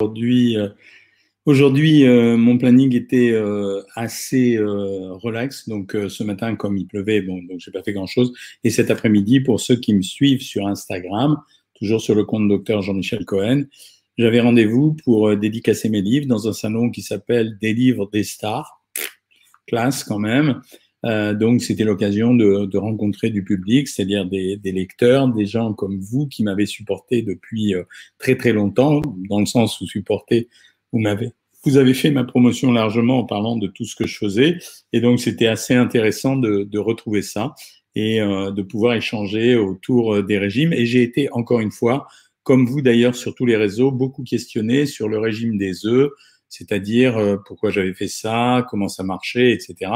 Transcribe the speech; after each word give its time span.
Aujourd'hui, 0.00 0.56
euh, 0.56 0.70
euh, 1.46 2.36
mon 2.36 2.58
planning 2.58 2.94
était 2.96 3.30
euh, 3.30 3.82
assez 3.94 4.58
relax. 4.58 5.68
Donc, 5.68 5.96
ce 6.08 6.24
matin, 6.24 6.56
comme 6.56 6.76
il 6.76 6.86
pleuvait, 6.86 7.20
bon, 7.20 7.40
donc 7.44 7.60
j'ai 7.60 7.70
pas 7.70 7.82
fait 7.82 7.92
grand-chose. 7.92 8.32
Et 8.64 8.70
cet 8.70 8.90
après-midi, 8.90 9.38
pour 9.40 9.60
ceux 9.60 9.76
qui 9.76 9.94
me 9.94 10.02
suivent 10.02 10.42
sur 10.42 10.66
Instagram, 10.66 11.40
toujours 11.74 12.00
sur 12.00 12.16
le 12.16 12.24
compte 12.24 12.48
docteur 12.48 12.82
Jean-Michel 12.82 13.24
Cohen, 13.24 13.64
j'avais 14.18 14.40
rendez-vous 14.40 14.94
pour 15.04 15.36
dédicacer 15.36 15.88
mes 15.88 16.02
livres 16.02 16.26
dans 16.26 16.48
un 16.48 16.52
salon 16.52 16.90
qui 16.90 17.02
s'appelle 17.02 17.56
Des 17.60 17.72
livres 17.72 18.08
des 18.12 18.24
stars. 18.24 18.82
Classe 19.66 20.02
quand 20.02 20.18
même. 20.18 20.60
Euh, 21.04 21.34
donc, 21.34 21.62
c'était 21.62 21.84
l'occasion 21.84 22.34
de, 22.34 22.66
de, 22.66 22.78
rencontrer 22.78 23.30
du 23.30 23.44
public, 23.44 23.88
c'est-à-dire 23.88 24.26
des, 24.26 24.56
des, 24.56 24.72
lecteurs, 24.72 25.28
des 25.28 25.46
gens 25.46 25.74
comme 25.74 26.00
vous 26.00 26.26
qui 26.26 26.42
m'avez 26.42 26.66
supporté 26.66 27.22
depuis 27.22 27.74
euh, 27.74 27.82
très 28.18 28.36
très 28.36 28.52
longtemps, 28.52 29.02
dans 29.28 29.40
le 29.40 29.46
sens 29.46 29.80
où 29.80 29.86
supporter, 29.86 30.48
vous 30.92 31.00
m'avez, 31.00 31.32
vous 31.64 31.76
avez 31.76 31.92
fait 31.92 32.10
ma 32.10 32.24
promotion 32.24 32.72
largement 32.72 33.18
en 33.18 33.24
parlant 33.24 33.56
de 33.56 33.66
tout 33.66 33.84
ce 33.84 33.96
que 33.96 34.06
je 34.06 34.16
faisais, 34.16 34.58
et 34.92 35.00
donc 35.00 35.20
c'était 35.20 35.46
assez 35.46 35.74
intéressant 35.74 36.36
de, 36.36 36.62
de, 36.62 36.78
retrouver 36.78 37.22
ça 37.22 37.54
et 37.94 38.20
euh, 38.20 38.50
de 38.50 38.62
pouvoir 38.62 38.94
échanger 38.94 39.56
autour 39.56 40.22
des 40.22 40.38
régimes. 40.38 40.72
Et 40.72 40.86
j'ai 40.86 41.02
été 41.02 41.30
encore 41.32 41.60
une 41.60 41.70
fois, 41.70 42.06
comme 42.44 42.66
vous 42.66 42.80
d'ailleurs 42.80 43.14
sur 43.14 43.34
tous 43.34 43.44
les 43.44 43.56
réseaux, 43.56 43.90
beaucoup 43.90 44.24
questionné 44.24 44.86
sur 44.86 45.08
le 45.08 45.18
régime 45.18 45.58
des 45.58 45.84
œufs 45.84 46.10
c'est-à-dire 46.56 47.16
euh, 47.16 47.36
pourquoi 47.44 47.70
j'avais 47.70 47.94
fait 47.94 48.08
ça, 48.08 48.64
comment 48.70 48.88
ça 48.88 49.02
marchait, 49.02 49.52
etc. 49.52 49.90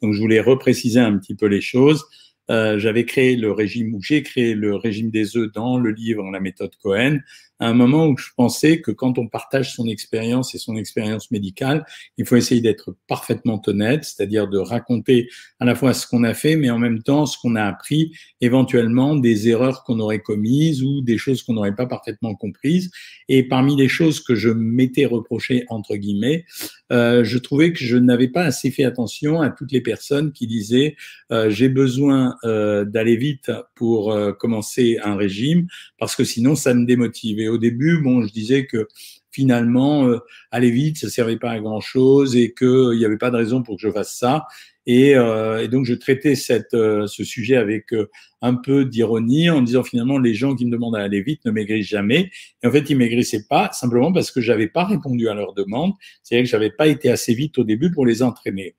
Donc 0.00 0.12
je 0.12 0.20
voulais 0.20 0.40
repréciser 0.40 1.00
un 1.00 1.18
petit 1.18 1.34
peu 1.34 1.46
les 1.46 1.60
choses. 1.60 2.04
Euh, 2.50 2.78
j'avais 2.78 3.04
créé 3.04 3.36
le 3.36 3.50
régime, 3.50 3.94
ou 3.94 4.02
j'ai 4.02 4.22
créé 4.22 4.54
le 4.54 4.76
régime 4.76 5.10
des 5.10 5.36
œufs 5.36 5.50
dans 5.52 5.78
le 5.78 5.90
livre 5.90 6.30
La 6.30 6.40
méthode 6.40 6.76
Cohen, 6.82 7.18
à 7.60 7.68
un 7.68 7.74
moment 7.74 8.08
où 8.08 8.16
je 8.16 8.30
pensais 8.36 8.80
que 8.80 8.90
quand 8.90 9.18
on 9.18 9.28
partage 9.28 9.74
son 9.74 9.86
expérience 9.86 10.54
et 10.54 10.58
son 10.58 10.76
expérience 10.76 11.30
médicale, 11.30 11.84
il 12.18 12.26
faut 12.26 12.36
essayer 12.36 12.60
d'être 12.60 12.96
parfaitement 13.06 13.60
honnête, 13.66 14.04
c'est-à-dire 14.04 14.48
de 14.48 14.58
raconter 14.58 15.28
à 15.60 15.64
la 15.64 15.74
fois 15.74 15.94
ce 15.94 16.06
qu'on 16.06 16.24
a 16.24 16.34
fait, 16.34 16.56
mais 16.56 16.70
en 16.70 16.78
même 16.78 17.02
temps 17.02 17.26
ce 17.26 17.38
qu'on 17.38 17.54
a 17.54 17.64
appris, 17.64 18.12
éventuellement 18.40 19.16
des 19.16 19.48
erreurs 19.48 19.84
qu'on 19.84 20.00
aurait 20.00 20.18
commises 20.18 20.82
ou 20.82 21.00
des 21.00 21.18
choses 21.18 21.42
qu'on 21.42 21.54
n'aurait 21.54 21.74
pas 21.74 21.86
parfaitement 21.86 22.34
comprises. 22.34 22.90
Et 23.28 23.44
parmi 23.44 23.76
les 23.76 23.88
choses 23.88 24.20
que 24.20 24.34
je 24.34 24.50
m'étais 24.50 25.06
reproché, 25.06 25.64
entre 25.68 25.96
guillemets, 25.96 26.44
euh, 26.92 27.24
je 27.24 27.38
trouvais 27.38 27.72
que 27.72 27.78
je 27.78 27.96
n'avais 27.96 28.28
pas 28.28 28.42
assez 28.42 28.70
fait 28.70 28.84
attention 28.84 29.40
à 29.40 29.50
toutes 29.50 29.72
les 29.72 29.80
personnes 29.80 30.32
qui 30.32 30.46
disaient 30.46 30.96
euh, 31.32 31.48
j'ai 31.50 31.68
besoin 31.68 32.36
euh, 32.44 32.84
d'aller 32.84 33.16
vite 33.16 33.50
pour 33.74 34.16
commencer 34.38 34.98
un 35.02 35.16
régime 35.16 35.66
parce 35.98 36.14
que 36.14 36.24
sinon 36.24 36.54
ça 36.54 36.74
me 36.74 36.84
démotive. 36.84 37.38
Au 37.54 37.58
début, 37.58 37.98
bon, 38.02 38.22
je 38.22 38.32
disais 38.32 38.66
que 38.66 38.88
finalement, 39.30 40.06
euh, 40.06 40.18
aller 40.50 40.70
vite, 40.70 40.98
ça 40.98 41.08
servait 41.08 41.38
pas 41.38 41.50
à 41.50 41.60
grand 41.60 41.80
chose 41.80 42.36
et 42.36 42.54
qu'il 42.54 42.96
n'y 42.96 43.04
avait 43.04 43.18
pas 43.18 43.30
de 43.30 43.36
raison 43.36 43.62
pour 43.62 43.76
que 43.76 43.82
je 43.82 43.90
fasse 43.90 44.16
ça. 44.16 44.46
Et, 44.86 45.16
euh, 45.16 45.66
donc, 45.66 45.86
je 45.86 45.94
traitais 45.94 46.34
cette, 46.34 46.74
euh, 46.74 47.06
ce 47.06 47.24
sujet 47.24 47.56
avec 47.56 47.92
euh, 47.92 48.10
un 48.42 48.54
peu 48.54 48.84
d'ironie 48.84 49.48
en 49.48 49.62
disant 49.62 49.82
finalement, 49.82 50.18
les 50.18 50.34
gens 50.34 50.54
qui 50.54 50.66
me 50.66 50.70
demandent 50.70 50.94
d'aller 50.94 51.22
vite 51.22 51.44
ne 51.46 51.50
maigrissent 51.50 51.88
jamais. 51.88 52.30
Et 52.62 52.66
en 52.66 52.70
fait, 52.70 52.90
ils 52.90 52.96
maigrissaient 52.96 53.46
pas 53.48 53.70
simplement 53.72 54.12
parce 54.12 54.30
que 54.30 54.40
j'avais 54.40 54.68
pas 54.68 54.84
répondu 54.84 55.28
à 55.28 55.34
leurs 55.34 55.54
demandes. 55.54 55.92
C'est-à-dire 56.22 56.44
que 56.44 56.50
j'avais 56.50 56.70
pas 56.70 56.86
été 56.86 57.10
assez 57.10 57.34
vite 57.34 57.58
au 57.58 57.64
début 57.64 57.90
pour 57.90 58.04
les 58.04 58.22
entraîner. 58.22 58.76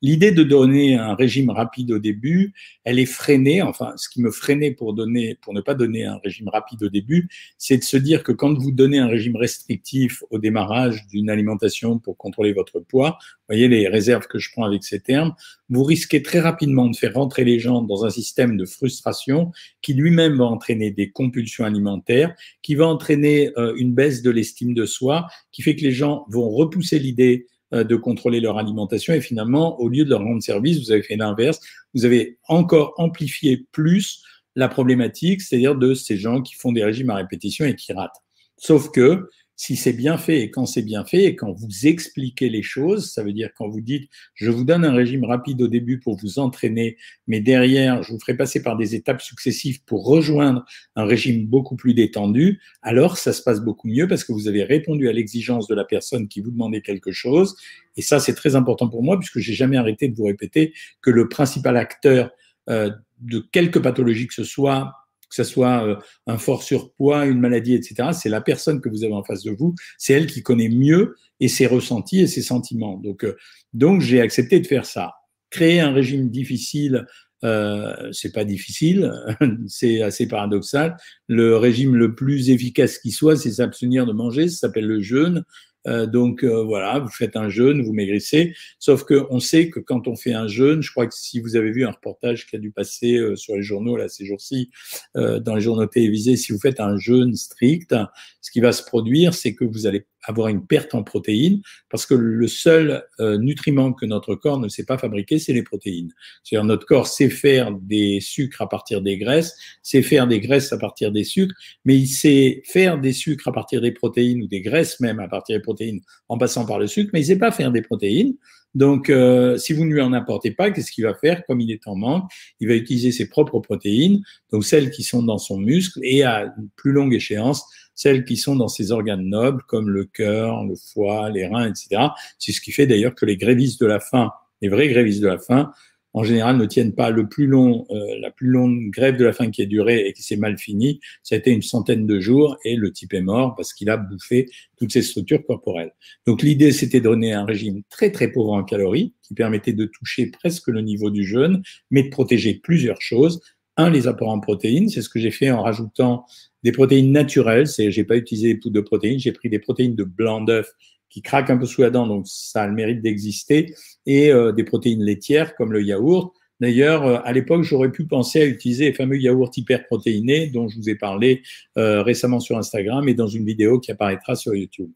L'idée 0.00 0.30
de 0.30 0.44
donner 0.44 0.94
un 0.94 1.14
régime 1.14 1.50
rapide 1.50 1.90
au 1.90 1.98
début, 1.98 2.54
elle 2.84 3.00
est 3.00 3.06
freinée. 3.06 3.62
Enfin, 3.62 3.94
ce 3.96 4.08
qui 4.08 4.20
me 4.20 4.30
freinait 4.30 4.70
pour 4.70 4.94
donner, 4.94 5.36
pour 5.42 5.54
ne 5.54 5.60
pas 5.60 5.74
donner 5.74 6.04
un 6.04 6.18
régime 6.22 6.48
rapide 6.48 6.84
au 6.84 6.88
début, 6.88 7.28
c'est 7.58 7.78
de 7.78 7.82
se 7.82 7.96
dire 7.96 8.22
que 8.22 8.30
quand 8.30 8.56
vous 8.56 8.70
donnez 8.70 8.98
un 8.98 9.08
régime 9.08 9.34
restrictif 9.34 10.22
au 10.30 10.38
démarrage 10.38 11.06
d'une 11.08 11.30
alimentation 11.30 11.98
pour 11.98 12.16
contrôler 12.16 12.52
votre 12.52 12.78
poids, 12.78 13.18
voyez 13.48 13.66
les 13.66 13.88
réserves 13.88 14.28
que 14.28 14.38
je 14.38 14.52
prends 14.52 14.64
avec 14.64 14.84
ces 14.84 15.00
termes, 15.00 15.34
vous 15.68 15.82
risquez 15.82 16.22
très 16.22 16.40
rapidement 16.40 16.86
de 16.86 16.96
faire 16.96 17.14
rentrer 17.14 17.44
les 17.44 17.58
gens 17.58 17.82
dans 17.82 18.04
un 18.04 18.10
système 18.10 18.56
de 18.56 18.64
frustration 18.66 19.50
qui 19.82 19.94
lui-même 19.94 20.36
va 20.36 20.44
entraîner 20.44 20.92
des 20.92 21.10
compulsions 21.10 21.64
alimentaires, 21.64 22.34
qui 22.62 22.76
va 22.76 22.86
entraîner 22.86 23.50
euh, 23.58 23.74
une 23.76 23.94
baisse 23.94 24.22
de 24.22 24.30
l'estime 24.30 24.74
de 24.74 24.86
soi, 24.86 25.26
qui 25.50 25.62
fait 25.62 25.74
que 25.74 25.82
les 25.82 25.92
gens 25.92 26.24
vont 26.28 26.48
repousser 26.50 27.00
l'idée 27.00 27.46
de 27.72 27.96
contrôler 27.96 28.40
leur 28.40 28.58
alimentation 28.58 29.12
et 29.12 29.20
finalement, 29.20 29.78
au 29.80 29.88
lieu 29.88 30.04
de 30.04 30.10
leur 30.10 30.22
rendre 30.22 30.42
service, 30.42 30.78
vous 30.78 30.90
avez 30.90 31.02
fait 31.02 31.16
l'inverse, 31.16 31.60
vous 31.94 32.04
avez 32.04 32.38
encore 32.48 32.94
amplifié 32.96 33.66
plus 33.72 34.22
la 34.56 34.68
problématique, 34.68 35.40
c'est-à-dire 35.40 35.76
de 35.76 35.94
ces 35.94 36.16
gens 36.16 36.42
qui 36.42 36.54
font 36.54 36.72
des 36.72 36.82
régimes 36.82 37.10
à 37.10 37.16
répétition 37.16 37.64
et 37.64 37.74
qui 37.74 37.92
ratent. 37.92 38.22
Sauf 38.56 38.90
que 38.90 39.28
si 39.58 39.74
c'est 39.74 39.92
bien 39.92 40.18
fait 40.18 40.42
et 40.42 40.50
quand 40.52 40.66
c'est 40.66 40.82
bien 40.82 41.04
fait 41.04 41.24
et 41.24 41.34
quand 41.34 41.52
vous 41.52 41.86
expliquez 41.86 42.48
les 42.48 42.62
choses, 42.62 43.10
ça 43.10 43.24
veut 43.24 43.32
dire 43.32 43.50
quand 43.58 43.68
vous 43.68 43.80
dites 43.80 44.08
je 44.34 44.50
vous 44.50 44.62
donne 44.62 44.84
un 44.84 44.92
régime 44.92 45.24
rapide 45.24 45.60
au 45.60 45.66
début 45.66 45.98
pour 45.98 46.16
vous 46.16 46.38
entraîner, 46.38 46.96
mais 47.26 47.40
derrière 47.40 48.04
je 48.04 48.12
vous 48.12 48.20
ferai 48.20 48.36
passer 48.36 48.62
par 48.62 48.76
des 48.76 48.94
étapes 48.94 49.20
successives 49.20 49.82
pour 49.84 50.06
rejoindre 50.06 50.64
un 50.94 51.04
régime 51.04 51.44
beaucoup 51.44 51.74
plus 51.74 51.92
détendu, 51.92 52.60
alors 52.82 53.18
ça 53.18 53.32
se 53.32 53.42
passe 53.42 53.60
beaucoup 53.60 53.88
mieux 53.88 54.06
parce 54.06 54.22
que 54.22 54.32
vous 54.32 54.46
avez 54.46 54.62
répondu 54.62 55.08
à 55.08 55.12
l'exigence 55.12 55.66
de 55.66 55.74
la 55.74 55.84
personne 55.84 56.28
qui 56.28 56.40
vous 56.40 56.52
demandait 56.52 56.80
quelque 56.80 57.10
chose. 57.10 57.56
Et 57.96 58.02
ça 58.02 58.20
c'est 58.20 58.34
très 58.34 58.54
important 58.54 58.88
pour 58.88 59.02
moi 59.02 59.18
puisque 59.18 59.40
j'ai 59.40 59.54
jamais 59.54 59.76
arrêté 59.76 60.06
de 60.06 60.14
vous 60.14 60.26
répéter 60.26 60.72
que 61.02 61.10
le 61.10 61.28
principal 61.28 61.76
acteur 61.76 62.30
euh, 62.70 62.90
de 63.18 63.40
quelque 63.40 63.80
pathologie 63.80 64.28
que 64.28 64.34
ce 64.34 64.44
soit 64.44 64.92
que 65.28 65.34
ce 65.34 65.44
soit 65.44 65.86
euh, 65.86 65.96
un 66.26 66.38
fort 66.38 66.62
surpoids, 66.62 67.26
une 67.26 67.40
maladie, 67.40 67.74
etc. 67.74 68.10
C'est 68.12 68.28
la 68.28 68.40
personne 68.40 68.80
que 68.80 68.88
vous 68.88 69.04
avez 69.04 69.14
en 69.14 69.24
face 69.24 69.42
de 69.42 69.52
vous, 69.52 69.74
c'est 69.98 70.14
elle 70.14 70.26
qui 70.26 70.42
connaît 70.42 70.68
mieux 70.68 71.16
et 71.40 71.48
ses 71.48 71.66
ressentis 71.66 72.20
et 72.20 72.26
ses 72.26 72.42
sentiments. 72.42 72.96
Donc, 72.98 73.24
euh, 73.24 73.36
donc 73.72 74.00
j'ai 74.00 74.20
accepté 74.20 74.60
de 74.60 74.66
faire 74.66 74.86
ça. 74.86 75.14
Créer 75.50 75.80
un 75.80 75.92
régime 75.92 76.30
difficile, 76.30 77.06
euh, 77.44 78.10
c'est 78.12 78.32
pas 78.32 78.44
difficile, 78.44 79.12
c'est 79.66 80.02
assez 80.02 80.26
paradoxal. 80.26 80.96
Le 81.28 81.56
régime 81.56 81.94
le 81.94 82.14
plus 82.14 82.50
efficace 82.50 82.98
qui 82.98 83.12
soit, 83.12 83.36
c'est 83.36 83.52
s'abstenir 83.52 84.06
de 84.06 84.12
manger, 84.12 84.48
ça 84.48 84.58
s'appelle 84.66 84.86
le 84.86 85.00
jeûne. 85.00 85.44
Euh, 85.88 86.06
donc 86.06 86.44
euh, 86.44 86.62
voilà, 86.62 86.98
vous 86.98 87.08
faites 87.08 87.36
un 87.36 87.48
jeûne, 87.48 87.82
vous 87.82 87.92
maigrissez. 87.92 88.54
Sauf 88.78 89.04
que 89.04 89.26
on 89.30 89.40
sait 89.40 89.70
que 89.70 89.80
quand 89.80 90.06
on 90.06 90.16
fait 90.16 90.34
un 90.34 90.46
jeûne, 90.46 90.82
je 90.82 90.90
crois 90.90 91.06
que 91.06 91.14
si 91.14 91.40
vous 91.40 91.56
avez 91.56 91.70
vu 91.70 91.84
un 91.84 91.90
reportage 91.90 92.46
qui 92.46 92.56
a 92.56 92.58
dû 92.58 92.70
passer 92.70 93.16
euh, 93.16 93.36
sur 93.36 93.56
les 93.56 93.62
journaux 93.62 93.96
là 93.96 94.08
ces 94.08 94.26
jours-ci, 94.26 94.70
dans 95.14 95.54
les 95.54 95.60
journaux 95.60 95.86
télévisés, 95.86 96.36
si 96.36 96.52
vous 96.52 96.58
faites 96.58 96.80
un 96.80 96.96
jeûne 96.96 97.34
strict, 97.34 97.94
ce 98.40 98.50
qui 98.50 98.60
va 98.60 98.72
se 98.72 98.82
produire, 98.82 99.34
c'est 99.34 99.54
que 99.54 99.64
vous 99.64 99.86
allez 99.86 100.06
avoir 100.28 100.48
une 100.48 100.66
perte 100.66 100.94
en 100.94 101.02
protéines, 101.02 101.62
parce 101.90 102.04
que 102.06 102.14
le 102.14 102.46
seul 102.48 103.02
euh, 103.18 103.38
nutriment 103.38 103.92
que 103.92 104.06
notre 104.06 104.34
corps 104.34 104.60
ne 104.60 104.68
sait 104.68 104.84
pas 104.84 104.98
fabriquer, 104.98 105.38
c'est 105.38 105.54
les 105.54 105.62
protéines. 105.62 106.12
C'est-à-dire 106.44 106.64
notre 106.64 106.86
corps 106.86 107.06
sait 107.06 107.30
faire 107.30 107.72
des 107.72 108.20
sucres 108.20 108.60
à 108.60 108.68
partir 108.68 109.00
des 109.00 109.16
graisses, 109.16 109.56
sait 109.82 110.02
faire 110.02 110.26
des 110.26 110.40
graisses 110.40 110.72
à 110.72 110.78
partir 110.78 111.12
des 111.12 111.24
sucres, 111.24 111.54
mais 111.84 111.96
il 111.96 112.08
sait 112.08 112.62
faire 112.66 113.00
des 113.00 113.12
sucres 113.12 113.48
à 113.48 113.52
partir 113.52 113.80
des 113.80 113.92
protéines 113.92 114.42
ou 114.42 114.46
des 114.46 114.60
graisses 114.60 115.00
même 115.00 115.18
à 115.18 115.28
partir 115.28 115.56
des 115.56 115.62
protéines 115.62 116.00
en 116.28 116.36
passant 116.36 116.66
par 116.66 116.78
le 116.78 116.86
sucre, 116.86 117.10
mais 117.12 117.20
il 117.20 117.26
sait 117.26 117.38
pas 117.38 117.50
faire 117.50 117.72
des 117.72 117.82
protéines. 117.82 118.34
Donc, 118.74 119.10
euh, 119.10 119.56
si 119.56 119.72
vous 119.72 119.84
ne 119.84 119.92
lui 119.92 120.00
en 120.00 120.12
apportez 120.12 120.50
pas, 120.50 120.70
qu'est-ce 120.70 120.92
qu'il 120.92 121.04
va 121.04 121.14
faire 121.14 121.44
Comme 121.46 121.60
il 121.60 121.70
est 121.70 121.86
en 121.86 121.96
manque, 121.96 122.30
il 122.60 122.68
va 122.68 122.74
utiliser 122.74 123.12
ses 123.12 123.28
propres 123.28 123.60
protéines, 123.60 124.22
donc 124.52 124.64
celles 124.64 124.90
qui 124.90 125.02
sont 125.02 125.22
dans 125.22 125.38
son 125.38 125.58
muscle, 125.58 125.98
et 126.02 126.22
à 126.22 126.52
plus 126.76 126.92
longue 126.92 127.14
échéance, 127.14 127.64
celles 127.94 128.24
qui 128.24 128.36
sont 128.36 128.54
dans 128.54 128.68
ses 128.68 128.92
organes 128.92 129.24
nobles, 129.24 129.62
comme 129.66 129.88
le 129.90 130.04
cœur, 130.04 130.64
le 130.64 130.76
foie, 130.76 131.30
les 131.30 131.46
reins, 131.46 131.68
etc. 131.68 132.08
C'est 132.38 132.52
ce 132.52 132.60
qui 132.60 132.70
fait 132.70 132.86
d'ailleurs 132.86 133.14
que 133.14 133.26
les 133.26 133.36
grévistes 133.36 133.80
de 133.80 133.86
la 133.86 134.00
faim, 134.00 134.30
les 134.60 134.68
vrais 134.68 134.88
grévistes 134.88 135.22
de 135.22 135.28
la 135.28 135.38
faim, 135.38 135.72
en 136.18 136.24
général 136.24 136.56
ne 136.56 136.66
tiennent 136.66 136.96
pas 136.96 137.10
le 137.10 137.28
plus 137.28 137.46
long, 137.46 137.86
euh, 137.90 138.18
la 138.20 138.32
plus 138.32 138.48
longue 138.48 138.90
grève 138.90 139.16
de 139.16 139.24
la 139.24 139.32
faim 139.32 139.52
qui 139.52 139.62
a 139.62 139.66
duré 139.66 140.08
et 140.08 140.12
qui 140.12 140.24
s'est 140.24 140.36
mal 140.36 140.58
finie, 140.58 140.98
ça 141.22 141.36
a 141.36 141.38
été 141.38 141.52
une 141.52 141.62
centaine 141.62 142.08
de 142.08 142.18
jours 142.18 142.56
et 142.64 142.74
le 142.74 142.92
type 142.92 143.14
est 143.14 143.20
mort 143.20 143.54
parce 143.54 143.72
qu'il 143.72 143.88
a 143.88 143.96
bouffé 143.96 144.46
toutes 144.76 144.90
ses 144.90 145.02
structures 145.02 145.46
corporelles. 145.46 145.92
Donc 146.26 146.42
l'idée 146.42 146.72
c'était 146.72 146.98
de 146.98 147.04
donner 147.04 147.32
un 147.34 147.44
régime 147.44 147.82
très 147.88 148.10
très 148.10 148.32
pauvre 148.32 148.52
en 148.52 148.64
calories 148.64 149.14
qui 149.22 149.34
permettait 149.34 149.72
de 149.72 149.84
toucher 149.84 150.26
presque 150.26 150.66
le 150.66 150.80
niveau 150.80 151.10
du 151.10 151.22
jeûne, 151.22 151.62
mais 151.92 152.02
de 152.02 152.08
protéger 152.08 152.54
plusieurs 152.54 153.00
choses. 153.00 153.40
Un, 153.76 153.88
les 153.88 154.08
apports 154.08 154.30
en 154.30 154.40
protéines, 154.40 154.88
c'est 154.88 155.02
ce 155.02 155.08
que 155.08 155.20
j'ai 155.20 155.30
fait 155.30 155.52
en 155.52 155.62
rajoutant 155.62 156.26
des 156.64 156.72
protéines 156.72 157.12
naturelles, 157.12 157.68
c'est 157.68 157.92
j'ai 157.92 158.02
pas 158.02 158.16
utilisé 158.16 158.54
des 158.54 158.58
poudres 158.58 158.74
de 158.74 158.80
protéines, 158.80 159.20
j'ai 159.20 159.30
pris 159.30 159.50
des 159.50 159.60
protéines 159.60 159.94
de 159.94 160.02
blanc 160.02 160.40
d'œuf 160.40 160.72
qui 161.10 161.22
craquent 161.22 161.50
un 161.50 161.58
peu 161.58 161.66
sous 161.66 161.82
la 161.82 161.90
dent, 161.90 162.06
donc 162.06 162.26
ça 162.26 162.62
a 162.62 162.66
le 162.66 162.74
mérite 162.74 163.00
d'exister, 163.02 163.74
et 164.06 164.32
euh, 164.32 164.52
des 164.52 164.64
protéines 164.64 165.02
laitières 165.02 165.54
comme 165.56 165.72
le 165.72 165.82
yaourt. 165.82 166.32
D'ailleurs, 166.60 167.06
euh, 167.06 167.18
à 167.24 167.32
l'époque, 167.32 167.62
j'aurais 167.62 167.90
pu 167.92 168.04
penser 168.04 168.40
à 168.40 168.46
utiliser 168.46 168.86
les 168.86 168.92
fameux 168.92 169.16
yaourts 169.16 169.50
hyperprotéinés 169.56 170.48
dont 170.48 170.68
je 170.68 170.76
vous 170.76 170.90
ai 170.90 170.96
parlé 170.96 171.42
euh, 171.76 172.02
récemment 172.02 172.40
sur 172.40 172.58
Instagram 172.58 173.08
et 173.08 173.14
dans 173.14 173.28
une 173.28 173.44
vidéo 173.44 173.78
qui 173.78 173.92
apparaîtra 173.92 174.34
sur 174.34 174.54
YouTube. 174.54 174.90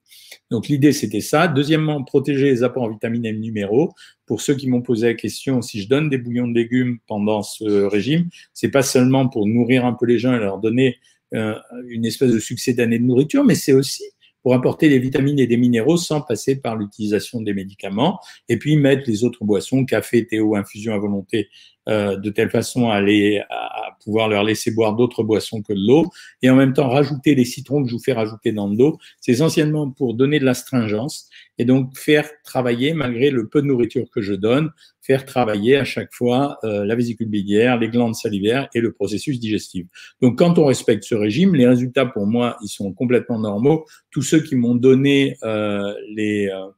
Donc 0.50 0.68
l'idée, 0.68 0.92
c'était 0.92 1.20
ça. 1.20 1.46
Deuxièmement, 1.46 2.02
protéger 2.02 2.46
les 2.46 2.62
apports 2.64 2.84
en 2.84 2.90
vitamines 2.90 3.26
et 3.26 3.32
minéraux. 3.32 3.92
Pour 4.26 4.40
ceux 4.40 4.54
qui 4.54 4.68
m'ont 4.68 4.82
posé 4.82 5.06
la 5.06 5.14
question, 5.14 5.62
si 5.62 5.82
je 5.82 5.88
donne 5.88 6.08
des 6.08 6.18
bouillons 6.18 6.48
de 6.48 6.54
légumes 6.54 6.98
pendant 7.06 7.42
ce 7.42 7.84
régime, 7.84 8.28
c'est 8.54 8.70
pas 8.70 8.82
seulement 8.82 9.28
pour 9.28 9.46
nourrir 9.46 9.84
un 9.84 9.92
peu 9.92 10.06
les 10.06 10.18
gens 10.18 10.34
et 10.34 10.38
leur 10.38 10.58
donner 10.58 10.98
euh, 11.34 11.54
une 11.88 12.04
espèce 12.04 12.30
de 12.30 12.38
succès 12.38 12.74
d'année 12.74 12.98
de 12.98 13.04
nourriture, 13.04 13.42
mais 13.42 13.54
c'est 13.54 13.72
aussi 13.72 14.04
pour 14.42 14.54
apporter 14.54 14.88
des 14.88 14.98
vitamines 14.98 15.38
et 15.38 15.46
des 15.46 15.56
minéraux 15.56 15.96
sans 15.96 16.20
passer 16.20 16.56
par 16.56 16.76
l'utilisation 16.76 17.40
des 17.40 17.54
médicaments. 17.54 18.20
Et 18.48 18.58
puis 18.58 18.76
mettre 18.76 19.04
les 19.06 19.24
autres 19.24 19.44
boissons, 19.44 19.84
café, 19.84 20.26
thé 20.26 20.40
infusion 20.54 20.94
à 20.94 20.98
volonté, 20.98 21.48
euh, 21.88 22.16
de 22.16 22.30
telle 22.30 22.50
façon 22.50 22.90
à, 22.90 23.00
les, 23.00 23.42
à 23.50 23.96
pouvoir 24.04 24.28
leur 24.28 24.44
laisser 24.44 24.70
boire 24.70 24.94
d'autres 24.94 25.22
boissons 25.22 25.62
que 25.62 25.72
de 25.72 25.86
l'eau. 25.86 26.10
Et 26.42 26.50
en 26.50 26.56
même 26.56 26.72
temps, 26.72 26.88
rajouter 26.88 27.34
les 27.34 27.44
citrons 27.44 27.82
que 27.82 27.88
je 27.88 27.94
vous 27.94 28.02
fais 28.02 28.12
rajouter 28.12 28.52
dans 28.52 28.68
l'eau. 28.68 28.98
C'est 29.20 29.32
essentiellement 29.32 29.90
pour 29.90 30.14
donner 30.14 30.38
de 30.38 30.44
l'astringence 30.44 31.28
et 31.58 31.64
donc 31.64 31.96
faire 31.96 32.28
travailler, 32.44 32.94
malgré 32.94 33.30
le 33.30 33.48
peu 33.48 33.62
de 33.62 33.66
nourriture 33.66 34.06
que 34.10 34.20
je 34.20 34.34
donne, 34.34 34.70
faire 35.02 35.24
travailler 35.24 35.76
à 35.76 35.84
chaque 35.84 36.12
fois 36.12 36.58
euh, 36.64 36.84
la 36.84 36.94
vésicule 36.94 37.28
biliaire, 37.28 37.78
les 37.78 37.88
glandes 37.88 38.14
salivaires 38.14 38.68
et 38.72 38.80
le 38.80 38.92
processus 38.92 39.40
digestif. 39.40 39.86
Donc 40.20 40.38
quand 40.38 40.58
on 40.58 40.64
respecte 40.64 41.04
ce 41.04 41.14
régime, 41.14 41.54
les 41.54 41.66
résultats 41.66 42.06
pour 42.06 42.26
moi, 42.26 42.56
ils 42.62 42.68
sont 42.68 42.92
complètement 42.92 43.38
normaux. 43.38 43.84
Tous 44.10 44.22
ceux 44.22 44.40
qui 44.40 44.54
m'ont 44.54 44.76
donné 44.76 45.36
euh, 45.42 45.92
les, 46.14 46.48
euh, 46.48 46.68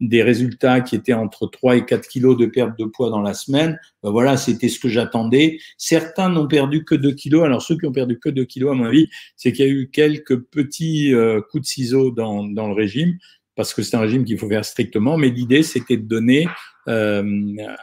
des 0.00 0.22
résultats 0.22 0.82
qui 0.82 0.94
étaient 0.94 1.14
entre 1.14 1.46
3 1.46 1.76
et 1.76 1.86
4 1.86 2.06
kilos 2.06 2.36
de 2.36 2.46
perte 2.46 2.78
de 2.78 2.84
poids 2.84 3.08
dans 3.08 3.22
la 3.22 3.34
semaine, 3.34 3.78
ben 4.02 4.10
voilà, 4.10 4.36
c'était 4.50 4.68
ce 4.68 4.78
que 4.78 4.88
j'attendais. 4.88 5.58
Certains 5.78 6.28
n'ont 6.28 6.48
perdu 6.48 6.84
que 6.84 6.94
2 6.94 7.12
kilos. 7.12 7.44
Alors 7.44 7.62
ceux 7.62 7.76
qui 7.76 7.86
ont 7.86 7.92
perdu 7.92 8.18
que 8.18 8.28
2 8.28 8.44
kilos, 8.44 8.72
à 8.72 8.74
mon 8.74 8.84
avis, 8.84 9.08
c'est 9.36 9.52
qu'il 9.52 9.64
y 9.64 9.68
a 9.68 9.70
eu 9.70 9.90
quelques 9.90 10.38
petits 10.38 11.14
euh, 11.14 11.40
coups 11.50 11.62
de 11.62 11.66
ciseaux 11.66 12.10
dans, 12.10 12.44
dans 12.44 12.68
le 12.68 12.74
régime 12.74 13.16
parce 13.56 13.74
que 13.74 13.82
c'est 13.82 13.94
un 13.94 14.00
régime 14.00 14.24
qu'il 14.24 14.38
faut 14.38 14.48
faire 14.48 14.64
strictement, 14.64 15.18
mais 15.18 15.28
l'idée, 15.28 15.62
c'était 15.62 15.98
de 15.98 16.06
donner 16.06 16.48
euh, 16.88 17.22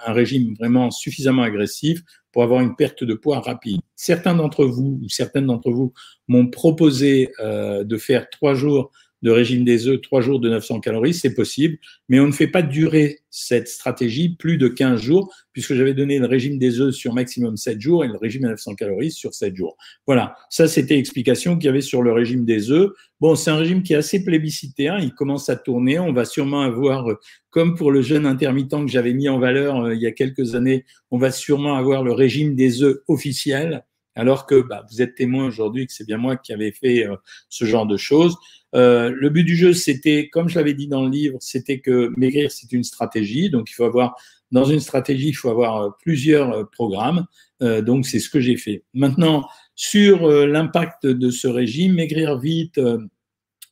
un 0.08 0.12
régime 0.12 0.56
vraiment 0.56 0.90
suffisamment 0.90 1.44
agressif 1.44 2.02
pour 2.32 2.42
avoir 2.42 2.62
une 2.62 2.76
perte 2.76 3.04
de 3.04 3.14
poids 3.14 3.42
rapide. 3.42 3.82
Certains 3.96 4.34
d'entre 4.34 4.66
vous, 4.66 5.00
ou 5.04 5.10
certaines 5.10 5.46
d'entre 5.46 5.70
vous, 5.70 5.94
m'ont 6.28 6.48
proposé 6.48 7.32
euh, 7.40 7.84
de 7.84 7.98
faire 7.98 8.28
trois 8.32 8.56
jours 8.56 8.92
de 9.22 9.32
régime 9.32 9.64
des 9.64 9.88
œufs, 9.88 10.00
trois 10.02 10.22
jours 10.22 10.40
de 10.40 10.50
900 10.50 10.80
calories, 10.80 11.14
c'est 11.14 11.34
possible, 11.34 11.78
mais 12.08 12.20
on 12.20 12.28
ne 12.28 12.32
fait 12.32 12.48
pas 12.48 12.62
durer 12.62 13.20
cette 13.30 13.68
stratégie 13.68 14.36
plus 14.36 14.58
de 14.58 14.68
15 14.68 15.02
jours, 15.02 15.34
puisque 15.54 15.74
j'avais 15.74 15.94
donné 15.94 16.20
le 16.20 16.28
régime 16.28 16.58
des 16.60 16.80
œufs 16.80 16.94
sur 16.94 17.14
maximum 17.14 17.58
7 17.58 17.80
jours 17.82 18.06
et 18.06 18.08
le 18.08 18.18
régime 18.18 18.46
à 18.46 18.50
900 18.50 18.76
calories 18.76 19.12
sur 19.12 19.34
7 19.34 19.56
jours. 19.56 19.78
Voilà, 20.06 20.36
ça 20.50 20.68
c'était 20.68 20.96
l'explication 20.96 21.56
qu'il 21.56 21.66
y 21.66 21.70
avait 21.70 21.82
sur 21.82 22.02
le 22.02 22.12
régime 22.12 22.46
des 22.46 22.72
œufs. 22.72 22.92
Bon, 23.20 23.36
c'est 23.36 23.50
un 23.50 23.58
régime 23.58 23.82
qui 23.82 23.94
est 23.94 23.98
assez 23.98 24.24
plébiscité, 24.24 24.88
hein. 24.88 25.00
il 25.00 25.14
commence 25.14 25.50
à 25.50 25.56
tourner, 25.56 25.98
on 26.00 26.14
va 26.14 26.26
sûrement 26.26 26.62
avoir, 26.62 27.08
comme 27.50 27.76
pour 27.76 27.92
le 27.92 28.02
jeûne 28.02 28.26
intermittent 28.26 28.86
que 28.86 28.88
j'avais 28.88 29.14
mis 29.14 29.30
en 29.30 29.40
valeur 29.40 29.82
euh, 29.82 29.96
il 29.96 30.02
y 30.02 30.08
a 30.08 30.12
quelques 30.12 30.56
années, 30.56 30.86
on 31.10 31.18
va 31.18 31.32
sûrement 31.32 31.76
avoir 31.76 32.04
le 32.04 32.12
régime 32.12 32.56
des 32.56 32.84
œufs 32.84 32.98
officiel, 33.08 33.84
alors 34.18 34.48
que 34.48 34.62
bah, 34.62 34.84
vous 34.92 35.02
êtes 35.02 35.16
témoin 35.16 35.46
aujourd'hui 35.46 35.86
que 35.86 35.94
c'est 35.94 36.06
bien 36.06 36.18
moi 36.18 36.38
qui 36.38 36.52
avais 36.52 36.72
fait 36.72 37.06
euh, 37.06 37.16
ce 37.50 37.66
genre 37.66 37.86
de 37.86 37.98
choses. 37.98 38.36
Euh, 38.76 39.14
le 39.16 39.30
but 39.30 39.44
du 39.44 39.56
jeu, 39.56 39.74
c'était, 39.74 40.30
comme 40.30 40.50
je 40.50 40.56
l'avais 40.56 40.74
dit 40.74 40.88
dans 40.88 41.04
le 41.04 41.10
livre, 41.10 41.38
c'était 41.40 41.80
que 41.80 42.12
maigrir, 42.18 42.52
c'est 42.52 42.72
une 42.72 42.84
stratégie. 42.84 43.50
Donc, 43.50 43.70
il 43.70 43.74
faut 43.74 43.86
avoir, 43.86 44.16
dans 44.52 44.66
une 44.66 44.80
stratégie, 44.80 45.30
il 45.30 45.34
faut 45.34 45.50
avoir 45.50 45.78
euh, 45.78 45.90
plusieurs 46.02 46.52
euh, 46.52 46.64
programmes. 46.64 47.26
donc, 47.60 48.06
c'est 48.06 48.20
ce 48.20 48.30
que 48.30 48.40
j'ai 48.40 48.58
fait. 48.58 48.84
Maintenant, 48.94 49.48
sur 49.74 50.28
l'impact 50.28 51.08
de 51.08 51.30
ce 51.32 51.48
régime, 51.48 51.94
maigrir 51.96 52.38
vite, 52.38 52.80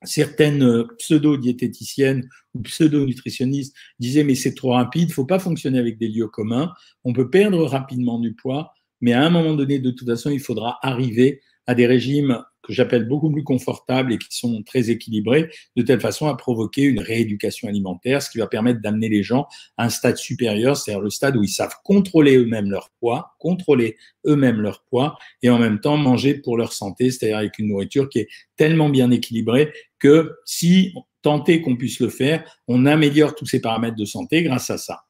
certaines 0.04 0.86
pseudo-diététiciennes 0.98 2.28
ou 2.56 2.62
pseudo-nutritionnistes 2.62 3.76
disaient 4.00 4.24
mais 4.24 4.34
c'est 4.34 4.56
trop 4.56 4.72
rapide, 4.72 5.10
il 5.10 5.14
faut 5.14 5.26
pas 5.26 5.38
fonctionner 5.38 5.78
avec 5.78 6.00
des 6.00 6.08
lieux 6.08 6.28
communs, 6.28 6.74
on 7.04 7.14
peut 7.14 7.30
perdre 7.30 7.64
rapidement 7.66 8.20
du 8.20 8.34
poids, 8.34 8.74
mais 9.02 9.14
à 9.14 9.24
un 9.24 9.30
moment 9.30 9.54
donné, 9.54 9.78
de 9.78 9.92
toute 9.92 10.08
façon, 10.08 10.32
il 10.32 10.40
faudra 10.40 10.80
arriver 10.82 11.42
à 11.68 11.76
des 11.76 11.86
régimes 11.86 12.44
que 12.66 12.74
j'appelle 12.74 13.08
beaucoup 13.08 13.32
plus 13.32 13.44
confortables 13.44 14.14
et 14.14 14.18
qui 14.18 14.36
sont 14.36 14.64
très 14.64 14.90
équilibrés, 14.90 15.50
de 15.76 15.82
telle 15.84 16.02
façon 16.02 16.28
à 16.28 16.36
provoquer 16.36 16.82
une 16.82 17.00
rééducation 17.00 17.68
alimentaire, 17.68 18.22
ce 18.22 18.30
qui 18.30 18.40
va 18.40 18.48
permettre 18.48 18.82
d'amener 18.82 19.08
les 19.08 19.24
gens 19.24 19.48
à 19.78 19.86
un 19.86 19.90
stade 19.90 20.18
supérieur, 20.18 20.76
c'est-à-dire 20.76 21.02
le 21.02 21.10
stade 21.10 21.38
où 21.38 21.44
ils 21.44 21.50
savent 21.50 21.76
contrôler 21.84 22.38
eux-mêmes 22.38 22.72
leur 22.72 22.90
poids, 23.00 23.36
contrôler 23.40 23.98
eux-mêmes 24.26 24.62
leur 24.62 24.84
poids 24.84 25.18
et 25.44 25.50
en 25.50 25.60
même 25.60 25.80
temps 25.80 25.98
manger 25.98 26.34
pour 26.34 26.58
leur 26.58 26.74
santé, 26.74 27.12
c'est-à-dire 27.12 27.38
avec 27.38 27.60
une 27.60 27.68
nourriture 27.68 28.10
qui 28.10 28.20
est 28.20 28.28
tellement 28.56 28.90
bien 28.90 29.12
équilibrée 29.12 29.72
que 30.00 30.32
si 30.46 30.94
tenter 31.22 31.62
qu'on 31.62 31.76
puisse 31.76 32.00
le 32.00 32.10
faire, 32.10 32.44
on 32.68 32.86
améliore 32.86 33.36
tous 33.36 33.46
ces 33.46 33.60
paramètres 33.60 33.98
de 33.98 34.06
santé 34.06 34.44
grâce 34.44 34.70
à 34.70 34.78
ça. 34.78 35.02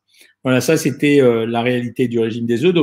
Voilà, 0.46 0.62
ça 0.62 0.78
c'était 0.78 1.22
euh, 1.22 1.46
la 1.48 1.62
réalité 1.63 2.07
du 2.07 2.19
régime 2.19 2.46
des 2.46 2.63
œufs. 2.66 2.75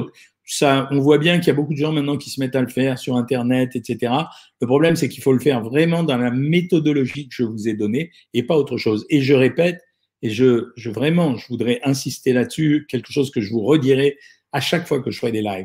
Ça, 0.54 0.86
on 0.90 1.00
voit 1.00 1.16
bien 1.16 1.38
qu'il 1.38 1.46
y 1.46 1.50
a 1.50 1.54
beaucoup 1.54 1.72
de 1.72 1.78
gens 1.78 1.92
maintenant 1.92 2.18
qui 2.18 2.28
se 2.28 2.38
mettent 2.38 2.54
à 2.54 2.60
le 2.60 2.68
faire 2.68 2.98
sur 2.98 3.16
Internet, 3.16 3.74
etc. 3.74 4.12
Le 4.60 4.66
problème, 4.66 4.96
c'est 4.96 5.08
qu'il 5.08 5.22
faut 5.22 5.32
le 5.32 5.38
faire 5.38 5.62
vraiment 5.62 6.02
dans 6.02 6.18
la 6.18 6.30
méthodologie 6.30 7.26
que 7.28 7.34
je 7.34 7.44
vous 7.44 7.68
ai 7.68 7.74
donnée 7.74 8.10
et 8.34 8.42
pas 8.42 8.54
autre 8.54 8.76
chose. 8.76 9.06
Et 9.08 9.22
je 9.22 9.32
répète, 9.32 9.80
et 10.20 10.28
je, 10.28 10.66
je 10.76 10.90
vraiment, 10.90 11.38
je 11.38 11.48
voudrais 11.48 11.80
insister 11.84 12.34
là-dessus, 12.34 12.86
quelque 12.90 13.12
chose 13.12 13.30
que 13.30 13.40
je 13.40 13.50
vous 13.50 13.62
redirai 13.62 14.18
à 14.52 14.60
chaque 14.60 14.86
fois 14.86 15.00
que 15.00 15.10
je 15.10 15.18
ferai 15.18 15.32
des 15.32 15.40
lives. 15.40 15.64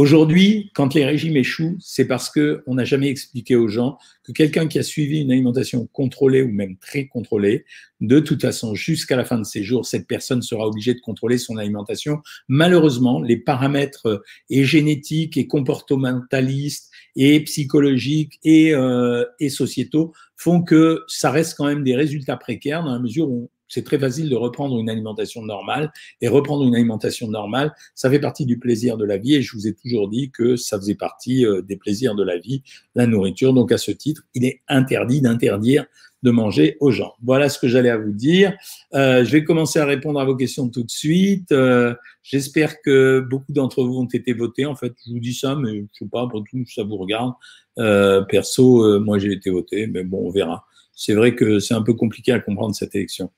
Aujourd'hui, 0.00 0.70
quand 0.74 0.94
les 0.94 1.04
régimes 1.04 1.36
échouent, 1.36 1.76
c'est 1.78 2.06
parce 2.06 2.30
que 2.30 2.62
on 2.66 2.76
n'a 2.76 2.86
jamais 2.86 3.08
expliqué 3.08 3.54
aux 3.54 3.68
gens 3.68 3.98
que 4.24 4.32
quelqu'un 4.32 4.66
qui 4.66 4.78
a 4.78 4.82
suivi 4.82 5.20
une 5.20 5.30
alimentation 5.30 5.86
contrôlée 5.92 6.40
ou 6.40 6.50
même 6.50 6.78
très 6.78 7.06
contrôlée, 7.06 7.66
de 8.00 8.18
toute 8.18 8.40
façon, 8.40 8.74
jusqu'à 8.74 9.14
la 9.14 9.26
fin 9.26 9.36
de 9.36 9.44
ses 9.44 9.62
jours, 9.62 9.84
cette 9.84 10.06
personne 10.06 10.40
sera 10.40 10.66
obligée 10.66 10.94
de 10.94 11.00
contrôler 11.00 11.36
son 11.36 11.58
alimentation. 11.58 12.22
Malheureusement, 12.48 13.20
les 13.20 13.36
paramètres 13.36 14.06
euh, 14.06 14.18
et 14.48 14.64
génétiques 14.64 15.36
et 15.36 15.46
comportementalistes 15.46 16.90
et 17.14 17.38
psychologiques 17.40 18.38
et, 18.42 18.74
euh, 18.74 19.26
et 19.38 19.50
sociétaux 19.50 20.14
font 20.34 20.62
que 20.62 21.04
ça 21.08 21.30
reste 21.30 21.58
quand 21.58 21.66
même 21.66 21.84
des 21.84 21.94
résultats 21.94 22.38
précaires 22.38 22.82
dans 22.84 22.94
la 22.94 23.00
mesure 23.00 23.28
où 23.28 23.50
c'est 23.70 23.84
très 23.84 23.98
facile 23.98 24.28
de 24.28 24.36
reprendre 24.36 24.78
une 24.78 24.90
alimentation 24.90 25.40
normale. 25.42 25.90
Et 26.20 26.28
reprendre 26.28 26.64
une 26.64 26.74
alimentation 26.74 27.28
normale, 27.28 27.72
ça 27.94 28.10
fait 28.10 28.20
partie 28.20 28.44
du 28.44 28.58
plaisir 28.58 28.98
de 28.98 29.06
la 29.06 29.16
vie. 29.16 29.36
Et 29.36 29.42
je 29.42 29.56
vous 29.56 29.66
ai 29.66 29.72
toujours 29.72 30.10
dit 30.10 30.30
que 30.30 30.56
ça 30.56 30.76
faisait 30.78 30.94
partie 30.94 31.46
euh, 31.46 31.62
des 31.62 31.76
plaisirs 31.76 32.14
de 32.14 32.22
la 32.22 32.36
vie, 32.36 32.62
la 32.94 33.06
nourriture. 33.06 33.54
Donc 33.54 33.72
à 33.72 33.78
ce 33.78 33.92
titre, 33.92 34.22
il 34.34 34.44
est 34.44 34.60
interdit 34.68 35.22
d'interdire 35.22 35.86
de 36.22 36.30
manger 36.30 36.76
aux 36.80 36.90
gens. 36.90 37.14
Voilà 37.22 37.48
ce 37.48 37.58
que 37.58 37.66
j'allais 37.66 37.88
à 37.88 37.96
vous 37.96 38.12
dire. 38.12 38.54
Euh, 38.92 39.24
je 39.24 39.32
vais 39.32 39.42
commencer 39.42 39.78
à 39.78 39.86
répondre 39.86 40.20
à 40.20 40.26
vos 40.26 40.36
questions 40.36 40.68
tout 40.68 40.82
de 40.82 40.90
suite. 40.90 41.50
Euh, 41.50 41.94
J'espère 42.22 42.82
que 42.82 43.20
beaucoup 43.20 43.52
d'entre 43.52 43.82
vous 43.82 43.98
ont 43.98 44.06
été 44.06 44.34
votés. 44.34 44.66
En 44.66 44.76
fait, 44.76 44.92
je 45.06 45.12
vous 45.12 45.20
dis 45.20 45.32
ça, 45.32 45.56
mais 45.56 45.80
je 45.80 45.98
sais 45.98 46.08
pas, 46.10 46.28
pour 46.28 46.44
tout, 46.44 46.64
ça 46.66 46.82
vous 46.82 46.96
regarde. 46.96 47.32
Euh, 47.78 48.22
perso, 48.22 48.84
euh, 48.84 49.00
moi 49.00 49.18
j'ai 49.18 49.32
été 49.32 49.48
voté, 49.48 49.86
mais 49.86 50.04
bon, 50.04 50.26
on 50.26 50.30
verra 50.30 50.66
c'est 51.00 51.14
vrai 51.14 51.34
que 51.34 51.60
c'est 51.60 51.72
un 51.72 51.80
peu 51.80 51.94
compliqué 51.94 52.30
à 52.30 52.40
comprendre 52.40 52.74
cette 52.74 52.94
élection. 52.94 53.30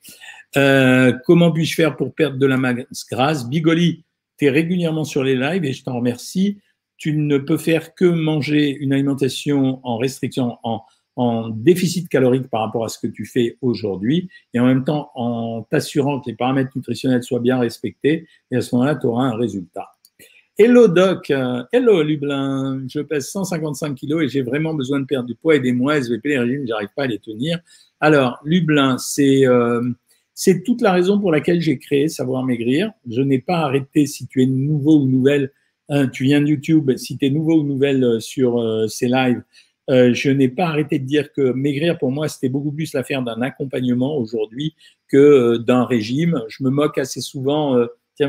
Euh, 0.56 1.12
comment 1.24 1.52
puis-je 1.52 1.76
faire 1.76 1.96
pour 1.96 2.12
perdre 2.12 2.36
de 2.36 2.46
la 2.46 2.56
masse 2.56 3.06
grasse? 3.08 3.48
Bigoli, 3.48 4.04
tu 4.36 4.46
es 4.46 4.50
régulièrement 4.50 5.04
sur 5.04 5.22
les 5.22 5.36
lives 5.36 5.64
et 5.64 5.72
je 5.72 5.84
t'en 5.84 5.94
remercie. 5.94 6.58
Tu 6.96 7.16
ne 7.16 7.38
peux 7.38 7.58
faire 7.58 7.94
que 7.94 8.04
manger 8.04 8.70
une 8.70 8.92
alimentation 8.92 9.78
en 9.86 9.96
restriction, 9.96 10.58
en, 10.64 10.82
en 11.14 11.50
déficit 11.50 12.08
calorique 12.08 12.48
par 12.48 12.62
rapport 12.62 12.84
à 12.84 12.88
ce 12.88 12.98
que 12.98 13.06
tu 13.06 13.26
fais 13.26 13.58
aujourd'hui 13.60 14.28
et 14.54 14.58
en 14.58 14.66
même 14.66 14.82
temps 14.82 15.12
en 15.14 15.62
t'assurant 15.62 16.20
que 16.20 16.30
les 16.30 16.36
paramètres 16.36 16.72
nutritionnels 16.74 17.22
soient 17.22 17.38
bien 17.38 17.60
respectés 17.60 18.26
et 18.50 18.56
à 18.56 18.60
ce 18.60 18.74
moment-là, 18.74 18.96
tu 18.96 19.06
auras 19.06 19.26
un 19.26 19.36
résultat. 19.36 19.88
Hello 20.58 20.86
Doc, 20.86 21.30
euh, 21.30 21.64
hello 21.72 22.02
Lublin, 22.02 22.84
je 22.86 23.00
pèse 23.00 23.30
155 23.30 23.94
kilos 23.94 24.22
et 24.22 24.28
j'ai 24.28 24.42
vraiment 24.42 24.74
besoin 24.74 25.00
de 25.00 25.06
perdre 25.06 25.26
du 25.26 25.34
poids, 25.34 25.56
aidez-moi, 25.56 25.96
SVP, 25.96 26.28
les 26.28 26.38
régimes, 26.38 26.66
j'arrive 26.66 26.90
pas 26.94 27.04
à 27.04 27.06
les 27.06 27.18
tenir. 27.18 27.58
Alors, 28.00 28.38
Lublin, 28.44 28.98
c'est 28.98 29.46
euh, 29.46 29.80
c'est 30.34 30.62
toute 30.62 30.82
la 30.82 30.92
raison 30.92 31.18
pour 31.18 31.32
laquelle 31.32 31.62
j'ai 31.62 31.78
créé 31.78 32.08
Savoir 32.08 32.44
Maigrir. 32.44 32.92
Je 33.08 33.22
n'ai 33.22 33.38
pas 33.38 33.60
arrêté, 33.60 34.04
si 34.04 34.26
tu 34.26 34.42
es 34.42 34.46
nouveau 34.46 34.98
ou 34.98 35.06
nouvelle, 35.06 35.52
hein, 35.88 36.08
tu 36.08 36.24
viens 36.24 36.42
de 36.42 36.48
YouTube, 36.48 36.94
si 36.98 37.16
tu 37.16 37.24
es 37.24 37.30
nouveau 37.30 37.60
ou 37.60 37.64
nouvelle 37.64 38.04
euh, 38.04 38.20
sur 38.20 38.62
ces 38.90 39.08
lives, 39.08 39.42
je 39.88 40.30
n'ai 40.30 40.48
pas 40.48 40.66
arrêté 40.66 40.98
de 40.98 41.06
dire 41.06 41.32
que 41.32 41.52
maigrir, 41.52 41.98
pour 41.98 42.10
moi, 42.10 42.28
c'était 42.28 42.50
beaucoup 42.50 42.72
plus 42.72 42.92
l'affaire 42.92 43.22
d'un 43.22 43.40
accompagnement 43.40 44.18
aujourd'hui 44.18 44.74
que 45.08 45.56
d'un 45.56 45.84
régime. 45.84 46.42
Je 46.48 46.62
me 46.62 46.68
moque 46.68 46.98
assez 46.98 47.22
souvent 47.22 47.76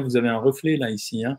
Vous 0.02 0.18
avez 0.18 0.30
un 0.30 0.38
reflet 0.38 0.78
là 0.78 0.90
ici. 0.90 1.24
Hein. 1.26 1.38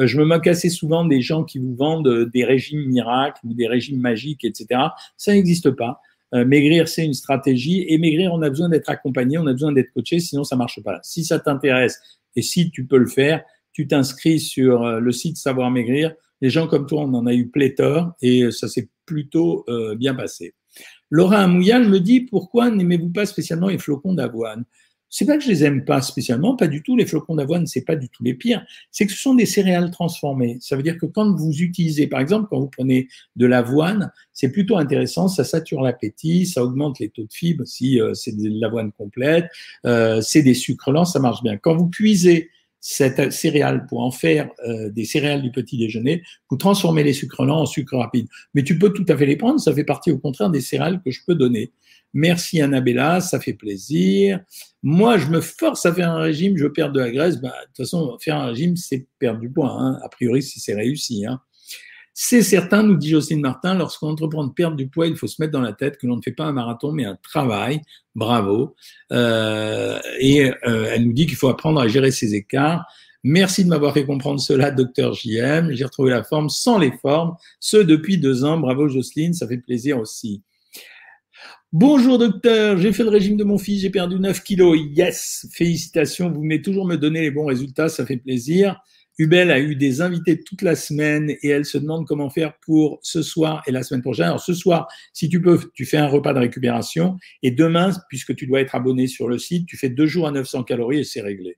Euh, 0.00 0.06
je 0.06 0.18
me 0.18 0.24
moque 0.24 0.46
assez 0.46 0.70
souvent 0.70 1.04
des 1.04 1.20
gens 1.20 1.44
qui 1.44 1.58
vous 1.58 1.74
vendent 1.74 2.08
euh, 2.08 2.26
des 2.26 2.44
régimes 2.44 2.86
miracles 2.86 3.40
ou 3.44 3.54
des 3.54 3.66
régimes 3.66 4.00
magiques, 4.00 4.44
etc. 4.44 4.80
Ça 5.16 5.32
n'existe 5.32 5.70
pas. 5.70 6.00
Euh, 6.34 6.44
maigrir, 6.44 6.88
c'est 6.88 7.04
une 7.04 7.14
stratégie. 7.14 7.84
Et 7.88 7.98
maigrir, 7.98 8.32
on 8.32 8.42
a 8.42 8.48
besoin 8.48 8.68
d'être 8.68 8.90
accompagné, 8.90 9.38
on 9.38 9.46
a 9.46 9.52
besoin 9.52 9.72
d'être 9.72 9.90
coaché, 9.92 10.20
sinon 10.20 10.44
ça 10.44 10.56
marche 10.56 10.82
pas. 10.82 11.00
Si 11.02 11.24
ça 11.24 11.38
t'intéresse 11.38 12.00
et 12.34 12.42
si 12.42 12.70
tu 12.70 12.84
peux 12.86 12.98
le 12.98 13.06
faire, 13.06 13.42
tu 13.72 13.86
t'inscris 13.86 14.40
sur 14.40 15.00
le 15.00 15.12
site 15.12 15.36
Savoir 15.36 15.70
Maigrir. 15.70 16.14
Les 16.40 16.50
gens 16.50 16.66
comme 16.66 16.86
toi, 16.86 17.02
on 17.02 17.14
en 17.14 17.26
a 17.26 17.34
eu 17.34 17.48
pléthore 17.48 18.12
et 18.22 18.50
ça 18.50 18.68
s'est 18.68 18.88
plutôt 19.04 19.66
bien 19.96 20.14
passé. 20.14 20.54
Laura 21.10 21.38
Amouyal 21.38 21.88
me 21.88 22.00
dit 22.00 22.22
pourquoi 22.22 22.70
n'aimez-vous 22.70 23.10
pas 23.10 23.26
spécialement 23.26 23.68
les 23.68 23.78
flocons 23.78 24.14
d'avoine? 24.14 24.64
C'est 25.08 25.24
pas 25.24 25.36
que 25.36 25.44
je 25.44 25.48
les 25.48 25.64
aime 25.64 25.84
pas 25.84 26.02
spécialement, 26.02 26.56
pas 26.56 26.66
du 26.66 26.82
tout. 26.82 26.96
Les 26.96 27.06
flocons 27.06 27.36
d'avoine, 27.36 27.66
c'est 27.66 27.84
pas 27.84 27.96
du 27.96 28.08
tout 28.08 28.22
les 28.22 28.34
pires. 28.34 28.64
C'est 28.90 29.06
que 29.06 29.12
ce 29.12 29.18
sont 29.18 29.34
des 29.34 29.46
céréales 29.46 29.90
transformées. 29.90 30.58
Ça 30.60 30.76
veut 30.76 30.82
dire 30.82 30.98
que 30.98 31.06
quand 31.06 31.34
vous 31.34 31.52
utilisez, 31.52 32.06
par 32.06 32.20
exemple, 32.20 32.48
quand 32.50 32.60
vous 32.60 32.68
prenez 32.68 33.08
de 33.36 33.46
l'avoine, 33.46 34.12
c'est 34.32 34.50
plutôt 34.50 34.76
intéressant. 34.76 35.28
Ça 35.28 35.44
sature 35.44 35.80
l'appétit, 35.82 36.46
ça 36.46 36.64
augmente 36.64 36.98
les 36.98 37.08
taux 37.08 37.24
de 37.24 37.32
fibres 37.32 37.64
si 37.66 38.00
euh, 38.00 38.14
c'est 38.14 38.36
de 38.36 38.60
l'avoine 38.60 38.92
complète. 38.92 39.46
Euh, 39.84 40.20
c'est 40.20 40.42
des 40.42 40.54
sucres 40.54 40.90
lents, 40.90 41.04
ça 41.04 41.20
marche 41.20 41.42
bien. 41.42 41.56
Quand 41.56 41.76
vous 41.76 41.88
cuisez 41.88 42.50
cette 42.80 43.32
céréale 43.32 43.86
pour 43.86 44.02
en 44.02 44.12
faire 44.12 44.48
euh, 44.64 44.90
des 44.90 45.04
céréales 45.04 45.42
du 45.42 45.50
petit 45.50 45.76
déjeuner, 45.76 46.22
vous 46.50 46.56
transformez 46.56 47.02
les 47.02 47.12
sucres 47.12 47.44
lents 47.44 47.62
en 47.62 47.66
sucre 47.66 47.96
rapide. 47.96 48.28
Mais 48.54 48.62
tu 48.62 48.78
peux 48.78 48.92
tout 48.92 49.04
à 49.08 49.16
fait 49.16 49.26
les 49.26 49.36
prendre, 49.36 49.58
ça 49.58 49.74
fait 49.74 49.84
partie 49.84 50.12
au 50.12 50.18
contraire 50.18 50.50
des 50.50 50.60
céréales 50.60 51.00
que 51.02 51.10
je 51.10 51.20
peux 51.26 51.34
donner. 51.34 51.72
Merci 52.16 52.62
Annabella, 52.62 53.20
ça 53.20 53.38
fait 53.38 53.52
plaisir. 53.52 54.40
Moi, 54.82 55.18
je 55.18 55.26
me 55.26 55.42
force 55.42 55.84
à 55.84 55.92
faire 55.92 56.10
un 56.10 56.20
régime, 56.20 56.56
je 56.56 56.66
perds 56.66 56.90
de 56.90 57.00
la 57.00 57.10
graisse. 57.10 57.38
Bah, 57.42 57.52
de 57.60 57.66
toute 57.66 57.76
façon, 57.76 58.16
faire 58.18 58.36
un 58.36 58.46
régime, 58.46 58.74
c'est 58.74 59.06
perdre 59.18 59.40
du 59.40 59.50
poids, 59.50 59.70
hein. 59.70 59.98
a 60.02 60.08
priori 60.08 60.42
si 60.42 60.58
c'est 60.58 60.74
réussi. 60.74 61.26
Hein. 61.26 61.40
C'est 62.14 62.40
certain, 62.40 62.82
nous 62.82 62.96
dit 62.96 63.10
Jocelyne 63.10 63.42
Martin, 63.42 63.74
lorsqu'on 63.74 64.08
entreprend 64.08 64.46
de 64.46 64.52
perdre 64.54 64.78
du 64.78 64.88
poids, 64.88 65.06
il 65.08 65.14
faut 65.14 65.26
se 65.26 65.42
mettre 65.42 65.52
dans 65.52 65.60
la 65.60 65.74
tête 65.74 65.98
que 65.98 66.06
l'on 66.06 66.16
ne 66.16 66.22
fait 66.22 66.32
pas 66.32 66.46
un 66.46 66.52
marathon, 66.52 66.90
mais 66.90 67.04
un 67.04 67.18
travail. 67.22 67.82
Bravo. 68.14 68.74
Euh, 69.12 70.00
et 70.18 70.50
euh, 70.66 70.90
elle 70.94 71.04
nous 71.04 71.12
dit 71.12 71.26
qu'il 71.26 71.36
faut 71.36 71.48
apprendre 71.48 71.78
à 71.78 71.86
gérer 71.86 72.12
ses 72.12 72.34
écarts. 72.34 72.86
Merci 73.24 73.62
de 73.62 73.68
m'avoir 73.68 73.92
fait 73.92 74.06
comprendre 74.06 74.40
cela, 74.40 74.70
docteur 74.70 75.12
JM. 75.12 75.72
J'ai 75.72 75.84
retrouvé 75.84 76.12
la 76.12 76.24
forme 76.24 76.48
sans 76.48 76.78
les 76.78 76.92
formes, 76.92 77.34
ce 77.60 77.76
depuis 77.76 78.16
deux 78.16 78.42
ans. 78.42 78.56
Bravo 78.56 78.88
Jocelyne, 78.88 79.34
ça 79.34 79.46
fait 79.46 79.58
plaisir 79.58 79.98
aussi. 79.98 80.42
Bonjour 81.72 82.18
docteur, 82.18 82.78
j'ai 82.78 82.92
fait 82.92 83.02
le 83.02 83.10
régime 83.10 83.36
de 83.36 83.44
mon 83.44 83.58
fils, 83.58 83.82
j'ai 83.82 83.90
perdu 83.90 84.18
9 84.18 84.42
kilos. 84.42 84.78
Yes, 84.94 85.46
félicitations, 85.52 86.30
vous 86.30 86.40
venez 86.40 86.62
toujours 86.62 86.86
me 86.86 86.96
donner 86.96 87.20
les 87.20 87.30
bons 87.30 87.44
résultats, 87.44 87.88
ça 87.88 88.06
fait 88.06 88.16
plaisir. 88.16 88.80
Hubel 89.18 89.50
a 89.50 89.58
eu 89.58 89.76
des 89.76 90.00
invités 90.00 90.42
toute 90.42 90.62
la 90.62 90.76
semaine 90.76 91.30
et 91.42 91.48
elle 91.48 91.64
se 91.64 91.78
demande 91.78 92.06
comment 92.06 92.30
faire 92.30 92.54
pour 92.60 92.98
ce 93.02 93.22
soir 93.22 93.62
et 93.66 93.72
la 93.72 93.82
semaine 93.82 94.02
prochaine. 94.02 94.26
Alors 94.26 94.40
ce 94.40 94.54
soir, 94.54 94.88
si 95.12 95.28
tu 95.28 95.40
peux, 95.40 95.58
tu 95.74 95.86
fais 95.86 95.96
un 95.96 96.06
repas 96.06 96.34
de 96.34 96.38
récupération 96.38 97.16
et 97.42 97.50
demain, 97.50 97.90
puisque 98.08 98.34
tu 98.34 98.46
dois 98.46 98.60
être 98.60 98.74
abonné 98.74 99.06
sur 99.06 99.28
le 99.28 99.38
site, 99.38 99.66
tu 99.66 99.76
fais 99.76 99.88
deux 99.88 100.06
jours 100.06 100.26
à 100.26 100.32
900 100.32 100.64
calories 100.64 101.00
et 101.00 101.04
c'est 101.04 101.22
réglé. 101.22 101.56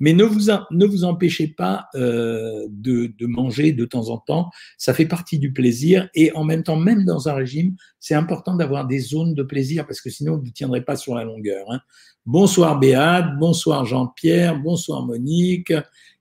Mais 0.00 0.12
ne 0.12 0.24
vous, 0.24 0.50
ne 0.70 0.86
vous 0.86 1.04
empêchez 1.04 1.48
pas 1.48 1.86
euh, 1.94 2.66
de, 2.70 3.12
manger 3.26 3.72
de 3.72 3.84
temps 3.84 4.08
en 4.08 4.18
temps. 4.18 4.50
Ça 4.78 4.94
fait 4.94 5.06
partie 5.06 5.38
du 5.38 5.52
plaisir. 5.52 6.08
Et 6.14 6.32
en 6.34 6.44
même 6.44 6.62
temps, 6.62 6.76
même 6.76 7.04
dans 7.04 7.28
un 7.28 7.34
régime, 7.34 7.76
c'est 8.00 8.14
important 8.14 8.56
d'avoir 8.56 8.86
des 8.86 8.98
zones 8.98 9.34
de 9.34 9.42
plaisir 9.42 9.86
parce 9.86 10.00
que 10.00 10.10
sinon, 10.10 10.36
vous 10.36 10.44
ne 10.44 10.50
tiendrez 10.50 10.82
pas 10.82 10.96
sur 10.96 11.14
la 11.14 11.24
longueur. 11.24 11.66
Hein. 11.70 11.80
Bonsoir 12.26 12.78
Béat, 12.78 13.22
bonsoir 13.38 13.84
Jean-Pierre, 13.84 14.58
bonsoir 14.58 15.04
Monique. 15.04 15.72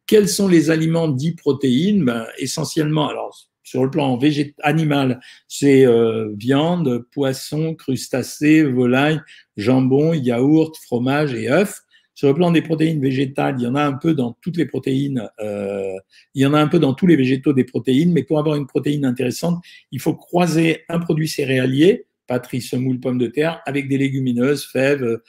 Quels 0.05 0.29
sont 0.29 0.47
les 0.47 0.69
aliments 0.69 1.07
dits 1.07 1.35
protéines? 1.35 2.03
Ben, 2.03 2.25
Essentiellement, 2.37 3.07
alors 3.07 3.51
sur 3.63 3.85
le 3.85 3.89
plan 3.89 4.19
animal, 4.63 5.21
c'est 5.47 5.85
euh, 5.85 6.33
viande, 6.35 7.05
poisson, 7.13 7.73
crustacés, 7.73 8.63
volaille, 8.63 9.21
jambon, 9.55 10.11
yaourt, 10.11 10.75
fromage 10.75 11.33
et 11.33 11.49
œufs. 11.49 11.81
Sur 12.13 12.27
le 12.27 12.33
plan 12.33 12.51
des 12.51 12.61
protéines 12.61 13.01
végétales, 13.01 13.55
il 13.57 13.63
y 13.63 13.67
en 13.67 13.75
a 13.75 13.83
un 13.83 13.93
peu 13.93 14.13
dans 14.13 14.37
toutes 14.41 14.57
les 14.57 14.65
protéines, 14.65 15.29
euh, 15.39 15.95
il 16.35 16.41
y 16.41 16.45
en 16.45 16.53
a 16.53 16.59
un 16.59 16.67
peu 16.67 16.79
dans 16.79 16.93
tous 16.93 17.07
les 17.07 17.15
végétaux 17.15 17.53
des 17.53 17.63
protéines, 17.63 18.11
mais 18.11 18.23
pour 18.23 18.39
avoir 18.39 18.55
une 18.55 18.67
protéine 18.67 19.05
intéressante, 19.05 19.63
il 19.91 19.99
faut 19.99 20.13
croiser 20.13 20.81
un 20.89 20.99
produit 20.99 21.27
céréalier, 21.27 22.05
patrie, 22.27 22.61
semoule, 22.61 22.99
pomme 22.99 23.17
de 23.17 23.27
terre, 23.27 23.61
avec 23.65 23.87
des 23.87 23.97
légumineuses, 23.97 24.65
fèves, 24.65 25.19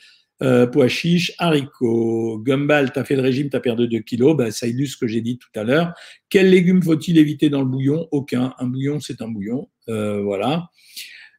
euh, 0.43 0.67
pois 0.67 0.89
chiches, 0.89 1.33
haricots. 1.39 2.39
Gumball, 2.39 2.93
tu 2.93 2.99
as 2.99 3.05
fait 3.05 3.15
le 3.15 3.23
régime, 3.23 3.49
tu 3.49 3.57
as 3.57 3.61
perdu 3.61 3.87
2 3.87 4.01
kilos, 4.01 4.37
ben, 4.37 4.51
ça 4.51 4.67
illustre 4.67 4.95
ce 4.95 5.01
que 5.05 5.07
j'ai 5.07 5.21
dit 5.21 5.39
tout 5.39 5.49
à 5.55 5.63
l'heure. 5.63 5.95
Quels 6.29 6.51
légumes 6.51 6.83
faut-il 6.83 7.17
éviter 7.19 7.49
dans 7.49 7.61
le 7.61 7.69
bouillon? 7.69 8.09
Aucun. 8.11 8.53
Un 8.59 8.67
bouillon, 8.67 8.99
c'est 8.99 9.23
un 9.23 9.29
bouillon. 9.29 9.69
Euh, 9.89 10.21
voilà. 10.21 10.69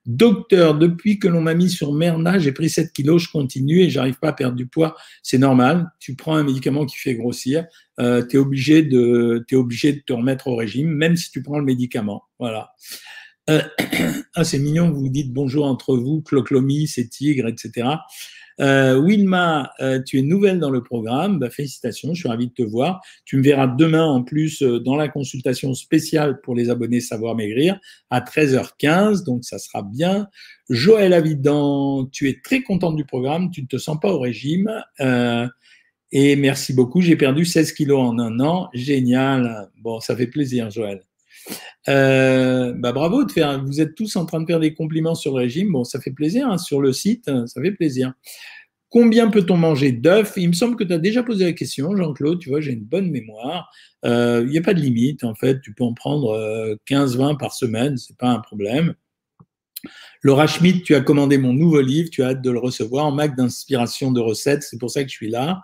Docteur, 0.05 0.75
depuis 0.77 1.17
que 1.17 1.29
l'on 1.29 1.39
m'a 1.39 1.53
mis 1.53 1.69
sur 1.69 1.93
Merna, 1.93 2.37
j'ai 2.37 2.51
pris 2.51 2.69
7 2.69 2.91
kilos, 2.91 3.23
je 3.23 3.31
continue 3.31 3.79
et 3.79 3.89
j'arrive 3.89 4.19
pas 4.19 4.29
à 4.29 4.33
perdre 4.33 4.55
du 4.57 4.67
poids. 4.67 4.95
C'est 5.21 5.37
normal. 5.37 5.91
Tu 5.99 6.15
prends 6.15 6.35
un 6.35 6.43
médicament 6.43 6.85
qui 6.85 6.97
fait 6.97 7.15
grossir, 7.15 7.65
euh, 7.99 8.25
tu 8.25 8.35
es 8.35 8.39
obligé 8.39 8.81
de 8.83 9.45
obligé 9.53 9.93
de 9.93 9.99
te 9.99 10.13
remettre 10.13 10.47
au 10.47 10.55
régime, 10.55 10.89
même 10.89 11.15
si 11.15 11.31
tu 11.31 11.41
prends 11.41 11.57
le 11.57 11.65
médicament. 11.65 12.23
Voilà. 12.37 12.73
Euh, 13.49 13.61
ah, 14.35 14.43
c'est 14.43 14.59
mignon, 14.59 14.91
vous 14.91 15.09
dites 15.09 15.31
bonjour 15.31 15.65
entre 15.65 15.95
vous, 15.95 16.21
cloclomis, 16.21 16.87
c'est 16.87 17.07
tigre, 17.07 17.47
etc. 17.47 17.87
Euh, 18.59 18.99
Wilma, 18.99 19.71
euh, 19.79 20.01
tu 20.01 20.19
es 20.19 20.21
nouvelle 20.21 20.59
dans 20.59 20.69
le 20.69 20.83
programme. 20.83 21.39
Bah, 21.39 21.49
félicitations, 21.49 22.13
je 22.13 22.19
suis 22.19 22.29
ravi 22.29 22.47
de 22.47 22.53
te 22.53 22.63
voir. 22.63 23.01
Tu 23.25 23.37
me 23.37 23.43
verras 23.43 23.67
demain 23.67 24.05
en 24.05 24.23
plus 24.23 24.61
euh, 24.61 24.79
dans 24.79 24.95
la 24.95 25.07
consultation 25.07 25.73
spéciale 25.73 26.41
pour 26.41 26.55
les 26.55 26.69
abonnés 26.69 27.01
Savoir 27.01 27.35
Maigrir 27.35 27.79
à 28.09 28.21
13h15, 28.21 29.23
donc 29.23 29.43
ça 29.43 29.57
sera 29.57 29.81
bien. 29.81 30.27
Joël 30.69 31.13
Avidan, 31.13 32.05
tu 32.11 32.29
es 32.29 32.39
très 32.43 32.61
contente 32.61 32.95
du 32.95 33.05
programme, 33.05 33.51
tu 33.51 33.61
ne 33.61 33.67
te 33.67 33.77
sens 33.77 33.99
pas 33.99 34.11
au 34.11 34.19
régime. 34.19 34.71
Euh, 34.99 35.47
et 36.11 36.35
merci 36.35 36.73
beaucoup, 36.73 37.01
j'ai 37.01 37.15
perdu 37.15 37.43
16 37.43 37.73
kilos 37.73 37.99
en 37.99 38.19
un 38.19 38.39
an. 38.39 38.69
Génial. 38.73 39.69
Bon, 39.81 39.99
ça 39.99 40.15
fait 40.15 40.27
plaisir, 40.27 40.69
Joël. 40.69 41.01
Euh, 41.89 42.73
bah 42.73 42.91
bravo 42.91 43.23
de 43.23 43.31
faire. 43.31 43.63
Vous 43.63 43.81
êtes 43.81 43.95
tous 43.95 44.15
en 44.15 44.25
train 44.25 44.41
de 44.41 44.45
faire 44.45 44.59
des 44.59 44.73
compliments 44.73 45.15
sur 45.15 45.31
le 45.37 45.43
régime. 45.43 45.71
Bon, 45.71 45.83
ça 45.83 45.99
fait 45.99 46.11
plaisir 46.11 46.49
hein, 46.49 46.57
sur 46.57 46.81
le 46.81 46.93
site, 46.93 47.25
ça 47.25 47.61
fait 47.61 47.71
plaisir. 47.71 48.13
Combien 48.93 49.31
peut-on 49.31 49.57
manger 49.57 49.91
d'œufs? 49.91 50.33
Il 50.37 50.49
me 50.49 50.53
semble 50.53 50.75
que 50.75 50.83
tu 50.83 50.93
as 50.93 50.99
déjà 50.99 51.23
posé 51.23 51.45
la 51.45 51.53
question, 51.53 51.95
Jean-Claude. 51.97 52.37
Tu 52.39 52.49
vois, 52.49 52.61
j'ai 52.61 52.73
une 52.73 52.83
bonne 52.83 53.09
mémoire. 53.09 53.71
Euh, 54.05 54.43
il 54.45 54.51
n'y 54.51 54.57
a 54.59 54.61
pas 54.61 54.75
de 54.75 54.79
limite, 54.79 55.23
en 55.23 55.33
fait. 55.33 55.61
Tu 55.61 55.73
peux 55.73 55.83
en 55.83 55.95
prendre 55.95 56.77
15-20 56.87 57.33
euh, 57.33 57.35
par 57.35 57.53
semaine, 57.53 57.97
c'est 57.97 58.15
pas 58.15 58.29
un 58.29 58.39
problème. 58.39 58.93
Laura 60.21 60.45
Schmidt, 60.45 60.83
tu 60.83 60.93
as 60.93 61.01
commandé 61.01 61.39
mon 61.39 61.53
nouveau 61.53 61.81
livre, 61.81 62.11
tu 62.11 62.21
as 62.21 62.27
hâte 62.27 62.43
de 62.43 62.51
le 62.51 62.59
recevoir 62.59 63.07
en 63.07 63.11
Mac 63.11 63.35
d'inspiration 63.35 64.11
de 64.11 64.21
recettes, 64.21 64.61
c'est 64.61 64.77
pour 64.77 64.91
ça 64.91 65.03
que 65.03 65.09
je 65.09 65.15
suis 65.15 65.29
là. 65.29 65.61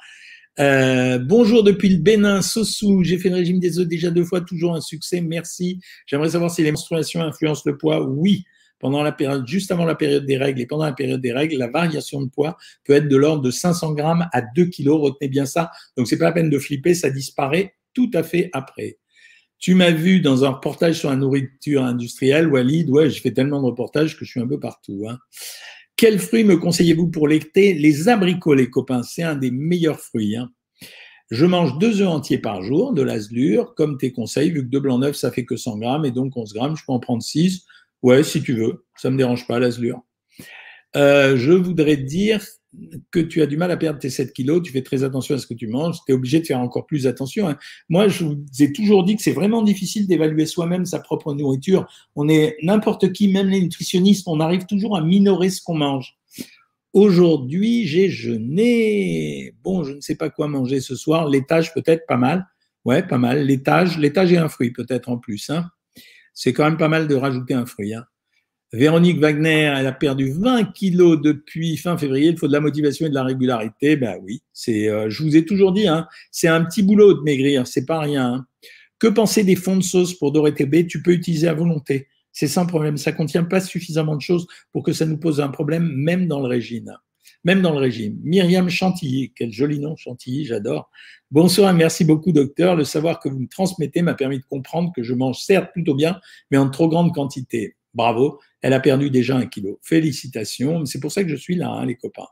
Euh, 0.60 1.20
bonjour 1.20 1.64
depuis 1.64 1.88
le 1.88 1.98
Bénin, 1.98 2.42
Sossou. 2.42 3.02
J'ai 3.04 3.18
fait 3.18 3.30
le 3.30 3.36
régime 3.36 3.60
des 3.60 3.80
œufs 3.80 3.88
déjà 3.88 4.10
deux 4.10 4.26
fois, 4.26 4.42
toujours 4.42 4.76
un 4.76 4.82
succès. 4.82 5.22
Merci. 5.22 5.80
J'aimerais 6.06 6.32
savoir 6.32 6.52
si 6.52 6.64
les 6.64 6.72
menstruations 6.72 7.22
influencent 7.22 7.64
le 7.66 7.78
poids. 7.78 8.02
Oui. 8.06 8.44
Pendant 8.78 9.04
la 9.04 9.12
période, 9.12 9.46
juste 9.46 9.72
avant 9.72 9.84
la 9.84 9.96
période 9.96 10.26
des 10.26 10.38
règles 10.38 10.62
et 10.62 10.66
pendant 10.66 10.86
la 10.86 10.94
période 10.94 11.20
des 11.20 11.34
règles, 11.34 11.58
la 11.58 11.68
variation 11.68 12.22
de 12.22 12.30
poids 12.30 12.58
peut 12.86 12.94
être 12.94 13.10
de 13.10 13.18
l'ordre 13.18 13.42
de 13.42 13.52
500 13.52 13.94
grammes 13.94 14.28
à 14.32 14.42
2 14.42 14.66
kilos. 14.66 15.02
Retenez 15.02 15.28
bien 15.28 15.46
ça. 15.46 15.72
Donc, 15.98 16.08
c'est 16.08 16.18
pas 16.18 16.26
la 16.26 16.32
peine 16.32 16.50
de 16.50 16.60
flipper. 16.60 16.94
Ça 16.94 17.10
disparaît 17.10 17.76
tout 17.94 18.12
à 18.14 18.24
fait 18.24 18.50
après. 18.54 18.98
Tu 19.60 19.76
m'as 19.76 19.92
vu 19.92 20.22
dans 20.22 20.46
un 20.46 20.50
reportage 20.52 21.00
sur 21.00 21.10
la 21.10 21.18
nourriture 21.18 21.84
industrielle, 21.84 22.48
Walid. 22.48 22.90
Ouais, 22.90 23.10
je 23.10 23.22
fais 23.22 23.32
tellement 23.32 23.62
de 23.62 23.66
reportages 23.66 24.18
que 24.18 24.24
je 24.24 24.32
suis 24.32 24.40
un 24.40 24.48
peu 24.48 24.60
partout. 24.60 25.06
Hein. 25.10 25.20
Quels 26.00 26.20
fruits 26.20 26.46
me 26.46 26.56
conseillez-vous 26.56 27.10
pour 27.10 27.28
l'été? 27.28 27.74
Les 27.74 28.08
abricots, 28.08 28.54
les 28.54 28.70
copains, 28.70 29.04
c'est 29.04 29.22
un 29.22 29.36
des 29.36 29.52
meilleurs 29.52 30.00
fruits. 30.00 30.38
Hein. 30.38 30.50
Je 31.30 31.46
mange 31.46 31.78
deux 31.78 32.00
œufs 32.00 32.08
entiers 32.08 32.38
par 32.38 32.62
jour, 32.62 32.94
de 32.94 33.02
l'azlure, 33.02 33.76
comme 33.76 33.98
tes 33.98 34.14
conseils, 34.14 34.50
vu 34.50 34.62
que 34.62 34.70
deux 34.70 34.80
blancs 34.80 35.02
neufs, 35.02 35.18
ça 35.18 35.30
fait 35.30 35.44
que 35.44 35.58
100 35.58 35.78
grammes, 35.78 36.06
et 36.06 36.12
donc 36.12 36.38
11 36.38 36.54
grammes, 36.54 36.78
je 36.78 36.86
peux 36.86 36.94
en 36.94 37.02
prendre 37.02 37.22
6. 37.22 37.66
Ouais, 38.02 38.24
si 38.24 38.42
tu 38.42 38.54
veux, 38.54 38.86
ça 38.96 39.10
me 39.10 39.18
dérange 39.18 39.46
pas, 39.46 39.60
l'azlure. 39.60 40.02
Euh, 40.96 41.36
je 41.36 41.52
voudrais 41.52 41.98
dire 41.98 42.46
que 43.12 43.20
tu 43.20 43.42
as 43.42 43.48
du 43.48 43.58
mal 43.58 43.72
à 43.72 43.78
perdre 43.78 44.00
tes 44.00 44.10
7 44.10 44.34
kilos, 44.34 44.62
tu 44.62 44.72
fais 44.72 44.84
très 44.84 45.04
attention 45.04 45.36
à 45.36 45.38
ce 45.40 45.48
que 45.48 45.54
tu 45.54 45.68
manges, 45.68 45.98
tu 46.06 46.12
es 46.12 46.16
obligé 46.16 46.40
de 46.40 46.46
faire 46.46 46.60
encore 46.60 46.86
plus 46.86 47.08
attention. 47.08 47.50
Hein. 47.50 47.58
Moi, 47.90 48.08
je 48.08 48.26
vous 48.26 48.46
ai 48.60 48.72
toujours 48.72 49.04
dit 49.04 49.16
que 49.16 49.22
c'est 49.22 49.32
vraiment 49.32 49.64
difficile 49.64 50.08
d'évaluer 50.08 50.46
soi-même 50.46 50.86
sa 50.86 51.00
propre 51.00 51.34
nourriture. 51.34 51.88
On 52.16 52.30
est 52.30 52.58
n'importe 52.62 53.12
qui, 53.12 53.28
même 53.28 53.50
les 53.50 53.62
nutritionnistes, 53.62 54.28
on 54.28 54.40
arrive 54.40 54.66
toujours 54.66 54.96
à 54.96 55.02
minorer 55.02 55.50
ce 55.50 55.62
qu'on 55.62 55.76
mange. 55.76 56.16
Aujourd'hui, 56.94 57.86
j'ai 57.86 58.10
jeûné. 58.10 59.54
Bon, 59.64 59.84
je 59.84 59.94
ne 59.94 60.02
sais 60.02 60.16
pas 60.16 60.30
quoi 60.30 60.48
manger 60.48 60.80
ce 60.80 60.96
soir. 60.96 61.28
L'étage 61.28 61.74
peut-être 61.74 62.06
pas 62.08 62.18
mal. 62.18 62.48
Ouais, 62.86 63.04
pas 63.04 63.18
mal. 63.18 63.46
L'étage, 63.46 63.98
l'étage 63.98 64.32
et 64.34 64.38
un 64.38 64.50
fruit 64.50 64.72
peut-être 64.72 65.10
en 65.10 65.18
plus. 65.18 65.50
Hein. 65.50 65.70
C'est 66.34 66.54
quand 66.54 66.64
même 66.64 66.78
pas 66.78 66.88
mal 66.88 67.08
de 67.08 67.16
rajouter 67.16 67.54
un 67.54 67.66
fruit. 67.66 67.94
Hein. 67.94 68.06
Véronique 68.72 69.20
Wagner, 69.20 69.74
elle 69.76 69.88
a 69.88 69.92
perdu 69.92 70.32
20 70.32 70.66
kilos 70.74 71.20
depuis 71.20 71.76
fin 71.76 71.98
février. 71.98 72.30
Il 72.30 72.38
faut 72.38 72.48
de 72.48 72.54
la 72.54 72.60
motivation 72.60 73.08
et 73.08 73.10
de 73.10 73.16
la 73.16 73.24
régularité. 73.24 73.96
Ben 73.96 74.20
oui, 74.22 74.44
c'est. 74.54 74.88
Euh, 74.88 75.10
je 75.10 75.24
vous 75.24 75.36
ai 75.36 75.44
toujours 75.44 75.72
dit, 75.72 75.88
hein, 75.88 76.08
c'est 76.32 76.48
un 76.48 76.64
petit 76.64 76.84
boulot 76.84 77.16
de 77.16 77.22
maigrir, 77.22 77.66
c'est 77.66 77.86
pas 77.86 78.00
rien. 78.00 78.34
Hein. 78.34 78.46
Que 79.00 79.08
penser 79.08 79.44
des 79.44 79.56
fonds 79.56 79.78
de 79.78 79.84
sauce 79.84 80.14
pour 80.14 80.32
Doré 80.32 80.54
TB 80.54 80.88
Tu 80.88 81.02
peux 81.02 81.14
utiliser 81.14 81.48
à 81.48 81.54
volonté. 81.54 82.08
C'est 82.32 82.48
sans 82.48 82.68
problème. 82.68 82.98
Ça 82.98 83.12
contient 83.12 83.44
pas 83.44 83.60
suffisamment 83.60 84.16
de 84.16 84.22
choses 84.22 84.46
pour 84.72 84.84
que 84.84 84.94
ça 84.94 85.06
nous 85.06 85.18
pose 85.18 85.42
un 85.42 85.50
problème, 85.50 85.92
même 85.92 86.28
dans 86.28 86.40
le 86.40 86.48
régime. 86.48 86.96
Même 87.44 87.62
dans 87.62 87.72
le 87.72 87.80
régime. 87.80 88.20
Myriam 88.24 88.70
Chantilly, 88.70 89.32
quel 89.36 89.52
joli 89.52 89.80
nom 89.80 89.96
Chantilly, 89.96 90.46
j'adore. 90.46 90.92
Bonsoir 91.32 91.74
merci 91.74 92.06
beaucoup 92.06 92.34
docteur. 92.34 92.76
Le 92.76 92.84
savoir 92.84 93.20
que 93.20 93.30
vous 93.30 93.40
me 93.40 93.48
transmettez 93.48 94.04
m'a 94.04 94.14
permis 94.14 94.38
de 94.40 94.46
comprendre 94.48 94.92
que 94.96 95.02
je 95.02 95.14
mange 95.16 95.40
certes 95.40 95.72
plutôt 95.72 95.96
bien, 95.96 96.20
mais 96.52 96.58
en 96.58 96.70
trop 96.70 96.88
grande 96.88 97.16
quantité. 97.16 97.78
Bravo, 97.94 98.40
elle 98.62 98.74
a 98.74 98.80
perdu 98.80 99.10
déjà 99.10 99.36
un 99.38 99.46
kilo. 99.46 99.80
Félicitations, 99.82 100.86
c'est 100.86 101.00
pour 101.00 101.12
ça 101.12 101.24
que 101.24 101.30
je 101.30 101.36
suis 101.36 101.56
là, 101.56 101.70
hein, 101.70 101.86
les 101.86 101.96
copains. 101.96 102.28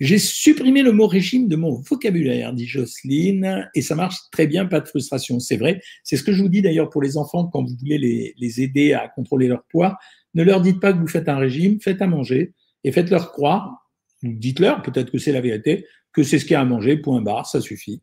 J'ai 0.00 0.18
supprimé 0.18 0.82
le 0.82 0.92
mot 0.92 1.08
régime 1.08 1.48
de 1.48 1.56
mon 1.56 1.74
vocabulaire, 1.74 2.52
dit 2.52 2.66
Jocelyne, 2.66 3.68
et 3.74 3.82
ça 3.82 3.96
marche 3.96 4.16
très 4.30 4.46
bien, 4.46 4.66
pas 4.66 4.80
de 4.80 4.86
frustration. 4.86 5.40
C'est 5.40 5.56
vrai. 5.56 5.80
C'est 6.04 6.16
ce 6.16 6.22
que 6.22 6.32
je 6.32 6.40
vous 6.40 6.48
dis 6.48 6.62
d'ailleurs 6.62 6.88
pour 6.88 7.02
les 7.02 7.16
enfants 7.16 7.48
quand 7.48 7.64
vous 7.64 7.74
voulez 7.80 7.98
les, 8.36 8.60
aider 8.60 8.92
à 8.92 9.08
contrôler 9.08 9.48
leur 9.48 9.64
poids. 9.64 9.98
Ne 10.34 10.44
leur 10.44 10.60
dites 10.60 10.78
pas 10.78 10.92
que 10.92 10.98
vous 10.98 11.08
faites 11.08 11.28
un 11.28 11.38
régime, 11.38 11.80
faites 11.80 12.00
à 12.00 12.06
manger 12.06 12.52
et 12.84 12.92
faites-leur 12.92 13.32
croire, 13.32 13.90
dites-leur, 14.22 14.82
peut-être 14.82 15.10
que 15.10 15.18
c'est 15.18 15.32
la 15.32 15.40
vérité, 15.40 15.84
que 16.12 16.22
c'est 16.22 16.38
ce 16.38 16.44
qu'il 16.44 16.52
y 16.52 16.56
a 16.56 16.60
à 16.60 16.64
manger, 16.64 16.96
point 16.98 17.20
barre, 17.20 17.46
ça 17.46 17.60
suffit. 17.60 18.02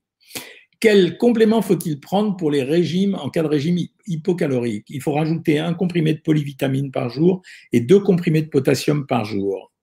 Quel 0.85 1.17
complément 1.17 1.63
faut-il 1.63 1.99
prendre 1.99 2.37
pour 2.37 2.51
les 2.51 2.61
régimes 2.61 3.15
en 3.15 3.31
cas 3.31 3.41
de 3.41 3.47
régime 3.47 3.79
hypocalorique? 4.05 4.85
Il 4.89 5.01
faut 5.01 5.13
rajouter 5.13 5.57
un 5.57 5.73
comprimé 5.73 6.13
de 6.13 6.19
polyvitamine 6.19 6.91
par 6.91 7.09
jour 7.09 7.41
et 7.73 7.79
deux 7.79 7.99
comprimés 7.99 8.43
de 8.43 8.49
potassium 8.49 9.07
par 9.07 9.25
jour. 9.25 9.73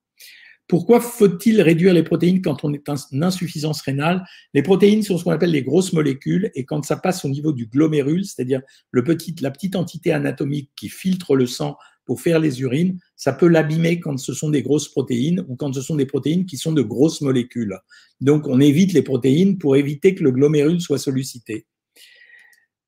Pourquoi 0.69 1.01
faut-il 1.01 1.61
réduire 1.61 1.93
les 1.93 2.05
protéines 2.05 2.41
quand 2.41 2.63
on 2.63 2.73
est 2.73 2.89
en 2.89 2.95
insuffisance 3.21 3.83
rénale? 3.83 4.25
Les 4.55 4.63
protéines 4.63 5.03
sont 5.03 5.19
ce 5.19 5.25
qu'on 5.25 5.33
appelle 5.33 5.51
les 5.51 5.65
grosses 5.65 5.93
molécules 5.93 6.53
et 6.55 6.65
quand 6.65 6.85
ça 6.85 6.97
passe 6.97 7.25
au 7.25 7.29
niveau 7.29 7.53
du 7.53 7.67
glomérule, 7.67 8.25
c'est-à-dire 8.25 8.61
la 8.93 9.03
petite 9.03 9.75
entité 9.75 10.13
anatomique 10.13 10.71
qui 10.77 10.89
filtre 10.89 11.35
le 11.35 11.49
sang 11.49 11.79
pour 12.13 12.21
faire 12.21 12.41
les 12.41 12.61
urines, 12.61 12.99
ça 13.17 13.33
peut 13.33 13.49
l'abîmer 13.49 13.99
quand 13.99 14.19
ce 14.19 14.35
sont 14.35 14.51
des 14.51 14.61
grosses 14.61 14.91
protéines 14.91 15.47
ou 15.49 15.57
quand 15.57 15.73
ce 15.73 15.81
sont 15.81 15.97
des 15.97 16.05
protéines 16.05 16.45
qui 16.45 16.59
sont 16.59 16.73
de 16.73 16.83
grosses 16.83 17.23
molécules. 17.23 17.75
Donc, 18.21 18.49
on 18.49 18.61
évite 18.61 18.93
les 18.93 19.01
protéines 19.01 19.57
pour 19.57 19.77
éviter 19.77 20.15
que 20.15 20.23
le 20.23 20.31
glomérule 20.31 20.79
soit 20.83 20.99
sollicité. 20.99 21.65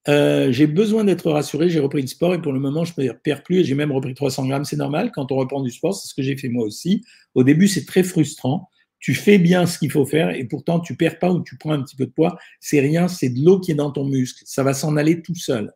Euh, 0.08 0.52
j'ai 0.52 0.66
besoin 0.66 1.04
d'être 1.04 1.30
rassuré, 1.30 1.70
j'ai 1.70 1.80
repris 1.80 2.02
le 2.02 2.06
sport 2.06 2.34
et 2.34 2.42
pour 2.42 2.52
le 2.52 2.60
moment, 2.60 2.84
je 2.84 2.92
ne 2.98 3.12
perds 3.12 3.42
plus 3.42 3.60
et 3.60 3.64
j'ai 3.64 3.74
même 3.74 3.92
repris 3.92 4.12
300 4.12 4.46
grammes. 4.46 4.66
C'est 4.66 4.76
normal 4.76 5.10
quand 5.14 5.32
on 5.32 5.36
reprend 5.36 5.62
du 5.62 5.70
sport, 5.70 5.94
c'est 5.94 6.06
ce 6.06 6.12
que 6.14 6.20
j'ai 6.20 6.36
fait 6.36 6.50
moi 6.50 6.66
aussi. 6.66 7.02
Au 7.34 7.44
début, 7.44 7.66
c'est 7.66 7.86
très 7.86 8.02
frustrant. 8.02 8.68
Tu 8.98 9.14
fais 9.14 9.38
bien 9.38 9.64
ce 9.64 9.78
qu'il 9.78 9.90
faut 9.90 10.04
faire 10.04 10.34
et 10.34 10.44
pourtant, 10.44 10.80
tu 10.80 10.96
perds 10.96 11.18
pas 11.18 11.32
ou 11.32 11.42
tu 11.42 11.56
prends 11.56 11.72
un 11.72 11.82
petit 11.82 11.96
peu 11.96 12.04
de 12.04 12.12
poids. 12.12 12.36
C'est 12.60 12.80
rien, 12.80 13.08
c'est 13.08 13.30
de 13.30 13.42
l'eau 13.42 13.58
qui 13.58 13.70
est 13.70 13.74
dans 13.74 13.90
ton 13.90 14.04
muscle. 14.04 14.42
Ça 14.44 14.62
va 14.62 14.74
s'en 14.74 14.98
aller 14.98 15.22
tout 15.22 15.34
seul. 15.34 15.72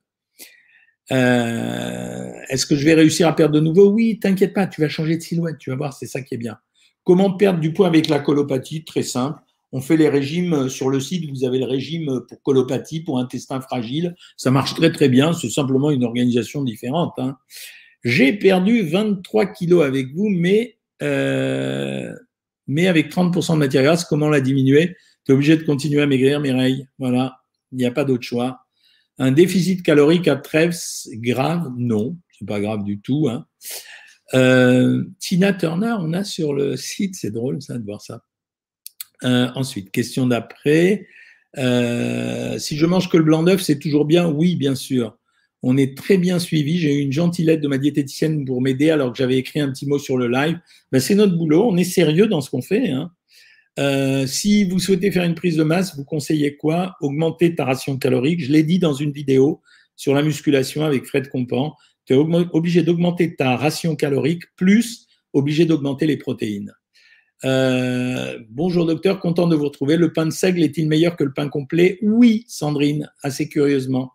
Euh, 1.12 2.32
Est-ce 2.48 2.66
que 2.66 2.76
je 2.76 2.84
vais 2.84 2.94
réussir 2.94 3.28
à 3.28 3.34
perdre 3.34 3.54
de 3.54 3.60
nouveau? 3.60 3.90
Oui, 3.90 4.18
t'inquiète 4.18 4.54
pas, 4.54 4.66
tu 4.66 4.80
vas 4.80 4.88
changer 4.88 5.16
de 5.16 5.22
silhouette, 5.22 5.58
tu 5.58 5.70
vas 5.70 5.76
voir, 5.76 5.92
c'est 5.92 6.06
ça 6.06 6.22
qui 6.22 6.34
est 6.34 6.38
bien. 6.38 6.58
Comment 7.04 7.32
perdre 7.32 7.60
du 7.60 7.72
poids 7.72 7.86
avec 7.86 8.08
la 8.08 8.18
colopathie? 8.18 8.84
Très 8.84 9.02
simple. 9.02 9.40
On 9.72 9.80
fait 9.80 9.96
les 9.96 10.08
régimes 10.08 10.68
sur 10.68 10.88
le 10.88 10.98
site, 10.98 11.28
vous 11.30 11.44
avez 11.44 11.58
le 11.58 11.66
régime 11.66 12.20
pour 12.28 12.42
colopathie, 12.42 13.00
pour 13.00 13.18
intestin 13.18 13.60
fragile. 13.60 14.14
Ça 14.36 14.50
marche 14.50 14.74
très 14.74 14.90
très 14.90 15.08
bien, 15.08 15.32
c'est 15.32 15.50
simplement 15.50 15.90
une 15.90 16.04
organisation 16.04 16.62
différente. 16.62 17.14
Hein. 17.18 17.36
J'ai 18.02 18.32
perdu 18.32 18.82
23 18.82 19.46
kilos 19.46 19.84
avec 19.84 20.14
vous, 20.14 20.28
mais, 20.28 20.78
euh, 21.02 22.14
mais 22.66 22.86
avec 22.86 23.10
30% 23.10 23.54
de 23.54 23.58
matière 23.58 23.82
grasse, 23.82 24.04
comment 24.04 24.30
la 24.30 24.40
diminuer? 24.40 24.96
Tu 25.26 25.32
es 25.32 25.34
obligé 25.34 25.56
de 25.56 25.64
continuer 25.64 26.00
à 26.00 26.06
maigrir, 26.06 26.40
Mireille. 26.40 26.86
Voilà, 26.98 27.40
il 27.72 27.78
n'y 27.78 27.84
a 27.84 27.90
pas 27.90 28.04
d'autre 28.04 28.22
choix. 28.22 28.60
Un 29.18 29.32
déficit 29.32 29.82
calorique 29.82 30.28
à 30.28 30.36
trêve 30.36 30.76
grave 31.14 31.72
Non, 31.76 32.16
c'est 32.38 32.46
pas 32.46 32.60
grave 32.60 32.84
du 32.84 33.00
tout. 33.00 33.28
Hein. 33.28 33.46
Euh, 34.34 35.04
Tina 35.18 35.52
Turner, 35.52 35.94
on 35.98 36.12
a 36.12 36.24
sur 36.24 36.52
le 36.52 36.76
site, 36.76 37.16
c'est 37.16 37.30
drôle 37.30 37.62
ça 37.62 37.78
de 37.78 37.84
voir 37.84 38.00
ça. 38.00 38.22
Euh, 39.24 39.48
ensuite, 39.54 39.90
question 39.90 40.26
d'après. 40.26 41.06
Euh, 41.56 42.58
si 42.58 42.76
je 42.76 42.86
mange 42.86 43.08
que 43.08 43.16
le 43.16 43.24
blanc 43.24 43.42
d'œuf, 43.42 43.62
c'est 43.62 43.78
toujours 43.78 44.04
bien? 44.04 44.28
Oui, 44.28 44.54
bien 44.54 44.74
sûr. 44.74 45.16
On 45.62 45.76
est 45.76 45.96
très 45.96 46.18
bien 46.18 46.38
suivi. 46.38 46.78
J'ai 46.78 46.94
eu 46.94 47.00
une 47.00 47.12
gentille 47.12 47.44
lettre 47.44 47.62
de 47.62 47.68
ma 47.68 47.78
diététicienne 47.78 48.44
pour 48.44 48.62
m'aider 48.62 48.90
alors 48.90 49.10
que 49.10 49.18
j'avais 49.18 49.38
écrit 49.38 49.58
un 49.58 49.70
petit 49.72 49.86
mot 49.86 49.98
sur 49.98 50.16
le 50.16 50.28
live. 50.28 50.60
Ben, 50.92 51.00
c'est 51.00 51.16
notre 51.16 51.36
boulot. 51.36 51.68
On 51.68 51.76
est 51.76 51.84
sérieux 51.84 52.28
dans 52.28 52.40
ce 52.40 52.50
qu'on 52.50 52.62
fait. 52.62 52.90
Hein. 52.90 53.10
Euh, 53.78 54.26
si 54.26 54.64
vous 54.64 54.78
souhaitez 54.78 55.10
faire 55.10 55.24
une 55.24 55.34
prise 55.34 55.56
de 55.56 55.62
masse, 55.62 55.96
vous 55.96 56.04
conseillez 56.04 56.56
quoi? 56.56 56.96
Augmenter 57.00 57.54
ta 57.54 57.64
ration 57.64 57.96
calorique. 57.96 58.44
Je 58.44 58.50
l'ai 58.50 58.64
dit 58.64 58.78
dans 58.78 58.92
une 58.92 59.12
vidéo 59.12 59.62
sur 59.96 60.14
la 60.14 60.22
musculation 60.22 60.84
avec 60.84 61.06
Fred 61.06 61.28
Compan. 61.28 61.74
Tu 62.04 62.14
es 62.14 62.16
obligé 62.16 62.82
d'augmenter 62.82 63.36
ta 63.36 63.56
ration 63.56 63.94
calorique 63.94 64.44
plus 64.56 65.06
obligé 65.32 65.64
d'augmenter 65.64 66.06
les 66.06 66.16
protéines. 66.16 66.72
Euh, 67.44 68.38
bonjour 68.50 68.84
docteur, 68.86 69.20
content 69.20 69.46
de 69.46 69.54
vous 69.54 69.66
retrouver. 69.66 69.96
Le 69.96 70.12
pain 70.12 70.26
de 70.26 70.32
seigle 70.32 70.62
est-il 70.62 70.88
meilleur 70.88 71.16
que 71.16 71.22
le 71.22 71.32
pain 71.32 71.48
complet? 71.48 71.98
Oui, 72.02 72.44
Sandrine, 72.48 73.10
assez 73.22 73.48
curieusement. 73.48 74.12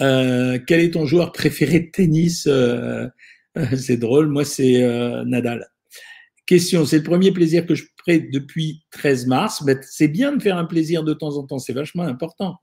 Euh, 0.00 0.58
quel 0.66 0.80
est 0.80 0.92
ton 0.92 1.06
joueur 1.06 1.30
préféré 1.30 1.80
de 1.80 1.90
tennis? 1.90 2.46
Euh, 2.48 3.06
C'est 3.76 3.98
drôle, 3.98 4.26
moi 4.28 4.44
c'est 4.44 4.82
Nadal. 5.26 5.68
Question, 6.46 6.84
c'est 6.84 6.98
le 6.98 7.02
premier 7.02 7.32
plaisir 7.32 7.64
que 7.64 7.74
je 7.74 7.84
prête 7.96 8.30
depuis 8.30 8.82
13 8.90 9.26
mars. 9.26 9.64
C'est 9.90 10.08
bien 10.08 10.36
de 10.36 10.42
faire 10.42 10.58
un 10.58 10.66
plaisir 10.66 11.02
de 11.02 11.14
temps 11.14 11.36
en 11.36 11.46
temps, 11.46 11.58
c'est 11.58 11.72
vachement 11.72 12.02
important. 12.02 12.56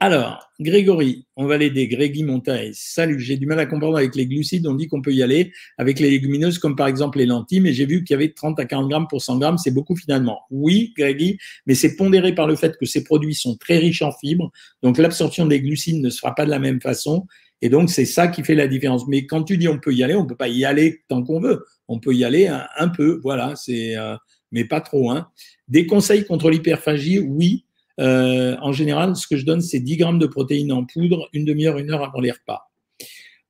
Alors, 0.00 0.50
Grégory, 0.60 1.26
on 1.36 1.46
va 1.46 1.56
l'aider. 1.56 1.88
Grégory 1.88 2.24
Montaille, 2.24 2.72
salut. 2.74 3.20
J'ai 3.20 3.38
du 3.38 3.46
mal 3.46 3.58
à 3.58 3.64
comprendre 3.64 3.96
avec 3.96 4.14
les 4.14 4.26
glucides. 4.26 4.66
On 4.66 4.74
dit 4.74 4.88
qu'on 4.88 5.00
peut 5.00 5.14
y 5.14 5.22
aller 5.22 5.52
avec 5.78 6.00
les 6.00 6.10
légumineuses, 6.10 6.58
comme 6.58 6.76
par 6.76 6.88
exemple 6.88 7.16
les 7.16 7.24
lentilles, 7.24 7.60
mais 7.60 7.72
j'ai 7.72 7.86
vu 7.86 8.04
qu'il 8.04 8.12
y 8.12 8.16
avait 8.16 8.32
30 8.32 8.60
à 8.60 8.66
40 8.66 8.90
grammes 8.90 9.06
pour 9.08 9.22
100 9.22 9.38
grammes. 9.38 9.56
C'est 9.56 9.70
beaucoup 9.70 9.96
finalement. 9.96 10.40
Oui, 10.50 10.92
Grégory, 10.98 11.38
mais 11.66 11.74
c'est 11.74 11.96
pondéré 11.96 12.34
par 12.34 12.46
le 12.46 12.56
fait 12.56 12.76
que 12.76 12.84
ces 12.84 13.04
produits 13.04 13.34
sont 13.34 13.56
très 13.56 13.78
riches 13.78 14.02
en 14.02 14.12
fibres. 14.12 14.50
Donc, 14.82 14.98
l'absorption 14.98 15.46
des 15.46 15.62
glucides 15.62 16.02
ne 16.02 16.10
se 16.10 16.18
fera 16.18 16.34
pas 16.34 16.44
de 16.44 16.50
la 16.50 16.58
même 16.58 16.82
façon. 16.82 17.26
Et 17.64 17.70
donc, 17.70 17.88
c'est 17.88 18.04
ça 18.04 18.28
qui 18.28 18.44
fait 18.44 18.54
la 18.54 18.68
différence. 18.68 19.08
Mais 19.08 19.24
quand 19.24 19.42
tu 19.42 19.56
dis 19.56 19.68
on 19.68 19.78
peut 19.78 19.94
y 19.94 20.04
aller, 20.04 20.14
on 20.14 20.26
peut 20.26 20.36
pas 20.36 20.48
y 20.48 20.66
aller 20.66 21.00
tant 21.08 21.24
qu'on 21.24 21.40
veut. 21.40 21.64
On 21.88 21.98
peut 21.98 22.12
y 22.12 22.22
aller 22.22 22.46
un, 22.46 22.88
peu. 22.88 23.20
Voilà. 23.22 23.54
Euh, 23.70 24.16
mais 24.52 24.66
pas 24.66 24.82
trop, 24.82 25.10
hein. 25.10 25.28
Des 25.66 25.86
conseils 25.86 26.26
contre 26.26 26.50
l'hyperphagie, 26.50 27.20
oui. 27.20 27.64
Euh, 28.00 28.54
en 28.60 28.72
général, 28.72 29.16
ce 29.16 29.26
que 29.26 29.38
je 29.38 29.46
donne, 29.46 29.62
c'est 29.62 29.80
10 29.80 29.96
grammes 29.96 30.18
de 30.18 30.26
protéines 30.26 30.72
en 30.72 30.84
poudre, 30.84 31.30
une 31.32 31.46
demi-heure, 31.46 31.78
une 31.78 31.90
heure 31.90 32.04
avant 32.04 32.20
les 32.20 32.32
repas. 32.32 32.70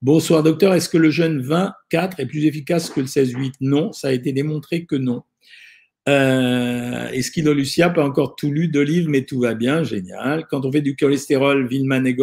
Bonsoir 0.00 0.44
docteur, 0.44 0.74
est-ce 0.74 0.88
que 0.88 0.98
le 0.98 1.10
jeûne 1.10 1.40
24 1.40 2.20
est 2.20 2.26
plus 2.26 2.44
efficace 2.44 2.90
que 2.90 3.00
le 3.00 3.06
16-8 3.06 3.54
Non, 3.62 3.90
ça 3.90 4.08
a 4.08 4.12
été 4.12 4.32
démontré 4.32 4.84
que 4.84 4.94
non. 4.94 5.24
Euh, 6.08 7.08
Esquilo 7.08 7.52
Lucia, 7.52 7.90
pas 7.90 8.04
encore 8.04 8.36
tout 8.36 8.52
lu, 8.52 8.68
d'olive, 8.68 9.08
mais 9.08 9.22
tout 9.22 9.40
va 9.40 9.54
bien, 9.54 9.82
génial. 9.82 10.46
Quand 10.48 10.64
on 10.64 10.70
fait 10.70 10.82
du 10.82 10.94
cholestérol, 10.94 11.66
Villeman 11.66 12.06
et 12.06 12.14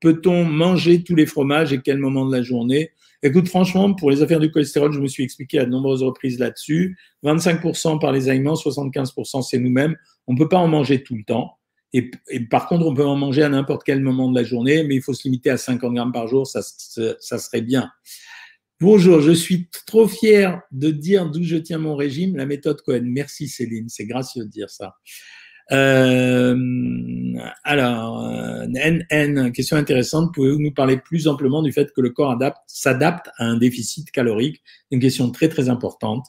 peut-on 0.00 0.44
manger 0.44 1.02
tous 1.02 1.14
les 1.14 1.26
fromages 1.26 1.72
et 1.72 1.80
quel 1.80 1.98
moment 1.98 2.26
de 2.26 2.34
la 2.34 2.42
journée? 2.42 2.90
Écoute, 3.22 3.48
franchement, 3.48 3.94
pour 3.94 4.10
les 4.10 4.22
affaires 4.22 4.40
du 4.40 4.50
cholestérol, 4.50 4.92
je 4.92 5.00
me 5.00 5.06
suis 5.06 5.24
expliqué 5.24 5.58
à 5.58 5.64
de 5.64 5.70
nombreuses 5.70 6.02
reprises 6.02 6.38
là-dessus. 6.38 6.98
25% 7.24 7.98
par 7.98 8.12
les 8.12 8.28
aliments, 8.28 8.54
75% 8.54 9.42
c'est 9.42 9.58
nous-mêmes. 9.58 9.96
On 10.26 10.34
ne 10.34 10.38
peut 10.38 10.48
pas 10.48 10.58
en 10.58 10.68
manger 10.68 11.02
tout 11.02 11.16
le 11.16 11.24
temps. 11.24 11.58
Et, 11.92 12.10
par 12.50 12.68
contre, 12.68 12.84
on 12.84 12.92
peut 12.92 13.06
en 13.06 13.16
manger 13.16 13.42
à 13.42 13.48
n'importe 13.48 13.82
quel 13.84 14.00
moment 14.00 14.30
de 14.30 14.38
la 14.38 14.44
journée, 14.44 14.82
mais 14.84 14.96
il 14.96 15.02
faut 15.02 15.14
se 15.14 15.24
limiter 15.24 15.48
à 15.48 15.56
50 15.56 15.94
grammes 15.94 16.12
par 16.12 16.28
jour, 16.28 16.46
ça, 16.46 16.60
ça 16.62 17.38
serait 17.38 17.62
bien. 17.62 17.90
Bonjour, 18.78 19.22
je 19.22 19.32
suis 19.32 19.70
trop 19.86 20.06
fier 20.06 20.60
de 20.70 20.90
dire 20.90 21.30
d'où 21.30 21.42
je 21.42 21.56
tiens 21.56 21.78
mon 21.78 21.96
régime, 21.96 22.36
la 22.36 22.44
méthode 22.44 22.82
Cohen. 22.82 23.04
Merci 23.04 23.48
Céline, 23.48 23.88
c'est 23.88 24.04
gracieux 24.04 24.44
de 24.44 24.50
dire 24.50 24.68
ça. 24.68 24.96
Euh, 25.72 26.56
alors, 27.64 28.22
NN, 28.68 29.04
euh, 29.10 29.50
question 29.50 29.76
intéressante. 29.76 30.32
Pouvez-vous 30.34 30.60
nous 30.60 30.72
parler 30.72 30.96
plus 30.96 31.28
amplement 31.28 31.62
du 31.62 31.72
fait 31.72 31.92
que 31.92 32.00
le 32.00 32.10
corps 32.10 32.38
s'adapte 32.66 33.28
à 33.38 33.44
un 33.44 33.56
déficit 33.56 34.10
calorique? 34.10 34.62
Une 34.90 35.00
question 35.00 35.30
très 35.30 35.48
très 35.48 35.68
importante. 35.68 36.26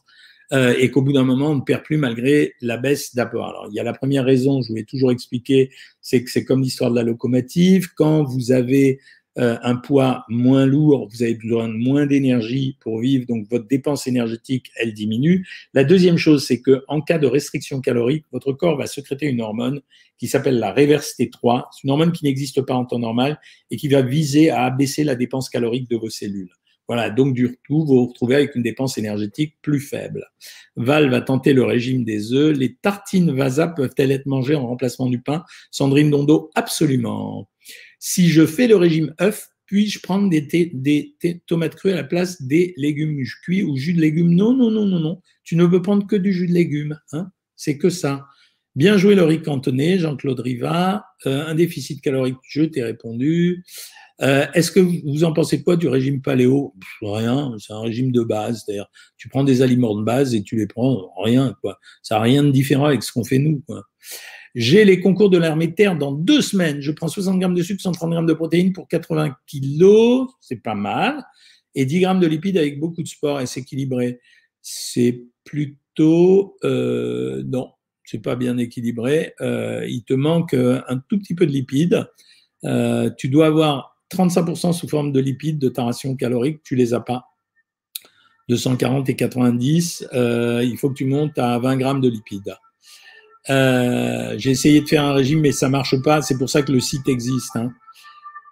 Euh, 0.53 0.73
et 0.79 0.89
qu'au 0.91 1.01
bout 1.01 1.11
d'un 1.11 1.25
moment, 1.25 1.49
on 1.49 1.55
ne 1.55 1.61
perd 1.61 1.83
plus 1.83 1.97
malgré 1.97 2.53
la 2.61 2.77
baisse 2.77 3.13
d'apport. 3.13 3.49
Alors, 3.49 3.67
il 3.69 3.75
y 3.75 3.81
a 3.81 3.83
la 3.83 3.93
première 3.93 4.23
raison, 4.23 4.61
je 4.61 4.69
vous 4.69 4.75
l'ai 4.75 4.85
toujours 4.85 5.11
expliqué, 5.11 5.71
c'est 6.01 6.23
que 6.23 6.31
c'est 6.31 6.45
comme 6.45 6.61
l'histoire 6.61 6.89
de 6.89 6.95
la 6.95 7.03
locomotive. 7.03 7.89
Quand 7.95 8.23
vous 8.23 8.53
avez 8.53 8.99
euh, 9.37 9.57
un 9.61 9.75
poids 9.75 10.25
moins 10.29 10.65
lourd, 10.65 11.07
vous 11.11 11.23
avez 11.23 11.35
besoin 11.35 11.67
de 11.67 11.73
moins 11.73 12.05
d'énergie 12.05 12.77
pour 12.79 12.99
vivre, 12.99 13.25
donc 13.27 13.47
votre 13.49 13.67
dépense 13.67 14.07
énergétique, 14.07 14.71
elle 14.77 14.93
diminue. 14.93 15.47
La 15.73 15.83
deuxième 15.83 16.17
chose, 16.17 16.45
c'est 16.45 16.61
que 16.61 16.83
en 16.87 17.01
cas 17.01 17.19
de 17.19 17.27
restriction 17.27 17.81
calorique, 17.81 18.25
votre 18.31 18.53
corps 18.53 18.77
va 18.77 18.87
sécréter 18.87 19.27
une 19.27 19.41
hormone 19.41 19.81
qui 20.17 20.27
s'appelle 20.27 20.59
la 20.59 20.73
reverse 20.73 21.13
T3. 21.19 21.65
C'est 21.71 21.83
une 21.83 21.91
hormone 21.91 22.11
qui 22.11 22.25
n'existe 22.25 22.61
pas 22.61 22.73
en 22.73 22.85
temps 22.85 22.99
normal 22.99 23.39
et 23.69 23.77
qui 23.77 23.87
va 23.87 24.01
viser 24.01 24.49
à 24.49 24.63
abaisser 24.63 25.03
la 25.03 25.15
dépense 25.15 25.49
calorique 25.49 25.89
de 25.89 25.97
vos 25.97 26.09
cellules. 26.09 26.49
Voilà, 26.87 27.09
donc 27.09 27.33
du 27.33 27.49
coup, 27.67 27.85
vous 27.85 27.85
vous 27.85 28.07
retrouvez 28.07 28.35
avec 28.35 28.55
une 28.55 28.63
dépense 28.63 28.97
énergétique 28.97 29.55
plus 29.61 29.81
faible. 29.81 30.25
Val 30.77 31.09
va 31.09 31.19
tenter 31.19 31.51
le 31.51 31.63
régime 31.63 32.05
des 32.05 32.31
œufs. 32.31 32.57
Les 32.57 32.75
tartines 32.75 33.35
Vasa 33.35 33.67
peuvent-elles 33.67 34.11
être 34.11 34.25
mangées 34.25 34.55
en 34.55 34.65
remplacement 34.65 35.07
du 35.07 35.21
pain? 35.21 35.43
Sandrine 35.69 36.09
Dondo, 36.09 36.49
absolument. 36.55 37.49
Si 37.99 38.29
je 38.29 38.45
fais 38.45 38.67
le 38.67 38.75
régime 38.75 39.13
œuf, 39.21 39.49
puis-je 39.65 39.99
prendre 39.99 40.29
des, 40.29 40.41
des, 40.73 41.41
tomates 41.45 41.75
crues 41.75 41.91
à 41.91 41.95
la 41.95 42.03
place 42.03 42.41
des 42.41 42.73
légumes 42.77 43.21
cuits 43.43 43.63
ou 43.63 43.75
jus 43.75 43.93
de 43.93 44.01
légumes? 44.01 44.33
Non, 44.33 44.53
non, 44.53 44.71
non, 44.71 44.85
non, 44.85 44.99
non. 44.99 45.21
Tu 45.43 45.55
ne 45.55 45.65
peux 45.65 45.81
prendre 45.81 46.07
que 46.07 46.15
du 46.15 46.31
jus 46.31 46.47
de 46.47 46.53
légumes. 46.53 46.97
Hein 47.11 47.31
C'est 47.55 47.77
que 47.77 47.89
ça. 47.89 48.25
Bien 48.75 48.95
joué 48.97 49.15
le 49.15 49.23
riz 49.23 49.41
cantonné, 49.41 49.99
Jean-Claude 49.99 50.39
Riva. 50.39 51.05
Euh, 51.25 51.47
un 51.47 51.55
déficit 51.55 52.01
calorique, 52.01 52.37
je 52.47 52.63
t'ai 52.63 52.83
répondu. 52.83 53.63
Euh, 54.21 54.47
est-ce 54.53 54.71
que 54.71 54.79
vous 54.79 55.23
en 55.23 55.33
pensez 55.33 55.63
quoi 55.63 55.75
du 55.75 55.87
régime 55.87 56.21
paléo? 56.21 56.73
Rien, 57.01 57.53
c'est 57.59 57.73
un 57.73 57.81
régime 57.81 58.11
de 58.11 58.21
base. 58.21 58.63
C'est-à-dire, 58.63 58.87
tu 59.17 59.29
prends 59.29 59.43
des 59.43 59.61
aliments 59.61 59.95
de 59.95 60.03
base 60.03 60.33
et 60.33 60.43
tu 60.43 60.55
les 60.55 60.67
prends, 60.67 61.11
rien, 61.23 61.55
quoi. 61.61 61.77
Ça 62.03 62.15
n'a 62.15 62.21
rien 62.21 62.43
de 62.43 62.51
différent 62.51 62.85
avec 62.85 63.03
ce 63.03 63.11
qu'on 63.11 63.23
fait 63.23 63.39
nous. 63.39 63.63
J'ai 64.59 64.85
les 64.85 64.99
concours 64.99 65.29
de 65.29 65.37
l'armée 65.37 65.75
terre 65.75 65.95
dans 65.95 66.11
deux 66.11 66.41
semaines. 66.41 66.81
Je 66.81 66.91
prends 66.91 67.07
60 67.07 67.37
grammes 67.37 67.53
de 67.53 67.61
sucre, 67.61 67.79
130 67.79 68.09
grammes 68.09 68.25
de 68.25 68.33
protéines 68.33 68.73
pour 68.73 68.87
80 68.87 69.35
kilos. 69.45 70.31
C'est 70.41 70.63
pas 70.63 70.73
mal. 70.73 71.23
Et 71.75 71.85
10 71.85 71.99
grammes 71.99 72.19
de 72.19 72.25
lipides 72.25 72.57
avec 72.57 72.79
beaucoup 72.79 73.03
de 73.03 73.07
sport 73.07 73.39
et 73.39 73.45
c'est 73.45 73.59
équilibré. 73.59 74.19
C'est 74.63 75.21
plutôt, 75.43 76.57
euh, 76.63 77.43
non, 77.45 77.69
c'est 78.03 78.17
pas 78.17 78.35
bien 78.35 78.57
équilibré. 78.57 79.35
Euh, 79.41 79.85
il 79.87 80.03
te 80.03 80.15
manque 80.15 80.55
euh, 80.55 80.81
un 80.87 80.97
tout 80.97 81.19
petit 81.19 81.35
peu 81.35 81.45
de 81.45 81.51
lipides. 81.51 82.09
Euh, 82.63 83.11
tu 83.15 83.29
dois 83.29 83.45
avoir 83.45 83.95
35% 84.11 84.73
sous 84.73 84.87
forme 84.87 85.11
de 85.11 85.19
lipides 85.19 85.59
de 85.59 85.69
ta 85.69 85.83
ration 85.83 86.15
calorique, 86.15 86.63
tu 86.63 86.75
les 86.75 86.95
as 86.95 87.01
pas. 87.01 87.27
240 88.49 89.07
et 89.07 89.15
90, 89.15 90.07
euh, 90.13 90.63
il 90.63 90.79
faut 90.79 90.89
que 90.89 90.95
tu 90.95 91.05
montes 91.05 91.37
à 91.37 91.59
20 91.59 91.77
grammes 91.77 92.01
de 92.01 92.09
lipides. 92.09 92.55
Euh, 93.49 94.35
j'ai 94.37 94.51
essayé 94.51 94.81
de 94.81 94.87
faire 94.87 95.03
un 95.03 95.13
régime, 95.13 95.41
mais 95.41 95.51
ça 95.51 95.69
marche 95.69 96.01
pas. 96.01 96.21
C'est 96.21 96.37
pour 96.37 96.49
ça 96.49 96.61
que 96.61 96.71
le 96.71 96.79
site 96.79 97.07
existe. 97.07 97.55
Hein. 97.55 97.73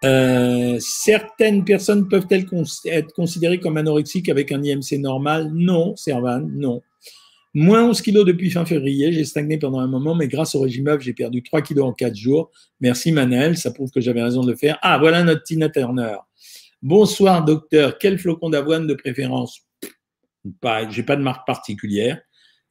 Euh, 0.04 0.78
certaines 0.80 1.66
personnes 1.66 2.08
peuvent-elles 2.08 2.46
être 2.86 3.14
considérées 3.14 3.60
comme 3.60 3.78
anorexiques 3.78 4.30
avec 4.30 4.52
un 4.52 4.62
IMC 4.62 5.00
normal? 5.00 5.52
Non, 5.54 5.96
Servan, 5.96 6.48
non. 6.54 6.82
Moins 7.54 7.86
11 7.86 8.02
kilos 8.02 8.26
depuis 8.26 8.52
fin 8.52 8.66
février. 8.66 9.14
J'ai 9.14 9.24
stagné 9.24 9.58
pendant 9.58 9.80
un 9.80 9.88
moment, 9.88 10.14
mais 10.14 10.28
grâce 10.28 10.56
au 10.56 10.60
régime 10.60 10.88
œuf, 10.90 11.02
j'ai 11.02 11.14
perdu 11.14 11.42
3 11.42 11.62
kilos 11.62 11.86
en 11.86 11.94
4 11.94 12.16
jours. 12.16 12.52
Merci 12.82 13.14
Manel, 13.14 13.58
ça 13.58 13.72
prouve 13.72 13.92
que 13.92 14.02
j'avais 14.02 14.22
raison 14.22 14.44
de 14.44 14.52
le 14.52 14.58
faire. 14.58 14.78
Ah, 14.82 14.98
voilà 14.98 15.24
notre 15.24 15.44
Tina 15.44 15.70
Turner. 15.70 16.18
Bonsoir 16.82 17.44
docteur, 17.46 17.98
quel 17.98 18.20
flocon 18.20 18.50
d'avoine 18.50 18.86
de 18.88 18.94
préférence? 18.94 19.62
Pas, 20.62 20.88
j'ai 20.90 21.04
pas 21.04 21.16
de 21.16 21.22
marque 21.22 21.48
particulière. 21.48 22.20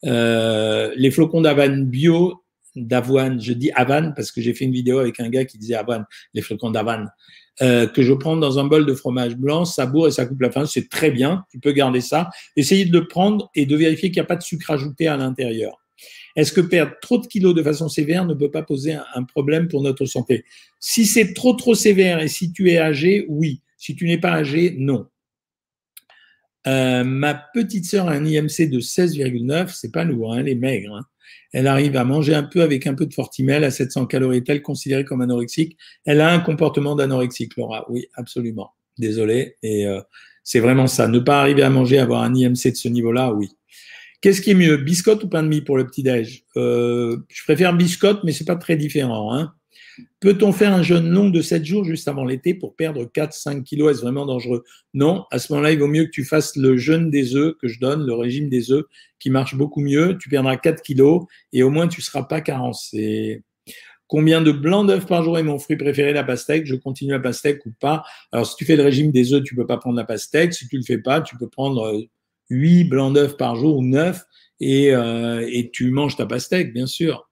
Euh, 0.07 0.93
les 0.97 1.11
flocons 1.11 1.41
d'avoine 1.41 1.87
bio, 1.87 2.45
d'avoine, 2.77 3.41
je 3.41 3.53
dis 3.53 3.71
avoine 3.73 4.15
parce 4.15 4.33
que 4.33 4.41
j'ai 4.41 4.55
fait 4.55 4.65
une 4.65 4.73
vidéo 4.73 4.99
avec 4.99 5.21
un 5.21 5.29
gars 5.29 5.45
qui 5.45 5.59
disait 5.59 5.75
avoine, 5.75 6.05
les 6.35 6.43
flocons 6.43 6.71
d'avoine, 6.71 7.11
euh, 7.63 7.87
que 7.87 8.03
je 8.03 8.13
prends 8.13 8.37
dans 8.37 8.59
un 8.59 8.65
bol 8.65 8.85
de 8.85 8.95
fromage 8.95 9.37
blanc, 9.37 9.65
ça 9.65 9.87
bourre 9.87 10.09
et 10.09 10.11
ça 10.11 10.27
coupe 10.27 10.41
la 10.41 10.51
faim, 10.51 10.67
c'est 10.67 10.89
très 10.89 11.11
bien, 11.11 11.45
tu 11.51 11.61
peux 11.61 11.73
garder 11.73 12.01
ça. 12.01 12.31
Essayez 12.57 12.85
de 12.85 12.99
le 12.99 13.07
prendre 13.07 13.51
et 13.55 13.67
de 13.67 13.77
vérifier 13.77 14.11
qu'il 14.11 14.21
n'y 14.21 14.25
a 14.25 14.27
pas 14.27 14.37
de 14.37 14.43
sucre 14.43 14.71
ajouté 14.71 15.07
à 15.07 15.17
l'intérieur. 15.17 15.81
Est-ce 16.37 16.53
que 16.53 16.61
perdre 16.61 16.95
trop 17.01 17.19
de 17.19 17.27
kilos 17.27 17.55
de 17.55 17.63
façon 17.63 17.89
sévère 17.89 18.25
ne 18.25 18.35
peut 18.35 18.51
pas 18.51 18.63
poser 18.63 18.95
un, 19.15 19.23
problème 19.23 19.69
pour 19.69 19.83
notre 19.83 20.05
santé? 20.05 20.45
Si 20.81 21.07
c'est 21.07 21.33
trop 21.33 21.55
trop 21.55 21.75
sévère 21.75 22.21
et 22.21 22.29
si 22.29 22.53
tu 22.53 22.71
es 22.71 22.79
âgé, 22.79 23.25
oui. 23.29 23.61
Si 23.79 23.95
tu 23.95 24.07
n'es 24.07 24.19
pas 24.19 24.33
âgé, 24.33 24.75
non. 24.77 25.07
Euh, 26.67 27.05
ma 27.05 27.35
petite 27.35 27.85
sœur 27.85 28.09
a 28.09 28.13
un 28.13 28.25
IMC 28.25 28.69
de 28.71 28.81
16,9, 28.81 29.75
c'est 29.75 29.93
pas 29.93 30.05
lourd, 30.05 30.35
hein, 30.35 30.39
elle 30.41 30.49
est 30.49 30.55
maigre. 30.55 30.95
Hein. 30.95 31.05
Elle 31.53 31.67
arrive 31.67 31.97
à 31.97 32.05
manger 32.05 32.35
un 32.35 32.43
peu 32.43 32.63
avec 32.63 32.87
un 32.87 32.95
peu 32.95 33.07
de 33.07 33.15
fortimel 33.15 33.65
à 33.65 33.71
700 33.71 34.07
calories, 34.07 34.39
est-elle 34.39 34.63
considérée 34.63 35.05
comme 35.05 35.21
anorexique? 35.21 35.77
Elle 36.05 36.21
a 36.21 36.33
un 36.33 36.41
comportement 36.41 36.97
d'anorexique, 36.97 37.57
Laura. 37.57 37.85
Oui, 37.91 38.07
absolument. 38.15 38.73
Désolé. 38.99 39.57
Et 39.63 39.87
euh, 39.87 40.01
c'est 40.43 40.61
vraiment 40.61 40.87
ça. 40.87 41.09
Ne 41.09 41.19
pas 41.19 41.41
arriver 41.41 41.63
à 41.63 41.71
manger, 41.71 41.99
avoir 41.99 42.23
un 42.23 42.35
IMC 42.35 42.71
de 42.71 42.77
ce 42.77 42.89
niveau-là, 42.89 43.33
oui. 43.33 43.51
Qu'est-ce 44.21 44.41
qui 44.41 44.53
est 44.53 44.55
mieux, 44.55 44.79
biscotte 44.79 45.23
ou 45.25 45.29
pain 45.29 45.43
de 45.43 45.49
mie 45.49 45.61
pour 45.61 45.77
le 45.77 45.87
petit-déj? 45.87 46.45
Euh, 46.57 47.19
Je 47.29 47.45
préfère 47.45 47.77
biscotte, 47.77 48.25
mais 48.25 48.33
c'est 48.33 48.47
pas 48.47 48.57
très 48.57 48.77
différent. 48.77 49.35
Hein. 49.35 49.53
Peut-on 50.21 50.53
faire 50.53 50.73
un 50.73 50.83
jeûne 50.83 51.09
long 51.09 51.31
de 51.31 51.41
7 51.41 51.65
jours 51.65 51.85
juste 51.85 52.09
avant 52.09 52.25
l'été 52.25 52.55
pour 52.55 52.75
perdre 52.75 53.05
4-5 53.05 53.63
kilos? 53.63 53.93
Est-ce 53.93 54.03
vraiment 54.03 54.27
dangereux? 54.27 54.65
Non, 54.93 55.25
à 55.31 55.39
ce 55.39 55.53
moment-là, 55.53 55.73
il 55.73 55.79
vaut 55.79 55.87
mieux 55.87 56.05
que 56.05 56.11
tu 56.11 56.25
fasses 56.25 56.57
le 56.57 56.77
jeûne 56.77 57.11
des 57.11 57.37
œufs 57.37 57.55
que 57.61 57.69
je 57.69 57.79
donne, 57.79 58.07
le 58.07 58.15
régime 58.15 58.49
des 58.49 58.71
œufs, 58.71 58.85
qui 59.19 59.31
marche 59.31 59.55
beaucoup 59.55 59.81
mieux. 59.81 60.17
Tu 60.19 60.29
perdras 60.29 60.57
4 60.57 60.83
kilos 60.83 61.25
et 61.53 61.63
au 61.63 61.71
moins 61.71 61.89
tu 61.89 62.01
ne 62.01 62.05
seras 62.05 62.25
pas 62.25 62.41
carencé. 62.41 63.43
Combien 64.07 64.43
de 64.43 64.53
blancs 64.53 64.87
d'œufs 64.87 65.07
par 65.07 65.23
jour 65.23 65.39
est 65.39 65.43
mon 65.43 65.59
fruit 65.59 65.77
préféré, 65.77 66.13
la 66.13 66.25
pastèque 66.25 66.67
Je 66.67 66.75
continue 66.75 67.13
la 67.13 67.21
pastèque 67.21 67.65
ou 67.67 67.73
pas? 67.81 68.05
Alors, 68.33 68.47
si 68.47 68.55
tu 68.57 68.65
fais 68.65 68.77
le 68.77 68.83
régime 68.83 69.11
des 69.11 69.33
œufs, 69.33 69.43
tu 69.43 69.55
peux 69.55 69.67
pas 69.67 69.79
prendre 69.79 69.97
la 69.97 70.05
pastèque. 70.05 70.55
Si 70.55 70.69
tu 70.69 70.77
le 70.77 70.83
fais 70.83 70.99
pas, 70.99 71.21
tu 71.21 71.37
peux 71.37 71.49
prendre 71.49 72.05
8 72.51 72.85
euh, 72.85 72.89
blancs 72.89 73.15
d'œufs 73.15 73.37
par 73.37 73.57
jour 73.57 73.79
ou 73.79 73.83
9 73.83 74.23
et, 74.61 74.95
euh, 74.95 75.47
et 75.51 75.71
tu 75.71 75.91
manges 75.91 76.17
ta 76.17 76.27
pastèque, 76.27 76.73
bien 76.73 76.87
sûr. 76.87 77.29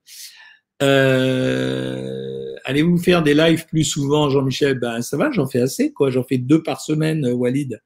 Euh, 0.83 2.42
allez-vous 2.65 2.99
faire 2.99 3.23
des 3.23 3.35
lives 3.35 3.67
plus 3.67 3.85
souvent, 3.85 4.31
Jean-Michel? 4.31 4.79
Ben 4.79 5.03
ça 5.03 5.17
va, 5.17 5.31
j'en 5.31 5.47
fais 5.47 5.61
assez, 5.61 5.93
quoi. 5.93 6.11
J'en 6.11 6.25
fais 6.25 6.39
deux 6.39 6.63
par 6.63 6.81
semaine, 6.81 7.25
euh, 7.27 7.33
Walid. 7.33 7.81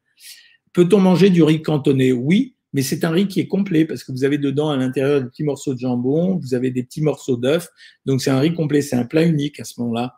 Peut-on 0.72 1.00
manger 1.00 1.30
du 1.30 1.42
riz 1.42 1.62
cantonné 1.62 2.12
Oui, 2.12 2.56
mais 2.72 2.82
c'est 2.82 3.04
un 3.04 3.10
riz 3.10 3.28
qui 3.28 3.40
est 3.40 3.46
complet 3.46 3.84
parce 3.86 4.04
que 4.04 4.12
vous 4.12 4.24
avez 4.24 4.38
dedans 4.38 4.70
à 4.70 4.76
l'intérieur 4.76 5.22
des 5.22 5.28
petits 5.28 5.44
morceaux 5.44 5.72
de 5.74 5.78
jambon, 5.78 6.36
vous 6.36 6.54
avez 6.54 6.70
des 6.70 6.82
petits 6.82 7.00
morceaux 7.00 7.36
d'œuf, 7.36 7.68
donc 8.04 8.20
c'est 8.20 8.30
un 8.30 8.38
riz 8.38 8.52
complet, 8.52 8.82
c'est 8.82 8.96
un 8.96 9.06
plat 9.06 9.22
unique 9.22 9.58
à 9.60 9.64
ce 9.64 9.80
moment-là. 9.80 10.14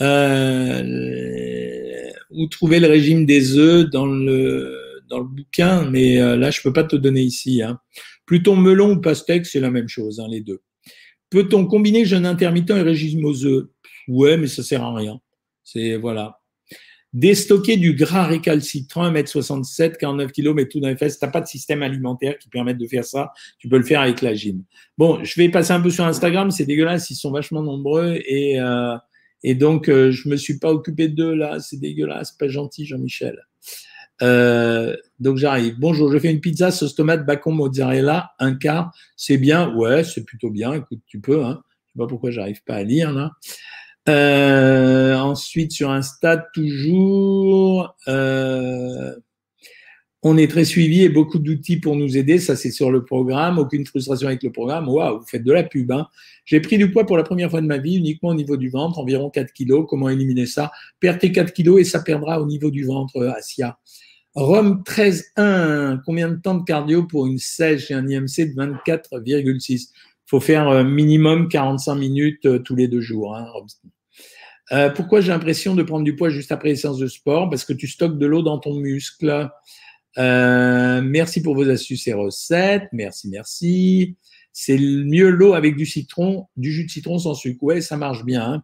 Euh, 0.00 0.82
vous 2.30 2.46
trouvez 2.46 2.80
le 2.80 2.88
régime 2.88 3.26
des 3.26 3.56
œufs 3.58 3.88
dans 3.90 4.06
le 4.06 4.80
dans 5.08 5.18
le 5.18 5.26
bouquin, 5.26 5.88
mais 5.90 6.20
euh, 6.20 6.36
là 6.36 6.50
je 6.50 6.62
peux 6.62 6.72
pas 6.72 6.84
te 6.84 6.96
donner 6.96 7.22
ici. 7.22 7.62
Hein. 7.62 7.78
Plutôt 8.24 8.54
melon 8.54 8.92
ou 8.92 9.00
pastèque, 9.00 9.44
c'est 9.44 9.60
la 9.60 9.70
même 9.70 9.88
chose, 9.88 10.20
hein, 10.20 10.26
les 10.30 10.40
deux. 10.40 10.62
Peut-on 11.28 11.66
combiner 11.66 12.04
jeûne 12.04 12.26
intermittent 12.26 12.70
et 12.70 12.80
régime 12.80 13.24
aux 13.24 13.44
œufs? 13.44 13.66
Ouais, 14.08 14.36
mais 14.36 14.46
ça 14.46 14.62
sert 14.62 14.82
à 14.82 14.94
rien. 14.94 15.20
C'est 15.62 15.96
voilà. 15.96 16.40
Déstocker 17.14 17.76
du 17.76 17.94
gras 17.94 18.26
récalcitrant, 18.26 19.08
1m67, 19.12 19.98
49 19.98 20.32
kg, 20.32 20.48
mais 20.52 20.66
tout 20.66 20.80
dans 20.80 20.88
les 20.88 20.96
fesses. 20.96 21.20
T'as 21.20 21.28
pas 21.28 21.40
de 21.40 21.46
système 21.46 21.84
alimentaire 21.84 22.36
qui 22.38 22.48
permette 22.48 22.76
de 22.76 22.88
faire 22.88 23.04
ça. 23.04 23.32
Tu 23.58 23.68
peux 23.68 23.78
le 23.78 23.84
faire 23.84 24.00
avec 24.00 24.20
la 24.20 24.34
gym. 24.34 24.64
Bon, 24.98 25.22
je 25.22 25.40
vais 25.40 25.48
passer 25.48 25.72
un 25.72 25.80
peu 25.80 25.90
sur 25.90 26.04
Instagram. 26.04 26.50
C'est 26.50 26.64
dégueulasse. 26.64 27.10
Ils 27.10 27.14
sont 27.14 27.30
vachement 27.30 27.62
nombreux 27.62 28.18
et 28.26 28.58
euh, 28.58 28.96
et 29.44 29.54
donc 29.54 29.88
euh, 29.88 30.10
je 30.10 30.28
me 30.28 30.36
suis 30.36 30.58
pas 30.58 30.72
occupé 30.72 31.08
d'eux 31.08 31.34
là. 31.34 31.60
C'est 31.60 31.78
dégueulasse. 31.78 32.32
Pas 32.32 32.48
gentil, 32.48 32.84
Jean-Michel. 32.84 33.38
Euh, 34.22 34.96
donc 35.20 35.36
j'arrive. 35.36 35.76
Bonjour, 35.78 36.10
je 36.10 36.18
fais 36.18 36.32
une 36.32 36.40
pizza 36.40 36.72
sauce 36.72 36.96
tomate, 36.96 37.24
bacon, 37.24 37.54
mozzarella, 37.54 38.32
un 38.40 38.56
quart. 38.56 38.92
C'est 39.16 39.38
bien? 39.38 39.72
Ouais, 39.74 40.02
c'est 40.02 40.24
plutôt 40.24 40.50
bien. 40.50 40.72
Écoute, 40.74 41.00
tu 41.06 41.20
peux. 41.20 41.44
Hein. 41.44 41.62
Je 41.86 41.92
sais 41.92 41.98
pas 41.98 42.08
pourquoi 42.08 42.32
j'arrive 42.32 42.62
pas 42.64 42.74
à 42.74 42.82
lire 42.82 43.12
là. 43.12 43.30
Euh, 44.08 45.16
ensuite 45.16 45.72
sur 45.72 45.90
Insta 45.90 46.36
toujours. 46.52 47.96
Euh, 48.08 49.14
on 50.26 50.38
est 50.38 50.48
très 50.50 50.64
suivi 50.64 51.02
et 51.02 51.10
beaucoup 51.10 51.38
d'outils 51.38 51.78
pour 51.78 51.96
nous 51.96 52.16
aider. 52.16 52.38
Ça, 52.38 52.56
c'est 52.56 52.70
sur 52.70 52.90
le 52.90 53.04
programme. 53.04 53.58
Aucune 53.58 53.84
frustration 53.84 54.28
avec 54.28 54.42
le 54.42 54.50
programme. 54.50 54.88
Waouh, 54.88 55.20
vous 55.20 55.26
faites 55.26 55.44
de 55.44 55.52
la 55.52 55.64
pub. 55.64 55.92
Hein. 55.92 56.06
J'ai 56.46 56.60
pris 56.60 56.78
du 56.78 56.90
poids 56.90 57.04
pour 57.04 57.18
la 57.18 57.24
première 57.24 57.50
fois 57.50 57.60
de 57.60 57.66
ma 57.66 57.76
vie, 57.76 57.96
uniquement 57.96 58.30
au 58.30 58.34
niveau 58.34 58.56
du 58.56 58.70
ventre, 58.70 58.98
environ 58.98 59.28
4 59.28 59.52
kilos. 59.52 59.84
Comment 59.88 60.08
éliminer 60.08 60.46
ça? 60.46 60.72
Perdre 60.98 61.20
tes 61.20 61.30
4 61.30 61.52
kilos 61.52 61.78
et 61.78 61.84
ça 61.84 62.00
perdra 62.00 62.40
au 62.40 62.46
niveau 62.46 62.70
du 62.70 62.84
ventre, 62.84 63.22
Asia. 63.36 63.78
Rome 64.34 64.82
13.1, 64.84 66.00
combien 66.04 66.28
de 66.28 66.36
temps 66.36 66.56
de 66.56 66.64
cardio 66.64 67.04
pour 67.04 67.26
une 67.26 67.38
sèche 67.38 67.90
et 67.90 67.94
un 67.94 68.08
IMC 68.08 68.52
de 68.52 68.54
24,6 68.54 69.70
Il 69.70 70.13
faut 70.26 70.40
faire 70.40 70.68
euh, 70.68 70.84
minimum 70.84 71.48
45 71.48 71.94
minutes 71.94 72.46
euh, 72.46 72.58
tous 72.58 72.74
les 72.74 72.88
deux 72.88 73.00
jours. 73.00 73.36
Hein, 73.36 73.46
euh, 74.72 74.90
pourquoi 74.90 75.20
j'ai 75.20 75.28
l'impression 75.28 75.74
de 75.74 75.82
prendre 75.82 76.04
du 76.04 76.16
poids 76.16 76.30
juste 76.30 76.52
après 76.52 76.70
les 76.70 76.76
séances 76.76 76.98
de 76.98 77.06
sport? 77.06 77.50
Parce 77.50 77.64
que 77.64 77.72
tu 77.72 77.86
stockes 77.86 78.18
de 78.18 78.26
l'eau 78.26 78.42
dans 78.42 78.58
ton 78.58 78.74
muscle. 78.74 79.50
Merci 80.16 81.42
pour 81.42 81.54
vos 81.54 81.68
astuces 81.68 82.06
et 82.06 82.14
recettes. 82.14 82.88
Merci, 82.92 83.28
merci. 83.28 84.16
C'est 84.52 84.78
mieux 84.78 85.30
l'eau 85.30 85.54
avec 85.54 85.76
du 85.76 85.84
citron, 85.84 86.46
du 86.56 86.72
jus 86.72 86.84
de 86.84 86.90
citron 86.90 87.18
sans 87.18 87.34
sucre. 87.34 87.62
Ouais, 87.62 87.80
ça 87.80 87.96
marche 87.96 88.24
bien. 88.24 88.44
Hein. 88.44 88.62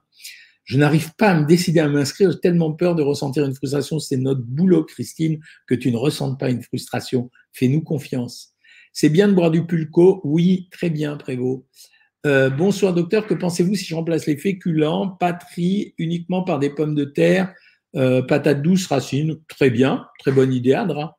Je 0.65 0.79
n'arrive 0.79 1.13
pas 1.17 1.31
à 1.31 1.41
me 1.41 1.47
décider 1.47 1.81
à 1.81 1.89
m'inscrire. 1.89 2.31
J'ai 2.31 2.39
tellement 2.39 2.73
peur 2.73 2.95
de 2.95 3.03
ressentir 3.03 3.45
une 3.45 3.55
frustration. 3.55 3.99
C'est 3.99 4.17
notre 4.17 4.43
boulot, 4.43 4.85
Christine, 4.85 5.41
que 5.67 5.75
tu 5.75 5.91
ne 5.91 5.97
ressentes 5.97 6.39
pas 6.39 6.49
une 6.49 6.63
frustration. 6.63 7.29
Fais-nous 7.53 7.83
confiance. 7.83 8.55
C'est 8.93 9.09
bien 9.09 9.29
de 9.29 9.35
boire 9.35 9.51
du 9.51 9.67
pulco. 9.67 10.21
Oui, 10.25 10.69
très 10.73 10.91
bien, 10.91 11.17
Prévost. 11.17 11.65
Euh, 12.27 12.51
bonsoir, 12.51 12.93
docteur. 12.93 13.27
Que 13.27 13.35
pensez-vous 13.35 13.75
si 13.75 13.85
je 13.87 13.95
remplace 13.95 14.27
les 14.27 14.37
féculents, 14.37 15.09
patrie, 15.09 15.95
uniquement 15.97 16.43
par 16.43 16.59
des 16.59 16.71
pommes 16.71 16.95
de 16.95 17.05
terre, 17.05 17.55
euh, 17.97 18.23
patates 18.23 18.63
douces, 18.63 18.87
racines? 18.89 19.37
Très 19.49 19.71
bien. 19.71 20.07
Très 20.19 20.33
bonne 20.33 20.53
idée, 20.53 20.75
Adra. 20.75 21.19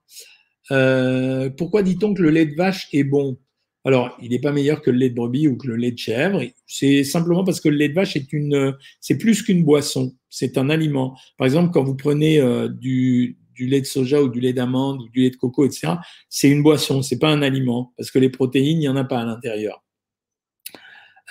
Euh, 0.72 1.50
pourquoi 1.50 1.82
dit-on 1.82 2.14
que 2.14 2.22
le 2.22 2.30
lait 2.30 2.46
de 2.46 2.56
vache 2.56 2.88
est 2.94 3.04
bon? 3.04 3.38
Alors, 3.84 4.16
il 4.22 4.30
n'est 4.30 4.40
pas 4.40 4.52
meilleur 4.52 4.82
que 4.82 4.92
le 4.92 4.98
lait 4.98 5.10
de 5.10 5.16
brebis 5.16 5.48
ou 5.48 5.58
que 5.58 5.68
le 5.68 5.76
lait 5.76 5.92
de 5.92 5.98
chèvre. 5.98 6.44
C'est 6.68 7.04
simplement 7.04 7.44
parce 7.44 7.60
que 7.60 7.70
le 7.70 7.78
lait 7.78 7.90
de 7.90 7.96
vache 7.96 8.16
est 8.16 8.32
une, 8.32 8.76
c'est 9.00 9.18
plus 9.18 9.42
qu'une 9.42 9.64
boisson. 9.64 10.14
C'est 10.30 10.60
un 10.60 10.70
aliment. 10.70 11.18
Par 11.38 11.46
exemple, 11.46 11.72
quand 11.72 11.84
vous 11.84 11.96
prenez 11.96 12.40
du, 12.70 13.40
du 13.62 13.68
lait 13.68 13.82
de 13.82 13.86
soja 13.86 14.24
ou 14.24 14.28
du 14.28 14.40
lait 14.40 14.54
d'amande 14.54 15.02
ou 15.02 15.10
du 15.10 15.22
lait 15.22 15.30
de 15.30 15.36
coco, 15.36 15.66
etc., 15.66 15.94
c'est 16.30 16.50
une 16.50 16.64
boisson. 16.64 17.04
C'est 17.04 17.20
pas 17.20 17.30
un 17.30 17.44
aliment 17.44 17.94
parce 17.96 18.10
que 18.10 18.18
les 18.18 18.30
protéines, 18.30 18.78
il 18.78 18.80
n'y 18.80 18.90
en 18.90 18.96
a 18.96 19.04
pas 19.04 19.20
à 19.20 19.26
l'intérieur. 19.26 19.84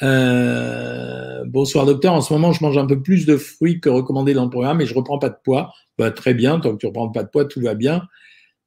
Euh, 0.03 1.45
bonsoir 1.45 1.87
docteur, 1.87 2.14
en 2.14 2.21
ce 2.21 2.33
moment 2.33 2.53
je 2.53 2.62
mange 2.62 2.79
un 2.79 2.87
peu 2.87 3.03
plus 3.03 3.27
de 3.27 3.37
fruits 3.37 3.81
que 3.81 3.88
recommandé 3.88 4.33
dans 4.33 4.45
le 4.45 4.51
programme 4.51 4.81
et 4.81 4.87
je 4.87 4.95
reprends 4.95 5.19
pas 5.19 5.29
de 5.29 5.37
poids. 5.43 5.73
Bah, 5.99 6.12
très 6.12 6.33
bien, 6.33 6.61
tant 6.61 6.73
que 6.73 6.79
tu 6.79 6.87
reprends 6.87 7.11
pas 7.11 7.25
de 7.25 7.29
poids, 7.29 7.47
tout 7.47 7.61
va 7.61 7.75
bien. 7.75 8.07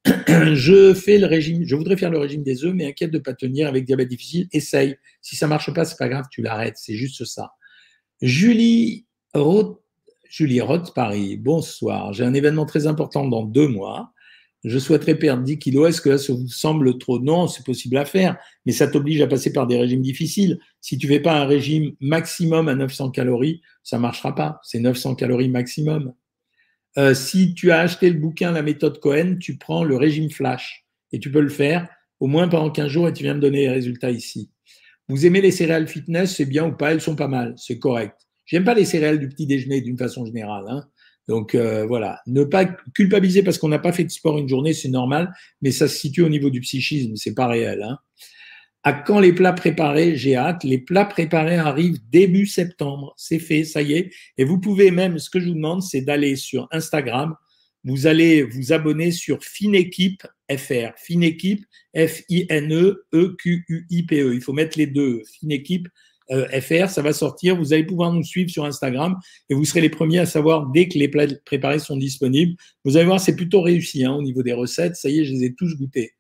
je 0.06 0.94
fais 0.94 1.18
le 1.18 1.26
régime, 1.26 1.64
je 1.66 1.76
voudrais 1.76 1.96
faire 1.96 2.12
le 2.12 2.18
régime 2.18 2.44
des 2.44 2.66
œufs, 2.66 2.74
mais 2.76 2.86
inquiète 2.86 3.12
de 3.12 3.20
pas 3.20 3.34
tenir 3.34 3.70
avec 3.70 3.86
diabète 3.86 4.10
difficile. 4.10 4.50
Essaye. 4.52 4.98
Si 5.22 5.38
ça 5.38 5.48
marche 5.48 5.74
pas, 5.74 5.86
c'est 5.86 5.98
pas 5.98 6.10
grave, 6.10 6.26
tu 6.30 6.42
l'arrêtes. 6.42 6.76
C'est 6.76 6.96
juste 6.96 7.24
ça. 7.24 7.52
Julie 8.22 9.06
Julie 10.34 10.62
Roth 10.62 10.96
Paris. 10.96 11.38
Bonsoir. 11.38 12.12
J'ai 12.14 12.24
un 12.24 12.34
événement 12.34 12.66
très 12.66 12.88
important 12.88 13.28
dans 13.28 13.44
deux 13.44 13.68
mois 13.68 14.14
je 14.64 14.80
souhaiterais 14.80 15.16
perdre 15.16 15.44
10 15.44 15.60
kilos, 15.60 15.90
est-ce 15.90 16.02
que 16.02 16.16
ça 16.16 16.32
vous 16.32 16.48
semble 16.48 16.98
trop? 16.98 17.20
Non, 17.20 17.48
c'est 17.48 17.66
possible 17.66 17.98
à 17.98 18.06
faire, 18.06 18.38
mais 18.66 18.72
ça 18.72 18.88
t'oblige 18.88 19.22
à 19.22 19.28
passer 19.28 19.52
par 19.52 19.68
des 19.68 19.78
régimes 19.78 20.02
difficiles. 20.02 20.58
Si 20.80 20.98
tu 20.98 21.08
fais 21.08 21.20
pas 21.20 21.34
un 21.34 21.46
régime 21.46 21.94
maximum 22.00 22.70
à 22.70 22.76
900 22.76 23.12
calories, 23.12 23.62
ça 23.84 24.00
marchera 24.00 24.34
pas. 24.36 24.60
C'est 24.64 24.80
900 24.80 25.16
calories 25.16 25.50
maximum. 25.50 26.14
Euh, 26.98 27.14
si 27.14 27.54
tu 27.56 27.72
as 27.72 27.80
acheté 27.80 28.10
le 28.10 28.20
bouquin 28.20 28.52
La 28.52 28.62
méthode 28.62 29.00
Cohen, 29.00 29.38
tu 29.40 29.58
prends 29.58 29.84
le 29.84 29.98
régime 29.98 30.30
flash 30.30 30.86
et 31.12 31.20
tu 31.20 31.30
peux 31.30 31.42
le 31.42 31.50
faire 31.50 31.90
au 32.22 32.28
moins 32.28 32.48
pendant 32.48 32.70
15 32.70 32.88
jours 32.88 33.10
et 33.10 33.14
tu 33.14 33.24
viens 33.24 33.34
me 33.34 33.42
donner 33.42 33.62
les 33.62 33.70
résultats 33.70 34.12
ici. 34.12 34.50
Vous 35.10 35.26
aimez 35.26 35.42
les 35.42 35.52
céréales 35.52 35.90
fitness, 35.90 36.38
c'est 36.38 36.46
bien 36.46 36.68
ou 36.68 36.72
pas? 36.72 36.94
Elles 36.94 37.02
sont 37.02 37.18
pas 37.18 37.28
mal, 37.28 37.54
c'est 37.58 37.80
correct. 37.80 38.16
J'aime 38.46 38.64
pas 38.64 38.74
les 38.74 38.86
céréales 38.86 39.20
du 39.20 39.30
petit 39.30 39.46
déjeuner 39.46 39.82
d'une 39.82 39.98
façon 39.98 40.26
générale. 40.26 40.66
Hein. 40.68 40.86
Donc 41.28 41.56
euh, 41.56 41.86
voilà, 41.86 42.22
ne 42.28 42.44
pas 42.44 42.66
culpabiliser 42.66 43.44
parce 43.44 43.58
qu'on 43.58 43.70
n'a 43.70 43.80
pas 43.80 43.94
fait 43.94 44.04
de 44.04 44.12
sport 44.12 44.38
une 44.38 44.50
journée, 44.50 44.74
c'est 44.74 44.90
normal, 44.90 45.34
mais 45.62 45.72
ça 45.72 45.88
se 45.88 45.98
situe 45.98 46.22
au 46.22 46.30
niveau 46.30 46.50
du 46.50 46.60
psychisme, 46.60 47.16
c'est 47.16 47.34
pas 47.34 47.48
réel. 47.48 47.82
Hein. 47.82 47.98
À 48.86 48.92
quand 48.92 49.22
les 49.22 49.32
plats 49.32 49.54
préparés 49.54 50.18
J'ai 50.18 50.36
hâte. 50.36 50.66
Les 50.66 50.78
plats 50.78 51.06
préparés 51.06 51.56
arrivent 51.56 52.00
début 52.10 52.46
septembre. 52.46 53.14
C'est 53.18 53.40
fait, 53.40 53.64
ça 53.64 53.82
y 53.82 53.94
est. 53.94 54.12
Et 54.38 54.44
vous 54.44 54.60
pouvez 54.60 54.92
même, 54.92 55.20
ce 55.20 55.30
que 55.30 55.40
je 55.40 55.48
vous 55.48 55.56
demande, 55.56 55.82
c'est 55.82 56.02
d'aller 56.02 56.36
sur 56.36 56.68
Instagram. 56.72 57.34
Vous 57.86 58.08
allez 58.08 58.44
vous 58.44 58.74
abonner 58.74 59.12
sur 59.12 59.42
Finequipe 59.42 60.28
FR. 60.52 60.92
Finequipe, 60.98 61.66
F-I-N-E-E-Q-U-I-P-E. 61.96 63.00
-E. 64.30 64.34
Il 64.34 64.42
faut 64.42 64.52
mettre 64.54 64.78
les 64.78 64.88
deux. 64.88 65.22
Finequipe 65.32 65.88
euh, 66.32 66.48
FR, 66.62 66.90
ça 66.90 67.02
va 67.02 67.14
sortir. 67.14 67.56
Vous 67.56 67.74
allez 67.74 67.84
pouvoir 67.84 68.12
nous 68.12 68.24
suivre 68.24 68.50
sur 68.50 68.66
Instagram 68.66 69.16
et 69.50 69.54
vous 69.54 69.66
serez 69.66 69.82
les 69.82 69.90
premiers 69.90 70.20
à 70.20 70.26
savoir 70.26 70.68
dès 70.68 70.88
que 70.88 70.98
les 70.98 71.08
plats 71.08 71.28
préparés 71.46 71.80
sont 71.80 71.98
disponibles. 71.98 72.56
Vous 72.86 72.98
allez 72.98 73.06
voir, 73.06 73.20
c'est 73.20 73.36
plutôt 73.36 73.62
réussi 73.62 74.06
hein, 74.06 74.14
au 74.14 74.22
niveau 74.22 74.44
des 74.44 74.54
recettes. 74.54 74.96
Ça 74.96 75.10
y 75.10 75.20
est, 75.20 75.26
je 75.26 75.34
les 75.34 75.46
ai 75.46 75.54
tous 75.54 75.76
goûtés. 75.76 76.14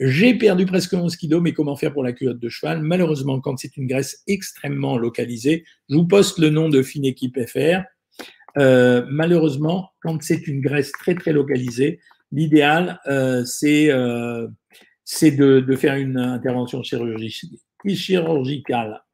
J'ai 0.00 0.34
perdu 0.34 0.66
presque 0.66 0.94
11 0.94 1.14
kilos, 1.16 1.40
mais 1.40 1.52
comment 1.52 1.76
faire 1.76 1.92
pour 1.92 2.02
la 2.02 2.12
culotte 2.12 2.40
de 2.40 2.48
cheval? 2.48 2.82
Malheureusement, 2.82 3.40
quand 3.40 3.56
c'est 3.58 3.76
une 3.76 3.86
graisse 3.86 4.22
extrêmement 4.26 4.98
localisée, 4.98 5.64
je 5.88 5.96
vous 5.96 6.06
poste 6.06 6.38
le 6.38 6.50
nom 6.50 6.68
de 6.68 6.82
Fine 6.82 7.04
Équipe 7.04 7.38
FR. 7.46 7.82
Euh, 8.58 9.06
malheureusement, 9.08 9.90
quand 10.02 10.22
c'est 10.22 10.46
une 10.46 10.60
graisse 10.60 10.92
très 10.92 11.14
très 11.14 11.32
localisée, 11.32 12.00
l'idéal 12.32 13.00
euh, 13.06 13.44
c'est 13.44 13.90
euh, 13.90 14.48
de, 15.22 15.60
de, 15.60 15.76
faire 15.76 15.94
une 15.94 16.18
intervention 16.18 16.82
chirurgicale. 16.82 17.58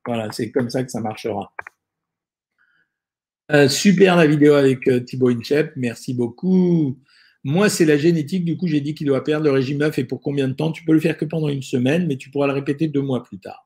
Voilà, 0.06 0.30
c'est 0.32 0.50
comme 0.50 0.70
ça 0.70 0.82
que 0.84 0.90
ça 0.90 1.00
marchera. 1.00 1.52
Euh, 3.50 3.68
super 3.68 4.16
la 4.16 4.26
vidéo 4.26 4.54
avec 4.54 4.86
euh, 4.88 5.00
Thibaut 5.00 5.30
Inchep, 5.30 5.72
merci 5.76 6.12
beaucoup. 6.12 6.98
Moi, 7.44 7.70
c'est 7.70 7.86
la 7.86 7.96
génétique, 7.96 8.44
du 8.44 8.56
coup, 8.56 8.66
j'ai 8.66 8.80
dit 8.80 8.94
qu'il 8.94 9.06
doit 9.06 9.24
perdre 9.24 9.44
le 9.44 9.52
régime 9.52 9.80
œuf 9.82 9.98
et 9.98 10.04
pour 10.04 10.20
combien 10.20 10.48
de 10.48 10.52
temps? 10.52 10.70
Tu 10.70 10.84
peux 10.84 10.92
le 10.92 11.00
faire 11.00 11.16
que 11.16 11.24
pendant 11.24 11.48
une 11.48 11.62
semaine, 11.62 12.06
mais 12.06 12.16
tu 12.16 12.30
pourras 12.30 12.46
le 12.46 12.52
répéter 12.52 12.88
deux 12.88 13.00
mois 13.00 13.22
plus 13.22 13.38
tard. 13.38 13.64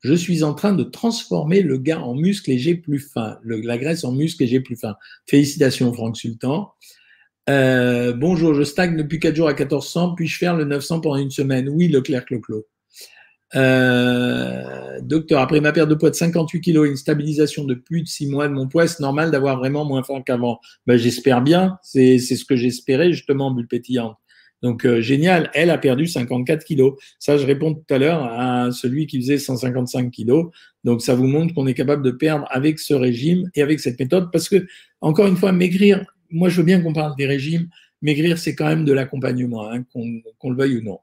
Je 0.00 0.14
suis 0.14 0.42
en 0.42 0.54
train 0.54 0.72
de 0.72 0.84
transformer 0.84 1.62
le 1.62 1.78
gars 1.78 2.00
en 2.00 2.14
muscle 2.14 2.50
et 2.50 2.58
j'ai 2.58 2.76
plus 2.76 3.00
faim, 3.00 3.38
la 3.44 3.78
graisse 3.78 4.04
en 4.04 4.12
muscle 4.12 4.42
et 4.44 4.46
j'ai 4.46 4.60
plus 4.60 4.76
faim. 4.76 4.96
Félicitations, 5.26 5.92
Franck 5.92 6.16
Sultan. 6.16 6.72
Euh, 7.50 8.12
bonjour, 8.12 8.54
je 8.54 8.62
stagne 8.62 8.96
depuis 8.96 9.18
4 9.18 9.34
jours 9.34 9.48
à 9.48 9.54
1400, 9.54 10.14
puis-je 10.14 10.38
faire 10.38 10.56
le 10.56 10.64
900 10.64 11.00
pendant 11.00 11.16
une 11.16 11.30
semaine? 11.30 11.68
Oui, 11.68 11.88
Leclerc 11.88 12.26
Cloclo. 12.26 12.66
Euh, 13.54 15.00
docteur, 15.00 15.40
après 15.40 15.60
ma 15.60 15.72
perte 15.72 15.88
de 15.88 15.94
poids 15.94 16.10
de 16.10 16.14
58 16.14 16.60
kg 16.60 16.84
et 16.84 16.88
une 16.88 16.96
stabilisation 16.96 17.64
de 17.64 17.74
plus 17.74 18.02
de 18.02 18.08
6 18.08 18.26
mois 18.28 18.48
de 18.48 18.52
mon 18.52 18.68
poids, 18.68 18.86
c'est 18.86 19.00
normal 19.00 19.30
d'avoir 19.30 19.58
vraiment 19.58 19.84
moins 19.84 20.02
faim 20.02 20.22
qu'avant? 20.24 20.60
Ben, 20.86 20.96
J'espère 20.96 21.40
bien, 21.42 21.78
c'est 21.82 22.18
ce 22.18 22.44
que 22.44 22.56
j'espérais 22.56 23.12
justement, 23.12 23.50
bulle 23.50 23.68
pétillante. 23.68 24.16
Donc 24.60 24.84
euh, 24.84 25.00
génial, 25.00 25.50
elle 25.54 25.70
a 25.70 25.78
perdu 25.78 26.06
54 26.06 26.64
kilos. 26.64 26.94
Ça, 27.18 27.38
je 27.38 27.46
réponds 27.46 27.74
tout 27.74 27.94
à 27.94 27.98
l'heure 27.98 28.24
à 28.24 28.72
celui 28.72 29.06
qui 29.06 29.20
faisait 29.20 29.38
155 29.38 30.10
kilos. 30.10 30.46
Donc 30.84 31.00
ça 31.00 31.14
vous 31.14 31.26
montre 31.26 31.54
qu'on 31.54 31.66
est 31.66 31.74
capable 31.74 32.02
de 32.02 32.10
perdre 32.10 32.46
avec 32.50 32.78
ce 32.80 32.92
régime 32.92 33.48
et 33.54 33.62
avec 33.62 33.78
cette 33.80 33.98
méthode, 34.00 34.30
parce 34.32 34.48
que 34.48 34.66
encore 35.00 35.26
une 35.26 35.36
fois, 35.36 35.52
maigrir. 35.52 36.04
Moi, 36.30 36.48
je 36.48 36.58
veux 36.58 36.64
bien 36.64 36.82
qu'on 36.82 36.92
parle 36.92 37.14
des 37.16 37.26
régimes. 37.26 37.68
Maigrir, 38.02 38.36
c'est 38.36 38.54
quand 38.54 38.66
même 38.66 38.84
de 38.84 38.92
l'accompagnement, 38.92 39.70
hein, 39.70 39.82
qu'on 39.92 40.50
le 40.50 40.56
veuille 40.56 40.78
ou 40.78 40.82
non. 40.82 40.98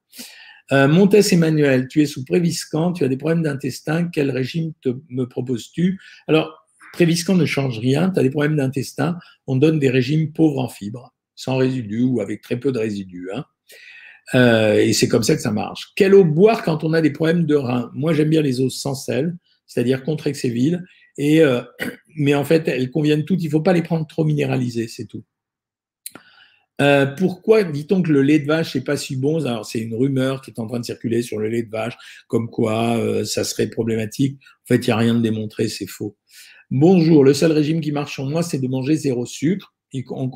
Euh, 0.72 0.88
Montes 0.88 1.32
Emmanuel, 1.32 1.88
tu 1.88 2.02
es 2.02 2.06
sous 2.06 2.26
Préviscan, 2.26 2.94
tu 2.94 3.04
as 3.04 3.08
des 3.08 3.18
problèmes 3.18 3.44
d'intestin, 3.44 4.08
quel 4.08 4.32
régime 4.32 4.74
te, 4.82 4.90
me 5.10 5.26
proposes-tu? 5.26 6.00
Alors, 6.28 6.66
Préviscan 6.94 7.36
ne 7.36 7.46
change 7.46 7.80
rien, 7.80 8.10
tu 8.10 8.20
as 8.20 8.24
des 8.24 8.30
problèmes 8.30 8.56
d'intestin, 8.56 9.18
on 9.48 9.58
donne 9.58 9.80
des 9.80 9.90
régimes 9.90 10.32
pauvres 10.32 10.60
en 10.60 10.70
fibres, 10.70 11.14
sans 11.36 11.58
résidus 11.58 12.04
ou 12.04 12.22
avec 12.22 12.42
très 12.42 12.60
peu 12.60 12.72
de 12.72 12.80
résidus. 12.80 13.30
Hein. 13.36 13.46
Euh, 14.34 14.80
et 14.80 14.94
c'est 14.94 15.08
comme 15.08 15.24
ça 15.24 15.36
que 15.36 15.42
ça 15.42 15.52
marche. 15.52 15.92
Quelle 15.96 16.16
eau 16.16 16.24
boire 16.24 16.64
quand 16.64 16.84
on 16.84 16.94
a 16.94 17.02
des 17.02 17.12
problèmes 17.12 17.46
de 17.46 17.56
rein? 17.56 17.92
Moi, 17.94 18.14
j'aime 18.14 18.30
bien 18.30 18.42
les 18.42 18.60
eaux 18.60 18.70
sans 18.70 18.96
sel, 18.96 19.36
c'est-à-dire 19.68 20.04
contre 20.04 20.28
excès 20.28 20.54
et, 21.18 21.42
euh, 21.42 21.62
mais 22.18 22.34
en 22.34 22.44
fait, 22.44 22.68
elles 22.68 22.90
conviennent 22.90 23.26
toutes, 23.26 23.42
il 23.44 23.48
ne 23.48 23.52
faut 23.52 23.62
pas 23.62 23.74
les 23.74 23.84
prendre 23.84 24.08
trop 24.08 24.24
minéralisées, 24.24 24.88
c'est 24.88 25.06
tout. 25.06 25.24
Euh, 26.82 27.06
pourquoi 27.06 27.64
dit-on 27.64 28.02
que 28.02 28.12
le 28.12 28.22
lait 28.22 28.40
de 28.40 28.48
vache 28.48 28.76
n'est 28.76 28.82
pas 28.82 28.98
si 28.98 29.16
bon? 29.16 29.46
Alors 29.46 29.66
c'est 29.66 29.80
une 29.80 29.96
rumeur 29.96 30.42
qui 30.42 30.52
est 30.52 30.60
en 30.60 30.68
train 30.68 30.80
de 30.80 30.86
circuler 30.86 31.22
sur 31.22 31.40
le 31.40 31.48
lait 31.48 31.64
de 31.64 31.70
vache, 31.70 31.96
comme 32.28 32.50
quoi 32.50 32.98
euh, 32.98 33.24
ça 33.24 33.44
serait 33.44 33.70
problématique. 33.70 34.40
En 34.64 34.68
fait, 34.68 34.86
il 34.86 34.90
n'y 34.90 34.92
a 34.92 34.98
rien 34.98 35.16
de 35.16 35.22
démontré, 35.22 35.70
c'est 35.70 35.88
faux. 35.88 36.18
Bonjour, 36.72 37.24
le 37.24 37.34
seul 37.34 37.52
régime 37.52 37.80
qui 37.80 37.92
marche 37.92 38.14
sur 38.14 38.26
moi, 38.26 38.44
c'est 38.44 38.60
de 38.60 38.68
manger 38.68 38.96
zéro 38.96 39.26
sucre. 39.26 39.74
en, 40.10 40.30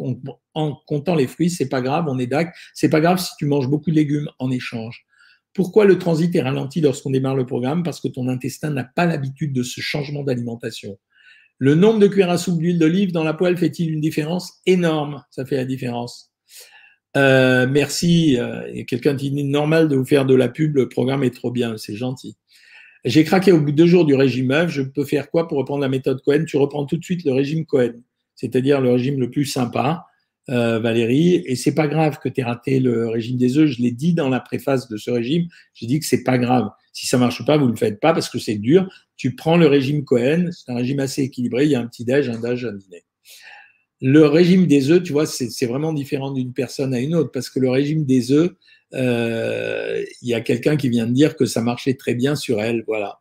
en, 0.53 0.75
comptant 0.87 1.15
les 1.15 1.27
fruits, 1.27 1.49
c'est 1.49 1.67
pas 1.67 1.81
grave, 1.81 2.05
on 2.07 2.19
est 2.19 2.27
d'accord. 2.27 2.53
C'est 2.73 2.89
pas 2.89 3.01
grave 3.01 3.19
si 3.19 3.31
tu 3.37 3.45
manges 3.45 3.67
beaucoup 3.67 3.89
de 3.89 3.95
légumes 3.95 4.29
en 4.39 4.49
échange. 4.49 5.05
Pourquoi 5.53 5.85
le 5.85 5.97
transit 5.97 6.33
est 6.35 6.41
ralenti 6.41 6.79
lorsqu'on 6.79 7.09
démarre 7.09 7.35
le 7.35 7.45
programme? 7.45 7.83
Parce 7.83 7.99
que 7.99 8.07
ton 8.07 8.27
intestin 8.29 8.69
n'a 8.69 8.83
pas 8.85 9.05
l'habitude 9.05 9.51
de 9.51 9.63
ce 9.63 9.81
changement 9.81 10.23
d'alimentation. 10.23 10.97
Le 11.57 11.75
nombre 11.75 11.99
de 11.99 12.07
cuillères 12.07 12.29
à 12.29 12.37
soupe 12.37 12.59
d'huile 12.59 12.79
d'olive 12.79 13.11
dans 13.11 13.25
la 13.25 13.33
poêle 13.33 13.57
fait-il 13.57 13.91
une 13.91 13.99
différence? 13.99 14.61
Énorme 14.65 15.25
Ça 15.31 15.45
fait 15.45 15.57
la 15.57 15.65
différence. 15.65 16.28
Euh, 17.17 17.67
merci. 17.67 18.37
Euh, 18.37 18.69
il 18.73 18.85
quelqu'un 18.85 19.15
qui 19.15 19.31
dit 19.31 19.43
normal 19.43 19.87
de 19.87 19.95
vous 19.95 20.05
faire 20.05 20.25
de 20.25 20.35
la 20.35 20.47
pub, 20.47 20.75
le 20.75 20.89
programme 20.89 21.23
est 21.23 21.35
trop 21.35 21.51
bien, 21.51 21.77
c'est 21.77 21.95
gentil. 21.95 22.37
J'ai 23.05 23.23
craqué 23.23 23.51
au 23.51 23.61
bout 23.61 23.71
de 23.71 23.77
deux 23.77 23.87
jours 23.87 24.05
du 24.05 24.13
régime 24.13 24.51
œuf. 24.51 24.69
Je 24.71 24.81
peux 24.81 25.05
faire 25.05 25.29
quoi 25.31 25.47
pour 25.47 25.57
reprendre 25.57 25.81
la 25.81 25.89
méthode 25.89 26.21
Cohen? 26.21 26.43
Tu 26.45 26.57
reprends 26.57 26.85
tout 26.85 26.97
de 26.97 27.03
suite 27.03 27.23
le 27.23 27.31
régime 27.31 27.65
Cohen, 27.65 27.93
c'est-à-dire 28.35 28.81
le 28.81 28.91
régime 28.91 29.19
le 29.19 29.29
plus 29.29 29.45
sympa, 29.45 30.05
euh, 30.49 30.79
Valérie. 30.79 31.43
Et 31.45 31.55
c'est 31.55 31.73
pas 31.73 31.87
grave 31.87 32.19
que 32.19 32.27
tu 32.27 32.41
aies 32.41 32.43
raté 32.43 32.79
le 32.79 33.07
régime 33.07 33.37
des 33.37 33.57
œufs. 33.57 33.69
Je 33.69 33.81
l'ai 33.81 33.91
dit 33.91 34.13
dans 34.13 34.29
la 34.29 34.41
préface 34.41 34.89
de 34.89 34.97
ce 34.97 35.11
régime. 35.11 35.47
J'ai 35.73 35.87
dit 35.87 35.99
que 35.99 36.05
c'est 36.05 36.23
pas 36.23 36.37
grave. 36.37 36.69
Si 36.91 37.07
ça 37.07 37.17
marche 37.17 37.45
pas, 37.45 37.57
vous 37.57 37.67
le 37.67 37.75
faites 37.75 37.99
pas 38.01 38.13
parce 38.13 38.29
que 38.29 38.39
c'est 38.39 38.57
dur. 38.57 38.89
Tu 39.15 39.35
prends 39.35 39.55
le 39.57 39.67
régime 39.67 40.03
Cohen. 40.03 40.49
C'est 40.51 40.69
un 40.71 40.75
régime 40.75 40.99
assez 40.99 41.23
équilibré. 41.23 41.65
Il 41.65 41.71
y 41.71 41.75
a 41.75 41.79
un 41.79 41.87
petit 41.87 42.03
déj, 42.03 42.29
un 42.29 42.39
déj, 42.39 42.65
un 42.65 42.73
dîner. 42.73 43.03
Le 44.01 44.25
régime 44.25 44.65
des 44.65 44.91
œufs, 44.91 45.03
tu 45.03 45.11
vois, 45.11 45.25
c'est 45.25 45.65
vraiment 45.65 45.91
différent 45.93 46.31
d'une 46.31 46.53
personne 46.53 46.93
à 46.93 46.99
une 46.99 47.15
autre 47.15 47.31
parce 47.31 47.49
que 47.49 47.59
le 47.59 47.69
régime 47.69 48.05
des 48.05 48.31
œufs, 48.31 48.51
euh, 48.93 50.03
il 50.21 50.29
y 50.29 50.33
a 50.33 50.41
quelqu'un 50.41 50.77
qui 50.77 50.89
vient 50.89 51.05
de 51.05 51.13
dire 51.13 51.35
que 51.35 51.45
ça 51.45 51.61
marchait 51.61 51.95
très 51.95 52.15
bien 52.15 52.35
sur 52.35 52.61
elle, 52.61 52.83
voilà. 52.87 53.19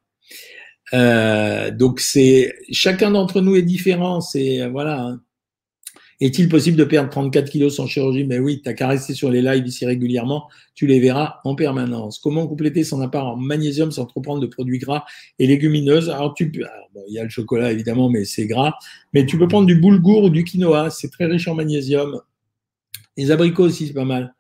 Euh, 0.94 1.70
donc 1.70 2.00
c'est 2.00 2.54
chacun 2.70 3.10
d'entre 3.10 3.40
nous 3.40 3.56
est 3.56 3.62
différent, 3.62 4.20
c'est 4.20 4.68
voilà. 4.68 5.02
Hein. 5.02 5.20
Est-il 6.20 6.48
possible 6.48 6.76
de 6.76 6.83
perdre 6.83 7.11
34 7.11 7.48
kilos 7.48 7.76
sans 7.76 7.87
chirurgie? 7.87 8.24
Mais 8.24 8.40
oui, 8.40 8.61
tu 8.64 8.74
qu'à 8.74 8.88
rester 8.88 9.14
sur 9.14 9.31
les 9.31 9.40
lives 9.40 9.66
ici 9.66 9.87
régulièrement, 9.87 10.48
tu 10.74 10.88
les 10.88 10.98
verras 10.98 11.37
en 11.44 11.54
permanence. 11.54 12.18
Comment 12.18 12.46
compléter 12.48 12.83
son 12.83 13.00
apport 13.00 13.28
en 13.28 13.37
magnésium 13.37 13.92
sans 13.92 14.04
trop 14.04 14.20
prendre 14.20 14.40
de 14.40 14.46
produits 14.46 14.78
gras 14.78 15.04
et 15.38 15.46
légumineuses? 15.46 16.11
Alors, 16.11 16.35
il 16.40 16.64
y 17.09 17.20
a 17.20 17.22
le 17.22 17.28
chocolat 17.31 17.70
évidemment, 17.70 18.11
mais 18.11 18.24
c'est 18.24 18.46
gras. 18.46 18.74
Mais 19.14 19.26
tu 19.26 19.38
peux 19.38 19.46
prendre 19.46 19.66
du 19.66 19.76
boulgour 19.76 20.24
ou 20.24 20.31
du 20.31 20.42
quinoa, 20.42 20.90
c'est 20.90 21.09
très 21.09 21.26
riche 21.26 21.46
en 21.46 21.54
magnésium. 21.54 22.20
Les 23.16 23.31
abricots 23.31 23.64
aussi, 23.64 23.87
c'est 23.87 23.94
pas 23.94 24.04
mal. 24.04 24.35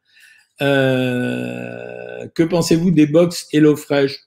Euh, 0.60 2.26
que 2.34 2.42
pensez-vous 2.42 2.90
des 2.90 3.06
box 3.06 3.46
HelloFresh? 3.52 4.18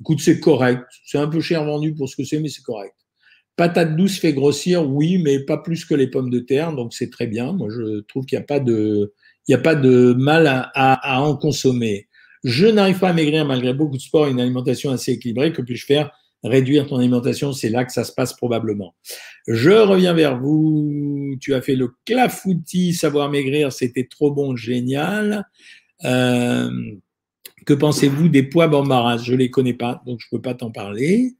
Écoute, 0.00 0.20
c'est 0.20 0.40
correct. 0.40 0.84
C'est 1.04 1.18
un 1.18 1.28
peu 1.28 1.40
cher 1.42 1.64
vendu 1.64 1.94
pour 1.94 2.08
ce 2.08 2.16
que 2.16 2.24
c'est, 2.24 2.40
mais 2.40 2.48
c'est 2.48 2.62
correct. 2.62 2.94
Patate 3.56 3.96
douce 3.96 4.18
fait 4.18 4.32
grossir, 4.32 4.88
oui, 4.88 5.18
mais 5.18 5.38
pas 5.38 5.58
plus 5.58 5.84
que 5.84 5.94
les 5.94 6.08
pommes 6.08 6.30
de 6.30 6.40
terre, 6.40 6.72
donc 6.72 6.92
c'est 6.92 7.10
très 7.10 7.28
bien. 7.28 7.52
Moi, 7.52 7.68
je 7.70 8.00
trouve 8.00 8.26
qu'il 8.26 8.36
n'y 8.36 8.42
a 8.42 8.46
pas 8.46 8.58
de, 8.58 9.12
a 9.48 9.58
pas 9.58 9.76
de 9.76 10.12
mal 10.14 10.46
à, 10.74 11.20
en 11.22 11.36
consommer. 11.36 12.08
Je 12.42 12.66
n'arrive 12.66 12.98
pas 12.98 13.10
à 13.10 13.12
maigrir 13.12 13.44
malgré 13.46 13.72
beaucoup 13.72 13.96
de 13.96 14.02
sport 14.02 14.26
et 14.26 14.30
une 14.30 14.40
alimentation 14.40 14.90
assez 14.90 15.12
équilibrée. 15.12 15.52
Que 15.52 15.62
puis-je 15.62 15.86
faire? 15.86 16.10
Réduire 16.42 16.86
ton 16.86 16.98
alimentation, 16.98 17.52
c'est 17.52 17.70
là 17.70 17.86
que 17.86 17.92
ça 17.92 18.04
se 18.04 18.12
passe 18.12 18.34
probablement. 18.34 18.94
Je 19.46 19.70
reviens 19.70 20.12
vers 20.12 20.38
vous. 20.38 21.36
Tu 21.40 21.54
as 21.54 21.62
fait 21.62 21.74
le 21.74 21.94
clafoutis, 22.04 22.92
savoir 22.92 23.30
maigrir, 23.30 23.72
c'était 23.72 24.04
trop 24.04 24.30
bon, 24.30 24.54
génial. 24.54 25.48
Euh, 26.04 26.70
que 27.64 27.72
pensez-vous 27.72 28.28
des 28.28 28.42
poids 28.42 28.68
bambaras 28.68 29.18
Je 29.18 29.32
ne 29.32 29.38
les 29.38 29.50
connais 29.50 29.72
pas, 29.72 30.02
donc 30.04 30.20
je 30.20 30.26
ne 30.30 30.36
peux 30.36 30.42
pas 30.42 30.52
t'en 30.52 30.70
parler. 30.70 31.34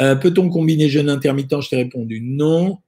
Euh, 0.00 0.14
peut-on 0.14 0.48
combiner 0.48 0.88
jeûne 0.88 1.08
intermittent? 1.08 1.60
Je 1.60 1.68
t'ai 1.68 1.76
répondu 1.76 2.20
non. 2.20 2.78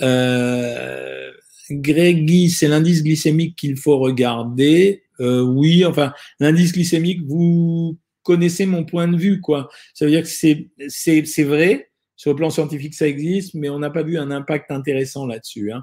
Euh, 0.00 1.30
c'est 1.68 2.68
l'indice 2.68 3.02
glycémique 3.02 3.56
qu'il 3.56 3.76
faut 3.76 3.98
regarder. 3.98 5.02
Euh, 5.20 5.42
oui, 5.42 5.84
enfin, 5.84 6.12
l'indice 6.38 6.72
glycémique, 6.72 7.22
vous 7.26 7.98
connaissez 8.22 8.66
mon 8.66 8.84
point 8.84 9.08
de 9.08 9.16
vue, 9.16 9.40
quoi. 9.40 9.68
Ça 9.94 10.04
veut 10.04 10.10
dire 10.10 10.22
que 10.22 10.28
c'est, 10.28 11.42
vrai, 11.44 11.90
sur 12.16 12.30
le 12.30 12.36
plan 12.36 12.50
scientifique, 12.50 12.94
ça 12.94 13.08
existe, 13.08 13.54
mais 13.54 13.68
on 13.68 13.78
n'a 13.78 13.90
pas 13.90 14.02
vu 14.02 14.18
un 14.18 14.30
impact 14.30 14.70
intéressant 14.70 15.26
là-dessus. 15.26 15.72
Hein. 15.72 15.82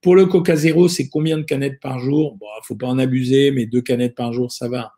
Pour 0.00 0.16
le 0.16 0.26
Coca 0.26 0.56
Zéro, 0.56 0.88
c'est 0.88 1.08
combien 1.08 1.38
de 1.38 1.44
canettes 1.44 1.80
par 1.80 2.00
jour? 2.00 2.36
Bon, 2.36 2.46
faut 2.64 2.74
pas 2.74 2.88
en 2.88 2.98
abuser, 2.98 3.52
mais 3.52 3.66
deux 3.66 3.82
canettes 3.82 4.16
par 4.16 4.32
jour, 4.32 4.50
ça 4.50 4.68
va. 4.68 4.92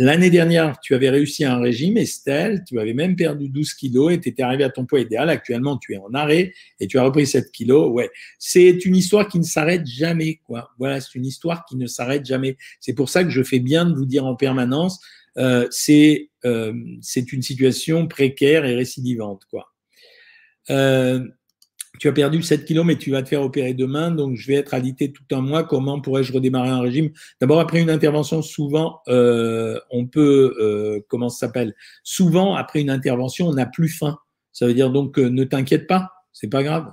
L'année 0.00 0.30
dernière, 0.30 0.78
tu 0.78 0.94
avais 0.94 1.10
réussi 1.10 1.44
un 1.44 1.58
régime, 1.58 1.96
Estelle, 1.96 2.62
tu 2.64 2.78
avais 2.78 2.94
même 2.94 3.16
perdu 3.16 3.48
12 3.48 3.74
kilos 3.74 4.12
et 4.12 4.20
tu 4.20 4.28
étais 4.28 4.44
arrivé 4.44 4.62
à 4.62 4.70
ton 4.70 4.86
poids 4.86 5.00
idéal. 5.00 5.28
Actuellement, 5.28 5.76
tu 5.76 5.94
es 5.94 5.98
en 5.98 6.14
arrêt 6.14 6.54
et 6.78 6.86
tu 6.86 6.98
as 6.98 7.02
repris 7.02 7.26
7 7.26 7.50
kilos. 7.50 7.90
Ouais, 7.90 8.08
c'est 8.38 8.84
une 8.84 8.94
histoire 8.94 9.26
qui 9.26 9.40
ne 9.40 9.44
s'arrête 9.44 9.84
jamais, 9.86 10.40
quoi. 10.46 10.70
Voilà, 10.78 11.00
c'est 11.00 11.16
une 11.16 11.26
histoire 11.26 11.64
qui 11.64 11.76
ne 11.76 11.88
s'arrête 11.88 12.24
jamais. 12.24 12.56
C'est 12.78 12.92
pour 12.92 13.08
ça 13.08 13.24
que 13.24 13.30
je 13.30 13.42
fais 13.42 13.58
bien 13.58 13.86
de 13.86 13.94
vous 13.96 14.06
dire 14.06 14.24
en 14.24 14.36
permanence, 14.36 15.00
euh, 15.36 15.66
c'est 15.72 16.30
euh, 16.44 16.72
une 16.72 17.42
situation 17.42 18.06
précaire 18.06 18.64
et 18.64 18.76
récidivante, 18.76 19.46
quoi. 19.50 19.72
Euh, 20.70 21.26
tu 21.98 22.08
as 22.08 22.12
perdu 22.12 22.42
7 22.42 22.64
kilos, 22.64 22.84
mais 22.84 22.96
tu 22.96 23.10
vas 23.10 23.22
te 23.22 23.28
faire 23.28 23.42
opérer 23.42 23.74
demain, 23.74 24.10
donc 24.10 24.36
je 24.36 24.46
vais 24.46 24.54
être 24.54 24.74
alité 24.74 25.12
tout 25.12 25.24
un 25.32 25.40
mois. 25.40 25.64
Comment 25.64 26.00
pourrais-je 26.00 26.32
redémarrer 26.32 26.68
un 26.68 26.80
régime? 26.80 27.10
D'abord, 27.40 27.60
après 27.60 27.80
une 27.80 27.90
intervention, 27.90 28.42
souvent, 28.42 29.00
euh, 29.08 29.78
on 29.90 30.06
peut, 30.06 30.56
euh, 30.60 31.00
comment 31.08 31.28
ça 31.28 31.46
s'appelle? 31.46 31.74
Souvent, 32.02 32.54
après 32.54 32.80
une 32.80 32.90
intervention, 32.90 33.48
on 33.48 33.54
n'a 33.54 33.66
plus 33.66 33.88
faim. 33.88 34.18
Ça 34.52 34.66
veut 34.66 34.74
dire 34.74 34.90
donc, 34.90 35.18
euh, 35.18 35.28
ne 35.28 35.44
t'inquiète 35.44 35.86
pas, 35.86 36.10
c'est 36.32 36.50
pas 36.50 36.62
grave. 36.62 36.92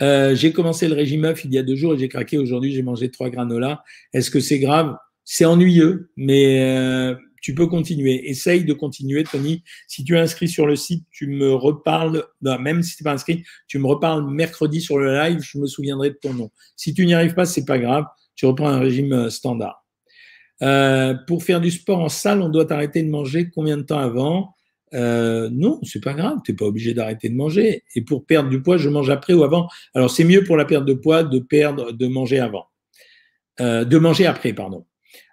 j'ai 0.00 0.52
commencé 0.52 0.88
le 0.88 0.94
régime 0.94 1.24
œuf 1.24 1.44
il 1.44 1.54
y 1.54 1.58
a 1.58 1.62
deux 1.62 1.76
jours 1.76 1.94
et 1.94 1.98
j'ai 1.98 2.08
craqué. 2.08 2.38
Aujourd'hui, 2.38 2.72
j'ai 2.72 2.82
mangé 2.82 3.10
trois 3.10 3.30
granolas. 3.30 3.82
Est-ce 4.12 4.30
que 4.30 4.40
c'est 4.40 4.58
grave? 4.58 4.96
C'est 5.24 5.44
ennuyeux, 5.44 6.10
mais 6.16 7.16
tu 7.46 7.54
peux 7.54 7.68
continuer. 7.68 8.28
Essaye 8.28 8.64
de 8.64 8.72
continuer, 8.72 9.22
Tony. 9.22 9.62
Si 9.86 10.02
tu 10.02 10.16
es 10.16 10.18
inscrit 10.18 10.48
sur 10.48 10.66
le 10.66 10.74
site, 10.74 11.06
tu 11.12 11.28
me 11.28 11.54
reparles, 11.54 12.24
même 12.42 12.82
si 12.82 12.96
tu 12.96 13.04
n'es 13.04 13.04
pas 13.04 13.12
inscrit, 13.12 13.44
tu 13.68 13.78
me 13.78 13.86
reparles 13.86 14.28
mercredi 14.28 14.80
sur 14.80 14.98
le 14.98 15.14
live, 15.14 15.38
je 15.40 15.56
me 15.58 15.68
souviendrai 15.68 16.10
de 16.10 16.16
ton 16.16 16.34
nom. 16.34 16.50
Si 16.74 16.92
tu 16.92 17.06
n'y 17.06 17.14
arrives 17.14 17.34
pas, 17.34 17.44
c'est 17.44 17.64
pas 17.64 17.78
grave, 17.78 18.04
tu 18.34 18.46
reprends 18.46 18.66
un 18.66 18.80
régime 18.80 19.12
euh, 19.12 19.30
standard. 19.30 19.86
Euh, 20.60 21.14
pour 21.28 21.44
faire 21.44 21.60
du 21.60 21.70
sport 21.70 22.00
en 22.00 22.08
salle, 22.08 22.42
on 22.42 22.48
doit 22.48 22.72
arrêter 22.72 23.00
de 23.00 23.10
manger 23.10 23.48
combien 23.48 23.76
de 23.76 23.82
temps 23.82 24.00
avant? 24.00 24.56
Euh, 24.94 25.48
Non, 25.52 25.78
c'est 25.84 26.02
pas 26.02 26.14
grave, 26.14 26.38
tu 26.44 26.50
n'es 26.50 26.56
pas 26.56 26.64
obligé 26.64 26.94
d'arrêter 26.94 27.28
de 27.28 27.36
manger. 27.36 27.84
Et 27.94 28.02
pour 28.02 28.26
perdre 28.26 28.48
du 28.48 28.60
poids, 28.60 28.76
je 28.76 28.88
mange 28.88 29.08
après 29.08 29.34
ou 29.34 29.44
avant? 29.44 29.68
Alors 29.94 30.10
c'est 30.10 30.24
mieux 30.24 30.42
pour 30.42 30.56
la 30.56 30.64
perte 30.64 30.84
de 30.84 30.94
poids 30.94 31.22
de 31.22 31.38
perdre, 31.38 31.92
de 31.92 32.06
manger 32.08 32.40
avant, 32.40 32.66
euh, 33.60 33.84
de 33.84 33.98
manger 33.98 34.26
après, 34.26 34.52
pardon 34.52 34.84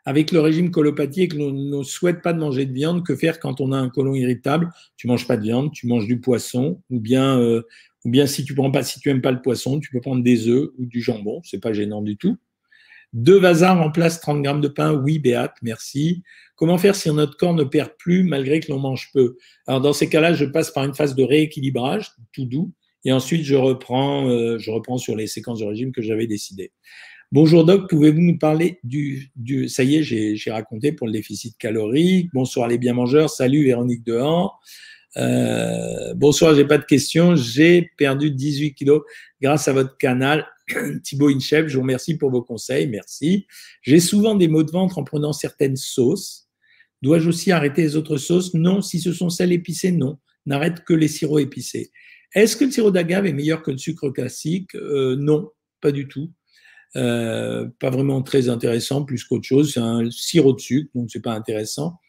avec 0.05 0.31
le 0.31 0.39
régime 0.39 0.71
colopathique, 0.71 1.33
on 1.37 1.51
ne 1.51 1.83
souhaite 1.83 2.21
pas 2.21 2.33
de 2.33 2.39
manger 2.39 2.65
de 2.65 2.73
viande. 2.73 3.05
Que 3.05 3.15
faire 3.15 3.39
quand 3.39 3.61
on 3.61 3.71
a 3.71 3.77
un 3.77 3.89
côlon 3.89 4.15
irritable? 4.15 4.71
Tu 4.97 5.07
manges 5.07 5.27
pas 5.27 5.37
de 5.37 5.43
viande, 5.43 5.71
tu 5.71 5.87
manges 5.87 6.07
du 6.07 6.19
poisson, 6.19 6.81
ou 6.89 6.99
bien, 6.99 7.39
euh, 7.39 7.61
ou 8.05 8.09
bien 8.09 8.25
si 8.25 8.43
tu 8.43 8.53
prends 8.53 8.71
pas, 8.71 8.83
si 8.83 8.99
tu 8.99 9.09
aimes 9.09 9.21
pas 9.21 9.31
le 9.31 9.41
poisson, 9.41 9.79
tu 9.79 9.91
peux 9.91 10.01
prendre 10.01 10.23
des 10.23 10.47
œufs 10.47 10.69
ou 10.77 10.85
du 10.85 11.01
jambon. 11.01 11.41
C'est 11.43 11.61
pas 11.61 11.73
gênant 11.73 12.01
du 12.01 12.17
tout. 12.17 12.37
Deux 13.13 13.37
vasards 13.37 13.77
remplacent 13.77 14.19
30 14.21 14.41
grammes 14.41 14.61
de 14.61 14.67
pain. 14.67 14.91
Oui, 14.93 15.19
Béate, 15.19 15.55
merci. 15.61 16.23
Comment 16.55 16.79
faire 16.79 16.95
si 16.95 17.11
notre 17.11 17.37
corps 17.37 17.53
ne 17.53 17.63
perd 17.63 17.91
plus 17.99 18.23
malgré 18.23 18.59
que 18.59 18.71
l'on 18.71 18.79
mange 18.79 19.09
peu? 19.13 19.37
Alors 19.67 19.81
dans 19.81 19.93
ces 19.93 20.09
cas-là, 20.09 20.33
je 20.33 20.45
passe 20.45 20.71
par 20.71 20.83
une 20.83 20.95
phase 20.95 21.13
de 21.13 21.23
rééquilibrage, 21.23 22.11
tout 22.31 22.45
doux, 22.45 22.73
et 23.05 23.11
ensuite 23.11 23.43
je 23.43 23.55
reprends, 23.55 24.27
euh, 24.27 24.57
je 24.57 24.71
reprends 24.71 24.97
sur 24.97 25.15
les 25.15 25.27
séquences 25.27 25.59
de 25.59 25.65
régime 25.65 25.91
que 25.91 26.01
j'avais 26.01 26.25
décidées. 26.25 26.71
Bonjour 27.33 27.65
Doc, 27.65 27.89
pouvez-vous 27.89 28.21
nous 28.21 28.37
parler 28.37 28.79
du, 28.83 29.31
ça 29.67 29.83
y 29.83 29.95
est, 29.95 30.03
j'ai 30.03 30.51
raconté 30.51 30.91
pour 30.91 31.07
le 31.07 31.13
déficit 31.13 31.57
calorique. 31.57 32.29
Bonsoir 32.31 32.67
les 32.67 32.77
bien 32.77 32.93
mangeurs, 32.93 33.31
salut 33.31 33.63
Véronique 33.63 34.05
Dehan. 34.05 34.51
Euh, 35.17 36.13
bonsoir, 36.13 36.53
j'ai 36.53 36.63
pas 36.63 36.77
de 36.77 36.85
questions. 36.85 37.35
J'ai 37.35 37.89
perdu 37.97 38.29
18 38.29 38.75
kilos 38.75 39.01
grâce 39.41 39.67
à 39.67 39.73
votre 39.73 39.97
canal. 39.97 40.45
Thibaut 41.03 41.29
Inchef, 41.29 41.69
je 41.69 41.73
vous 41.73 41.81
remercie 41.81 42.19
pour 42.19 42.29
vos 42.29 42.43
conseils, 42.43 42.85
merci. 42.85 43.47
J'ai 43.81 43.99
souvent 43.99 44.35
des 44.35 44.47
maux 44.47 44.61
de 44.61 44.69
ventre 44.69 44.99
en 44.99 45.03
prenant 45.03 45.33
certaines 45.33 45.75
sauces. 45.75 46.47
Dois-je 47.01 47.29
aussi 47.29 47.51
arrêter 47.51 47.81
les 47.81 47.95
autres 47.95 48.17
sauces? 48.17 48.53
Non, 48.53 48.83
si 48.83 48.99
ce 48.99 49.11
sont 49.11 49.31
celles 49.31 49.53
épicées, 49.53 49.91
non. 49.91 50.19
N'arrête 50.45 50.83
que 50.83 50.93
les 50.93 51.07
sirops 51.07 51.41
épicés. 51.41 51.89
Est-ce 52.35 52.55
que 52.55 52.65
le 52.65 52.69
sirop 52.69 52.91
d'agave 52.91 53.25
est 53.25 53.33
meilleur 53.33 53.63
que 53.63 53.71
le 53.71 53.79
sucre 53.79 54.11
classique? 54.11 54.75
Euh, 54.75 55.15
Non, 55.15 55.49
pas 55.81 55.91
du 55.91 56.07
tout. 56.07 56.29
Euh, 56.95 57.67
pas 57.79 57.89
vraiment 57.89 58.21
très 58.21 58.49
intéressant 58.49 59.03
plus 59.03 59.23
qu'autre 59.23 59.45
chose. 59.45 59.73
C'est 59.73 59.79
un 59.79 60.09
sirop 60.11 60.53
de 60.53 60.59
sucre, 60.59 60.89
donc 60.95 61.09
c'est 61.11 61.21
pas 61.21 61.33
intéressant. 61.33 61.99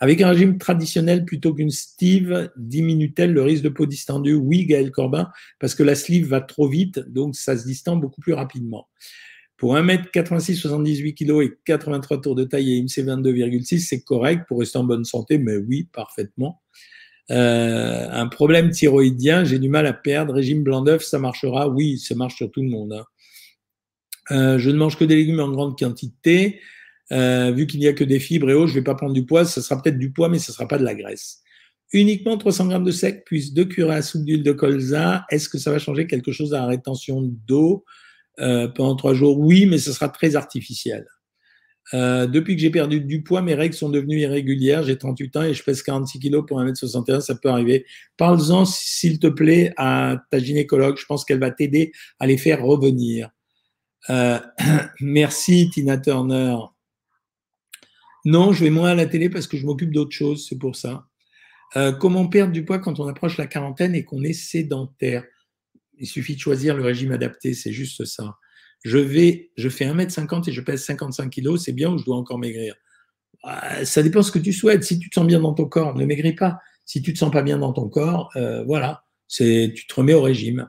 Avec 0.00 0.20
un 0.20 0.28
régime 0.28 0.58
traditionnel 0.58 1.24
plutôt 1.24 1.54
qu'une 1.54 1.70
Steve, 1.70 2.50
diminue-t-elle 2.56 3.32
le 3.32 3.42
risque 3.42 3.64
de 3.64 3.68
peau 3.68 3.86
distendue? 3.86 4.34
Oui, 4.34 4.64
Gaël 4.66 4.92
Corbin, 4.92 5.28
parce 5.58 5.74
que 5.74 5.82
la 5.82 5.96
sleeve 5.96 6.26
va 6.28 6.40
trop 6.40 6.68
vite, 6.68 7.00
donc 7.08 7.34
ça 7.34 7.56
se 7.56 7.64
distend 7.64 7.96
beaucoup 7.96 8.20
plus 8.20 8.34
rapidement. 8.34 8.88
Pour 9.56 9.74
1m86, 9.74 10.54
78 10.54 11.14
kg 11.14 11.42
et 11.42 11.52
83 11.64 12.20
tours 12.20 12.36
de 12.36 12.44
taille 12.44 12.74
et 12.74 12.76
IMC 12.76 13.04
22,6, 13.04 13.80
c'est 13.80 14.02
correct 14.02 14.44
pour 14.46 14.60
rester 14.60 14.78
en 14.78 14.84
bonne 14.84 15.04
santé, 15.04 15.36
mais 15.36 15.56
oui, 15.56 15.88
parfaitement. 15.92 16.62
Euh, 17.30 18.08
un 18.08 18.28
problème 18.28 18.70
thyroïdien, 18.70 19.42
j'ai 19.42 19.58
du 19.58 19.68
mal 19.68 19.86
à 19.86 19.92
perdre. 19.92 20.34
Régime 20.34 20.62
blanc 20.62 20.82
d'œuf, 20.82 21.02
ça 21.02 21.18
marchera? 21.18 21.68
Oui, 21.68 21.98
ça 21.98 22.14
marche 22.14 22.36
sur 22.36 22.50
tout 22.52 22.62
le 22.62 22.68
monde. 22.68 22.92
Hein. 22.92 23.04
Euh, 24.30 24.58
je 24.58 24.70
ne 24.70 24.76
mange 24.76 24.96
que 24.96 25.04
des 25.04 25.16
légumes 25.16 25.40
en 25.40 25.50
grande 25.50 25.78
quantité. 25.78 26.60
Euh, 27.10 27.50
vu 27.52 27.66
qu'il 27.66 27.80
n'y 27.80 27.86
a 27.86 27.94
que 27.94 28.04
des 28.04 28.20
fibres 28.20 28.50
et 28.50 28.54
eau, 28.54 28.66
je 28.66 28.72
ne 28.72 28.78
vais 28.78 28.84
pas 28.84 28.94
prendre 28.94 29.14
du 29.14 29.24
poids. 29.24 29.44
Ça 29.44 29.62
sera 29.62 29.80
peut-être 29.80 29.98
du 29.98 30.12
poids, 30.12 30.28
mais 30.28 30.38
ce 30.38 30.50
ne 30.50 30.54
sera 30.54 30.68
pas 30.68 30.78
de 30.78 30.84
la 30.84 30.94
graisse. 30.94 31.40
Uniquement 31.92 32.36
300 32.36 32.66
grammes 32.66 32.84
de 32.84 32.90
sec, 32.90 33.24
plus 33.24 33.54
deux 33.54 33.64
cuillères 33.64 33.92
à 33.92 34.02
soupe 34.02 34.24
d'huile 34.24 34.42
de 34.42 34.52
colza. 34.52 35.24
Est-ce 35.30 35.48
que 35.48 35.56
ça 35.56 35.70
va 35.70 35.78
changer 35.78 36.06
quelque 36.06 36.32
chose 36.32 36.52
à 36.52 36.58
la 36.58 36.66
rétention 36.66 37.22
d'eau? 37.22 37.84
Euh, 38.40 38.68
pendant 38.68 38.94
trois 38.94 39.14
jours 39.14 39.38
Oui, 39.38 39.66
mais 39.66 39.78
ce 39.78 39.92
sera 39.92 40.08
très 40.08 40.36
artificiel. 40.36 41.06
depuis 41.92 42.54
que 42.54 42.60
j'ai 42.60 42.70
perdu 42.70 43.00
du 43.00 43.22
poids, 43.22 43.40
mes 43.40 43.54
règles 43.54 43.74
sont 43.74 43.88
devenues 43.88 44.20
irrégulières. 44.20 44.82
J'ai 44.82 44.98
38 44.98 45.36
ans 45.38 45.42
et 45.42 45.54
je 45.54 45.64
pèse 45.64 45.82
46 45.82 46.20
kilos 46.20 46.44
pour 46.46 46.60
1m61. 46.60 47.20
Ça 47.20 47.34
peut 47.34 47.48
arriver. 47.48 47.86
Parle-en, 48.18 48.66
s'il 48.66 49.18
te 49.18 49.26
plaît, 49.26 49.72
à 49.78 50.18
ta 50.30 50.38
gynécologue. 50.38 50.98
Je 50.98 51.06
pense 51.06 51.24
qu'elle 51.24 51.40
va 51.40 51.50
t'aider 51.50 51.92
à 52.20 52.26
les 52.26 52.36
faire 52.36 52.62
revenir. 52.62 53.30
Euh, 54.10 54.38
merci 55.00 55.70
Tina 55.70 55.98
Turner. 55.98 56.56
Non, 58.24 58.52
je 58.52 58.64
vais 58.64 58.70
moins 58.70 58.90
à 58.90 58.94
la 58.94 59.06
télé 59.06 59.30
parce 59.30 59.46
que 59.46 59.56
je 59.56 59.66
m'occupe 59.66 59.92
d'autre 59.92 60.12
chose, 60.12 60.46
c'est 60.48 60.58
pour 60.58 60.76
ça. 60.76 61.06
Euh, 61.76 61.92
comment 61.92 62.26
perdre 62.26 62.52
du 62.52 62.64
poids 62.64 62.78
quand 62.78 63.00
on 63.00 63.06
approche 63.06 63.36
la 63.36 63.46
quarantaine 63.46 63.94
et 63.94 64.04
qu'on 64.04 64.22
est 64.22 64.32
sédentaire? 64.32 65.24
Il 65.98 66.06
suffit 66.06 66.34
de 66.34 66.40
choisir 66.40 66.76
le 66.76 66.82
régime 66.82 67.12
adapté, 67.12 67.54
c'est 67.54 67.72
juste 67.72 68.04
ça. 68.04 68.36
Je 68.84 68.98
vais, 68.98 69.50
je 69.56 69.68
fais 69.68 69.86
1m50 69.86 70.48
et 70.48 70.52
je 70.52 70.60
pèse 70.60 70.84
55 70.84 71.30
kg, 71.30 71.56
c'est 71.56 71.72
bien 71.72 71.90
ou 71.90 71.98
je 71.98 72.04
dois 72.04 72.16
encore 72.16 72.38
maigrir? 72.38 72.74
Euh, 73.46 73.84
Ça 73.84 74.02
dépend 74.02 74.22
ce 74.22 74.30
que 74.32 74.38
tu 74.38 74.52
souhaites. 74.52 74.84
Si 74.84 74.98
tu 74.98 75.10
te 75.10 75.14
sens 75.14 75.26
bien 75.26 75.40
dans 75.40 75.54
ton 75.54 75.66
corps, 75.66 75.94
ne 75.94 76.04
maigris 76.04 76.34
pas. 76.34 76.58
Si 76.84 77.02
tu 77.02 77.12
te 77.12 77.18
sens 77.18 77.30
pas 77.30 77.42
bien 77.42 77.58
dans 77.58 77.72
ton 77.72 77.88
corps, 77.88 78.32
voilà, 78.66 79.04
tu 79.28 79.74
te 79.74 79.94
remets 79.94 80.14
au 80.14 80.22
régime. 80.22 80.68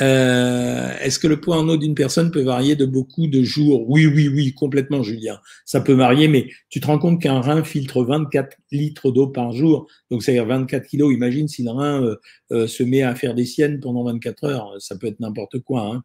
Euh, 0.00 0.96
est-ce 1.00 1.18
que 1.18 1.26
le 1.26 1.40
poids 1.40 1.56
en 1.56 1.68
eau 1.68 1.76
d'une 1.76 1.94
personne 1.94 2.30
peut 2.30 2.42
varier 2.42 2.76
de 2.76 2.86
beaucoup 2.86 3.26
de 3.26 3.42
jours? 3.42 3.88
Oui, 3.90 4.06
oui, 4.06 4.28
oui, 4.28 4.54
complètement, 4.54 5.02
Julien. 5.02 5.40
Ça 5.64 5.80
peut 5.80 5.92
varier, 5.92 6.28
mais 6.28 6.48
tu 6.68 6.80
te 6.80 6.86
rends 6.86 6.98
compte 6.98 7.20
qu'un 7.20 7.40
rein 7.40 7.64
filtre 7.64 8.04
24 8.04 8.56
litres 8.70 9.10
d'eau 9.10 9.26
par 9.26 9.52
jour, 9.52 9.88
donc 10.10 10.22
c'est-à-dire 10.22 10.46
24 10.46 10.86
kilos. 10.86 11.12
Imagine 11.12 11.48
si 11.48 11.64
le 11.64 11.70
rein 11.70 12.02
euh, 12.02 12.16
euh, 12.52 12.66
se 12.68 12.82
met 12.84 13.02
à 13.02 13.14
faire 13.14 13.34
des 13.34 13.44
siennes 13.44 13.80
pendant 13.80 14.04
24 14.04 14.44
heures, 14.44 14.76
ça 14.78 14.96
peut 14.96 15.08
être 15.08 15.20
n'importe 15.20 15.58
quoi. 15.60 15.94
Hein. 15.94 16.04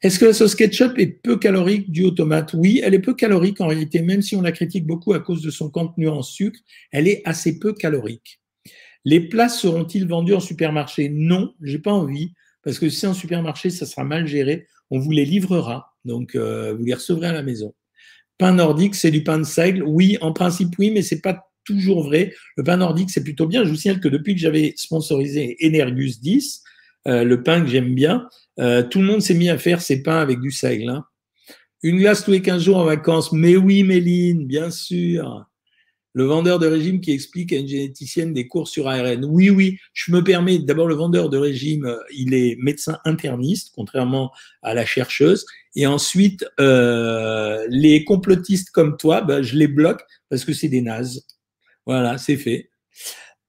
Est-ce 0.00 0.18
que 0.18 0.24
la 0.24 0.32
sauce 0.32 0.56
ketchup 0.56 0.98
est 0.98 1.06
peu 1.06 1.36
calorique 1.36 1.92
due 1.92 2.04
aux 2.04 2.10
tomates? 2.10 2.54
Oui, 2.54 2.80
elle 2.82 2.94
est 2.94 2.98
peu 2.98 3.14
calorique 3.14 3.60
en 3.60 3.68
réalité, 3.68 4.02
même 4.02 4.20
si 4.20 4.34
on 4.34 4.42
la 4.42 4.50
critique 4.50 4.84
beaucoup 4.84 5.12
à 5.12 5.20
cause 5.20 5.42
de 5.42 5.50
son 5.50 5.70
contenu 5.70 6.08
en 6.08 6.22
sucre, 6.22 6.58
elle 6.90 7.06
est 7.06 7.22
assez 7.24 7.60
peu 7.60 7.72
calorique. 7.72 8.41
Les 9.04 9.20
places 9.20 9.60
seront-ils 9.60 10.06
vendues 10.06 10.34
en 10.34 10.40
supermarché? 10.40 11.08
Non, 11.08 11.54
j'ai 11.62 11.78
pas 11.78 11.92
envie, 11.92 12.32
parce 12.62 12.78
que 12.78 12.88
si 12.88 13.06
en 13.06 13.14
supermarché, 13.14 13.70
ça 13.70 13.86
sera 13.86 14.04
mal 14.04 14.26
géré. 14.26 14.66
On 14.90 14.98
vous 14.98 15.10
les 15.10 15.24
livrera, 15.24 15.94
donc 16.04 16.34
euh, 16.34 16.74
vous 16.74 16.84
les 16.84 16.94
recevrez 16.94 17.28
à 17.28 17.32
la 17.32 17.42
maison. 17.42 17.74
Pain 18.38 18.52
nordique, 18.54 18.94
c'est 18.94 19.10
du 19.10 19.22
pain 19.22 19.38
de 19.38 19.44
seigle 19.44 19.82
Oui, 19.84 20.18
en 20.20 20.32
principe 20.32 20.70
oui, 20.78 20.90
mais 20.90 21.02
c'est 21.02 21.20
pas 21.20 21.48
toujours 21.64 22.02
vrai. 22.04 22.34
Le 22.56 22.64
pain 22.64 22.76
nordique, 22.76 23.10
c'est 23.10 23.22
plutôt 23.22 23.46
bien. 23.46 23.64
Je 23.64 23.70
vous 23.70 23.76
signale 23.76 24.00
que 24.00 24.08
depuis 24.08 24.34
que 24.34 24.40
j'avais 24.40 24.74
sponsorisé 24.76 25.56
Energus 25.62 26.20
10, 26.20 26.62
euh, 27.08 27.24
le 27.24 27.42
pain 27.42 27.60
que 27.60 27.68
j'aime 27.68 27.94
bien, 27.94 28.28
euh, 28.58 28.82
tout 28.82 29.00
le 29.00 29.06
monde 29.06 29.22
s'est 29.22 29.34
mis 29.34 29.48
à 29.48 29.58
faire 29.58 29.80
ses 29.80 30.02
pains 30.02 30.20
avec 30.20 30.40
du 30.40 30.50
seigle. 30.50 30.90
Hein. 30.90 31.04
Une 31.82 31.98
glace 31.98 32.24
tous 32.24 32.30
les 32.30 32.42
15 32.42 32.62
jours 32.62 32.76
en 32.76 32.84
vacances. 32.84 33.32
Mais 33.32 33.56
oui, 33.56 33.82
Méline, 33.82 34.46
bien 34.46 34.70
sûr. 34.70 35.46
Le 36.14 36.24
vendeur 36.24 36.58
de 36.58 36.66
régime 36.66 37.00
qui 37.00 37.10
explique 37.12 37.52
à 37.52 37.56
une 37.56 37.66
généticienne 37.66 38.34
des 38.34 38.46
cours 38.46 38.68
sur 38.68 38.86
ARN. 38.88 39.24
Oui, 39.24 39.48
oui, 39.48 39.78
je 39.94 40.12
me 40.12 40.22
permets. 40.22 40.58
D'abord, 40.58 40.86
le 40.86 40.94
vendeur 40.94 41.30
de 41.30 41.38
régime, 41.38 41.86
euh, 41.86 41.96
il 42.14 42.34
est 42.34 42.56
médecin 42.60 42.98
interniste, 43.06 43.72
contrairement 43.74 44.30
à 44.62 44.74
la 44.74 44.84
chercheuse. 44.84 45.46
Et 45.74 45.86
ensuite, 45.86 46.44
euh, 46.60 47.64
les 47.70 48.04
complotistes 48.04 48.70
comme 48.70 48.98
toi, 48.98 49.22
bah, 49.22 49.40
je 49.40 49.56
les 49.56 49.68
bloque 49.68 50.02
parce 50.28 50.44
que 50.44 50.52
c'est 50.52 50.68
des 50.68 50.82
nazes. 50.82 51.24
Voilà, 51.86 52.18
c'est 52.18 52.36
fait. 52.36 52.68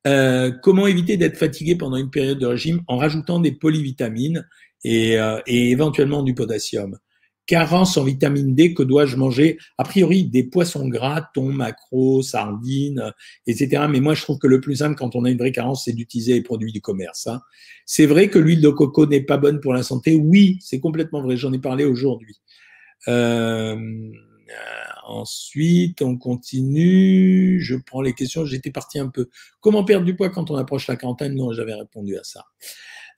Euh, 0.08 0.52
comment 0.64 0.88
éviter 0.88 1.18
d'être 1.18 1.38
fatigué 1.38 1.76
pendant 1.76 1.98
une 1.98 2.12
période 2.12 2.40
de 2.40 2.46
régime 2.46 2.82
en 2.88 2.98
rajoutant 2.98 3.40
des 3.40 3.52
polyvitamines 3.52 4.48
et, 4.86 5.18
et 5.48 5.72
éventuellement 5.72 6.24
du 6.24 6.34
potassium? 6.34 6.98
Carence 7.46 7.98
en 7.98 8.04
vitamine 8.04 8.56
D, 8.56 8.74
que 8.74 8.84
dois-je 8.84 9.16
manger? 9.18 9.58
A 9.78 9.84
priori, 9.84 10.26
des 10.26 10.44
poissons 10.44 10.88
gras, 10.88 11.30
thon, 11.34 11.52
maquereau, 11.52 12.22
sardines, 12.22 13.14
etc. 13.48 13.84
Mais 13.90 14.00
moi, 14.00 14.14
je 14.14 14.22
trouve 14.22 14.38
que 14.38 14.48
le 14.48 14.62
plus 14.62 14.78
simple 14.78 14.96
quand 14.96 15.16
on 15.16 15.26
a 15.26 15.30
une 15.30 15.38
vraie 15.38 15.52
carence, 15.52 15.86
c'est 15.86 15.94
d'utiliser 15.94 16.34
les 16.34 16.42
produits 16.42 16.72
du 16.72 16.82
commerce. 16.82 17.28
Hein. 17.28 17.42
C'est 17.86 18.06
vrai 18.06 18.30
que 18.30 18.40
l'huile 18.40 18.62
de 18.62 18.70
coco 18.70 19.06
n'est 19.06 19.22
pas 19.22 19.38
bonne 19.38 19.60
pour 19.60 19.74
la 19.74 19.84
santé. 19.84 20.16
Oui, 20.16 20.58
c'est 20.62 20.80
complètement 20.80 21.22
vrai. 21.22 21.38
J'en 21.38 21.54
ai 21.54 21.60
parlé 21.60 21.86
aujourd'hui. 21.86 22.38
Euh, 23.08 23.76
ensuite, 25.06 26.02
on 26.02 26.18
continue. 26.18 27.60
Je 27.62 27.76
prends 27.76 28.02
les 28.02 28.14
questions. 28.14 28.46
J'étais 28.46 28.72
parti 28.72 29.00
un 29.00 29.10
peu. 29.10 29.30
Comment 29.60 29.84
perdre 29.84 30.06
du 30.06 30.16
poids 30.16 30.30
quand 30.30 30.50
on 30.52 30.56
approche 30.56 30.88
la 30.88 30.96
quarantaine? 30.96 31.36
Non, 31.36 31.52
j'avais 31.52 31.74
répondu 31.74 32.18
à 32.18 32.24
ça. 32.24 32.46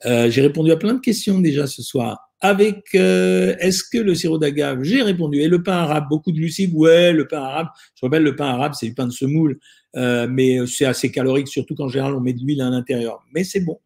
Euh, 0.05 0.29
j'ai 0.29 0.41
répondu 0.41 0.71
à 0.71 0.77
plein 0.77 0.93
de 0.93 0.99
questions 0.99 1.39
déjà 1.39 1.67
ce 1.67 1.81
soir. 1.81 2.19
Avec 2.41 2.83
euh, 2.95 3.55
est-ce 3.59 3.83
que 3.83 3.97
le 3.97 4.13
sirop 4.13 4.37
d'agave 4.37 4.83
J'ai 4.83 5.01
répondu. 5.01 5.39
Et 5.39 5.47
le 5.47 5.63
pain 5.63 5.77
arabe, 5.77 6.05
beaucoup 6.09 6.31
de 6.31 6.37
glucides 6.37 6.73
Ouais, 6.73 7.13
le 7.13 7.27
pain 7.27 7.41
arabe. 7.41 7.67
Je 7.95 8.05
rappelle, 8.05 8.23
le 8.23 8.35
pain 8.35 8.47
arabe, 8.47 8.73
c'est 8.77 8.87
du 8.87 8.93
pain 8.93 9.07
de 9.07 9.11
semoule, 9.11 9.57
euh, 9.95 10.27
mais 10.29 10.65
c'est 10.67 10.85
assez 10.85 11.11
calorique, 11.11 11.47
surtout 11.47 11.75
qu'en 11.75 11.87
général, 11.87 12.13
on 12.13 12.19
met 12.19 12.33
de 12.33 12.39
l'huile 12.39 12.61
à 12.61 12.69
l'intérieur. 12.69 13.23
Mais 13.33 13.43
c'est 13.43 13.61
bon. 13.61 13.79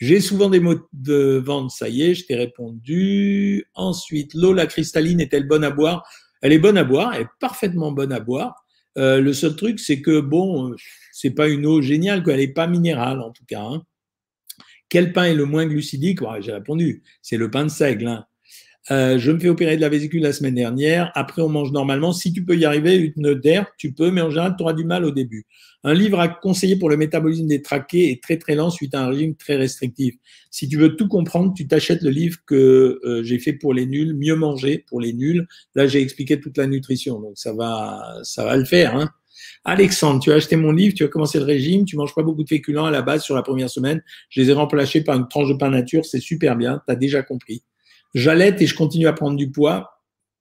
J'ai 0.00 0.20
souvent 0.20 0.48
des 0.48 0.60
mots 0.60 0.80
de 0.94 1.42
vente, 1.44 1.70
ça 1.70 1.88
y 1.88 2.02
est, 2.02 2.14
je 2.14 2.24
t'ai 2.24 2.34
répondu. 2.36 3.66
Ensuite, 3.74 4.32
l'eau, 4.32 4.54
la 4.54 4.66
cristalline, 4.66 5.20
est-elle 5.20 5.46
bonne 5.46 5.64
à 5.64 5.70
boire? 5.70 6.08
Elle 6.40 6.52
est 6.52 6.58
bonne 6.58 6.78
à 6.78 6.84
boire, 6.84 7.12
elle 7.14 7.22
est 7.22 7.28
parfaitement 7.38 7.92
bonne 7.92 8.12
à 8.12 8.20
boire. 8.20 8.64
Euh, 8.96 9.20
le 9.20 9.32
seul 9.32 9.56
truc, 9.56 9.78
c'est 9.78 10.00
que 10.00 10.20
bon, 10.20 10.74
c'est 11.12 11.30
pas 11.30 11.48
une 11.48 11.66
eau 11.66 11.82
géniale, 11.82 12.22
quoi. 12.22 12.32
Elle 12.32 12.40
est 12.40 12.48
pas 12.48 12.66
minérale 12.66 13.20
en 13.20 13.30
tout 13.30 13.44
cas. 13.46 13.60
Hein. 13.60 13.82
Quel 14.90 15.12
pain 15.12 15.24
est 15.24 15.34
le 15.34 15.46
moins 15.46 15.66
glucidique 15.66 16.18
J'ai 16.40 16.52
répondu, 16.52 17.02
c'est 17.22 17.38
le 17.38 17.50
pain 17.50 17.64
de 17.64 17.70
seigle. 17.70 18.08
Hein. 18.08 18.26
Euh, 18.90 19.18
je 19.18 19.30
me 19.30 19.38
fais 19.38 19.48
opérer 19.48 19.76
de 19.76 19.80
la 19.80 19.88
vésicule 19.88 20.22
la 20.22 20.32
semaine 20.32 20.54
dernière. 20.54 21.12
Après, 21.14 21.42
on 21.42 21.48
mange 21.48 21.70
normalement. 21.70 22.12
Si 22.12 22.32
tu 22.32 22.44
peux 22.44 22.56
y 22.56 22.64
arriver, 22.64 23.12
une 23.16 23.34
d'air, 23.34 23.66
tu 23.78 23.92
peux, 23.92 24.10
mais 24.10 24.20
en 24.20 24.30
général, 24.30 24.54
tu 24.56 24.64
auras 24.64 24.72
du 24.72 24.84
mal 24.84 25.04
au 25.04 25.12
début. 25.12 25.46
Un 25.84 25.94
livre 25.94 26.18
à 26.18 26.28
conseiller 26.28 26.76
pour 26.76 26.90
le 26.90 26.96
métabolisme 26.96 27.46
des 27.46 27.62
traqués 27.62 28.10
est 28.10 28.22
très 28.22 28.36
très 28.36 28.54
lent 28.54 28.70
suite 28.70 28.94
à 28.94 29.04
un 29.04 29.08
régime 29.08 29.36
très 29.36 29.56
restrictif. 29.56 30.14
Si 30.50 30.68
tu 30.68 30.76
veux 30.76 30.96
tout 30.96 31.08
comprendre, 31.08 31.54
tu 31.54 31.68
t'achètes 31.68 32.02
le 32.02 32.10
livre 32.10 32.38
que 32.46 33.00
euh, 33.04 33.22
j'ai 33.22 33.38
fait 33.38 33.52
pour 33.52 33.74
les 33.74 33.86
nuls, 33.86 34.14
mieux 34.14 34.34
manger 34.34 34.84
pour 34.88 35.00
les 35.00 35.12
nuls. 35.12 35.46
Là, 35.74 35.86
j'ai 35.86 36.00
expliqué 36.00 36.40
toute 36.40 36.58
la 36.58 36.66
nutrition, 36.66 37.20
donc 37.20 37.32
ça 37.36 37.52
va, 37.52 38.18
ça 38.24 38.44
va 38.44 38.56
le 38.56 38.64
faire. 38.64 38.96
Hein. 38.96 39.10
Alexandre, 39.64 40.20
tu 40.20 40.32
as 40.32 40.36
acheté 40.36 40.56
mon 40.56 40.72
livre, 40.72 40.94
tu 40.94 41.04
as 41.04 41.08
commencé 41.08 41.38
le 41.38 41.44
régime, 41.44 41.84
tu 41.84 41.96
manges 41.96 42.14
pas 42.14 42.22
beaucoup 42.22 42.42
de 42.42 42.48
féculents 42.48 42.86
à 42.86 42.90
la 42.90 43.02
base 43.02 43.22
sur 43.22 43.34
la 43.34 43.42
première 43.42 43.70
semaine. 43.70 44.02
Je 44.28 44.40
les 44.40 44.50
ai 44.50 44.52
remplacés 44.52 45.02
par 45.02 45.16
une 45.16 45.28
tranche 45.28 45.48
de 45.48 45.54
pain 45.54 45.70
nature, 45.70 46.04
c'est 46.04 46.20
super 46.20 46.56
bien, 46.56 46.80
tu 46.86 46.92
as 46.92 46.96
déjà 46.96 47.22
compris. 47.22 47.62
J'allaite 48.14 48.60
et 48.60 48.66
je 48.66 48.74
continue 48.74 49.06
à 49.06 49.12
prendre 49.12 49.36
du 49.36 49.50
poids. 49.50 49.90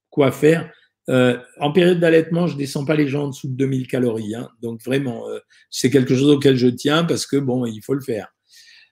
Quoi 0.09 0.31
faire? 0.31 0.71
Euh, 1.09 1.37
En 1.59 1.71
période 1.71 1.99
d'allaitement, 1.99 2.47
je 2.47 2.57
descends 2.57 2.85
pas 2.85 2.95
les 2.95 3.07
gens 3.07 3.25
en 3.25 3.27
dessous 3.29 3.47
de 3.47 3.53
2000 3.55 3.87
calories. 3.87 4.35
Hein. 4.35 4.49
donc 4.61 4.83
vraiment, 4.83 5.27
euh, 5.27 5.39
c'est 5.69 5.89
quelque 5.89 6.15
chose 6.15 6.29
auquel 6.29 6.55
je 6.55 6.67
tiens 6.67 7.03
parce 7.03 7.25
que 7.25 7.37
bon, 7.37 7.65
il 7.65 7.81
faut 7.81 7.93
le 7.93 8.01
faire. 8.01 8.27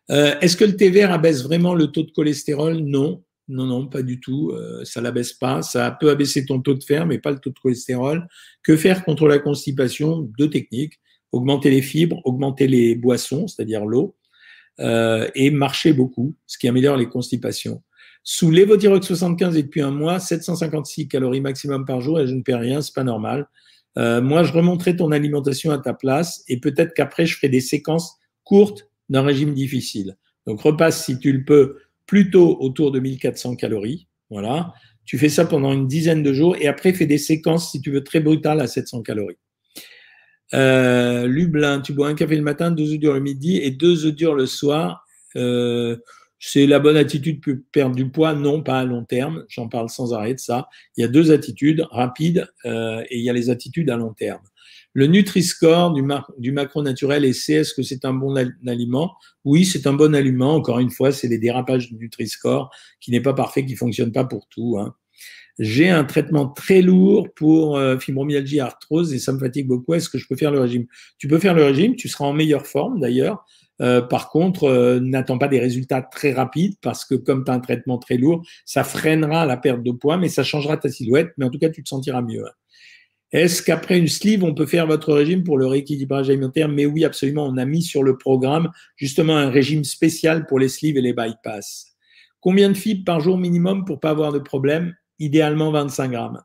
Euh, 0.09 0.35
est-ce 0.39 0.55
que 0.55 0.65
le 0.65 0.75
thé 0.75 0.89
vert 0.89 1.11
abaisse 1.11 1.43
vraiment 1.43 1.75
le 1.75 1.87
taux 1.87 2.03
de 2.03 2.11
cholestérol? 2.11 2.77
Non. 2.77 3.23
Non, 3.47 3.65
non, 3.65 3.87
pas 3.87 4.01
du 4.01 4.19
tout. 4.19 4.51
Euh, 4.51 4.83
ça 4.83 5.01
l'abaisse 5.01 5.33
pas. 5.33 5.61
Ça 5.61 5.89
peut 5.91 6.09
abaisser 6.09 6.45
ton 6.45 6.61
taux 6.61 6.73
de 6.73 6.83
fer, 6.83 7.05
mais 7.05 7.17
pas 7.17 7.31
le 7.31 7.39
taux 7.39 7.49
de 7.49 7.59
cholestérol. 7.59 8.27
Que 8.61 8.75
faire 8.75 9.05
contre 9.05 9.27
la 9.27 9.39
constipation? 9.39 10.29
Deux 10.37 10.49
techniques 10.49 10.99
augmenter 11.31 11.69
les 11.69 11.81
fibres, 11.81 12.21
augmenter 12.25 12.67
les 12.67 12.95
boissons, 12.95 13.47
c'est-à-dire 13.47 13.85
l'eau, 13.85 14.15
euh, 14.79 15.29
et 15.35 15.49
marcher 15.51 15.93
beaucoup, 15.93 16.35
ce 16.45 16.57
qui 16.57 16.67
améliore 16.67 16.97
les 16.97 17.07
constipations. 17.07 17.83
Sous 18.23 18.51
l'évothyrox 18.51 19.05
75 19.05 19.57
et 19.57 19.63
depuis 19.63 19.81
un 19.81 19.91
mois, 19.91 20.19
756 20.19 21.07
calories 21.07 21.41
maximum 21.41 21.85
par 21.85 22.01
jour 22.01 22.19
et 22.19 22.27
je 22.27 22.33
ne 22.33 22.41
perds 22.41 22.59
rien, 22.59 22.81
c'est 22.81 22.93
pas 22.93 23.03
normal. 23.03 23.47
Euh, 23.97 24.21
moi, 24.21 24.43
je 24.43 24.51
remonterai 24.51 24.95
ton 24.95 25.11
alimentation 25.11 25.71
à 25.71 25.77
ta 25.77 25.93
place 25.93 26.43
et 26.47 26.59
peut-être 26.59 26.93
qu'après, 26.93 27.25
je 27.25 27.35
ferai 27.35 27.49
des 27.49 27.61
séquences 27.61 28.17
courtes 28.43 28.89
d'un 29.09 29.21
régime 29.21 29.53
difficile. 29.53 30.17
Donc, 30.45 30.61
repasse 30.61 31.05
si 31.05 31.19
tu 31.19 31.31
le 31.31 31.43
peux 31.43 31.77
plutôt 32.07 32.57
autour 32.59 32.91
de 32.91 32.99
1400 32.99 33.55
calories. 33.55 34.07
Voilà. 34.29 34.73
Tu 35.05 35.17
fais 35.17 35.29
ça 35.29 35.45
pendant 35.45 35.71
une 35.71 35.87
dizaine 35.87 36.23
de 36.23 36.33
jours 36.33 36.55
et 36.57 36.67
après, 36.67 36.93
fais 36.93 37.05
des 37.05 37.17
séquences, 37.17 37.71
si 37.71 37.81
tu 37.81 37.91
veux, 37.91 38.03
très 38.03 38.19
brutales 38.19 38.59
à 38.59 38.67
700 38.67 39.03
calories. 39.03 39.37
Euh, 40.53 41.27
Lublin, 41.27 41.81
tu 41.81 41.93
bois 41.93 42.07
un 42.07 42.15
café 42.15 42.35
le 42.35 42.41
matin, 42.41 42.71
deux 42.71 42.93
œufs 42.93 42.99
durs 42.99 43.13
le 43.13 43.19
midi 43.19 43.57
et 43.57 43.71
deux 43.71 44.05
œufs 44.05 44.15
durs 44.15 44.33
le 44.33 44.45
soir. 44.45 45.05
Euh, 45.35 45.97
c'est 46.39 46.67
la 46.67 46.79
bonne 46.79 46.97
attitude 46.97 47.41
pour 47.41 47.55
perdre 47.71 47.95
du 47.95 48.09
poids? 48.09 48.33
Non, 48.33 48.61
pas 48.61 48.79
à 48.79 48.85
long 48.85 49.03
terme. 49.03 49.45
J'en 49.49 49.67
parle 49.67 49.89
sans 49.89 50.13
arrêt 50.13 50.33
de 50.33 50.39
ça. 50.39 50.69
Il 50.95 51.01
y 51.01 51.03
a 51.03 51.07
deux 51.07 51.31
attitudes, 51.31 51.85
rapides, 51.89 52.47
euh, 52.65 53.03
et 53.09 53.17
il 53.17 53.23
y 53.23 53.29
a 53.29 53.33
les 53.33 53.49
attitudes 53.49 53.89
à 53.89 53.97
long 53.97 54.13
terme. 54.13 54.43
Le 54.97 55.05
Nutri-Score 55.05 55.93
du, 55.93 56.03
du 56.39 56.51
macro 56.51 56.81
naturel 56.81 57.23
et 57.23 57.31
c'est 57.31 57.53
est-ce 57.53 57.75
que 57.75 57.83
c'est 57.83 58.03
un 58.03 58.15
bon 58.15 58.35
aliment? 58.65 59.13
Oui, 59.45 59.63
c'est 59.63 59.85
un 59.85 59.93
bon 59.93 60.15
aliment. 60.15 60.55
Encore 60.55 60.79
une 60.79 60.89
fois, 60.89 61.11
c'est 61.11 61.27
les 61.27 61.37
dérapages 61.37 61.89
du 61.89 61.97
Nutri-Score 61.97 62.71
qui 62.99 63.11
n'est 63.11 63.21
pas 63.21 63.35
parfait, 63.35 63.63
qui 63.63 63.75
fonctionne 63.75 64.11
pas 64.11 64.23
pour 64.23 64.47
tout. 64.47 64.79
Hein. 64.79 64.95
J'ai 65.59 65.87
un 65.89 66.03
traitement 66.03 66.47
très 66.47 66.81
lourd 66.81 67.27
pour 67.35 67.77
euh, 67.77 67.99
fibromyalgie, 67.99 68.59
arthrose 68.59 69.13
et 69.13 69.19
ça 69.19 69.33
me 69.33 69.37
fatigue 69.37 69.67
beaucoup. 69.67 69.93
Est-ce 69.93 70.09
que 70.09 70.17
je 70.17 70.25
peux 70.27 70.35
faire 70.35 70.49
le 70.49 70.61
régime? 70.61 70.87
Tu 71.19 71.27
peux 71.27 71.37
faire 71.37 71.53
le 71.53 71.63
régime, 71.63 71.95
tu 71.95 72.09
seras 72.09 72.25
en 72.25 72.33
meilleure 72.33 72.65
forme 72.65 72.99
d'ailleurs. 72.99 73.45
Euh, 73.79 74.01
par 74.01 74.31
contre, 74.31 74.63
euh, 74.63 74.99
n'attends 74.99 75.37
pas 75.37 75.47
des 75.47 75.59
résultats 75.59 76.01
très 76.01 76.33
rapides 76.33 76.73
parce 76.81 77.05
que 77.05 77.13
comme 77.13 77.43
tu 77.45 77.51
as 77.51 77.53
un 77.53 77.59
traitement 77.59 77.99
très 77.99 78.17
lourd, 78.17 78.43
ça 78.65 78.83
freinera 78.83 79.45
la 79.45 79.57
perte 79.57 79.83
de 79.83 79.91
poids, 79.91 80.17
mais 80.17 80.29
ça 80.29 80.43
changera 80.43 80.75
ta 80.77 80.89
silhouette. 80.89 81.33
Mais 81.37 81.45
en 81.45 81.51
tout 81.51 81.59
cas, 81.59 81.69
tu 81.69 81.83
te 81.83 81.89
sentiras 81.89 82.23
mieux. 82.23 82.43
Hein. 82.43 82.51
Est-ce 83.33 83.61
qu'après 83.61 83.97
une 83.97 84.07
sleeve, 84.07 84.43
on 84.43 84.53
peut 84.53 84.65
faire 84.65 84.87
votre 84.87 85.13
régime 85.13 85.43
pour 85.43 85.57
le 85.57 85.67
rééquilibrage 85.67 86.29
alimentaire? 86.29 86.69
Mais 86.69 86.85
oui, 86.85 87.03
absolument. 87.03 87.45
On 87.45 87.57
a 87.57 87.65
mis 87.65 87.81
sur 87.81 88.03
le 88.03 88.17
programme 88.17 88.71
justement 88.95 89.35
un 89.35 89.49
régime 89.49 89.83
spécial 89.83 90.45
pour 90.45 90.59
les 90.59 90.69
sleeves 90.69 90.97
et 90.97 91.01
les 91.01 91.13
bypass. 91.13 91.97
Combien 92.39 92.69
de 92.69 92.77
fibres 92.77 93.03
par 93.03 93.19
jour 93.19 93.37
minimum 93.37 93.83
pour 93.83 93.99
pas 93.99 94.11
avoir 94.11 94.31
de 94.31 94.39
problème? 94.39 94.95
Idéalement 95.19 95.71
25 95.71 96.11
grammes. 96.11 96.41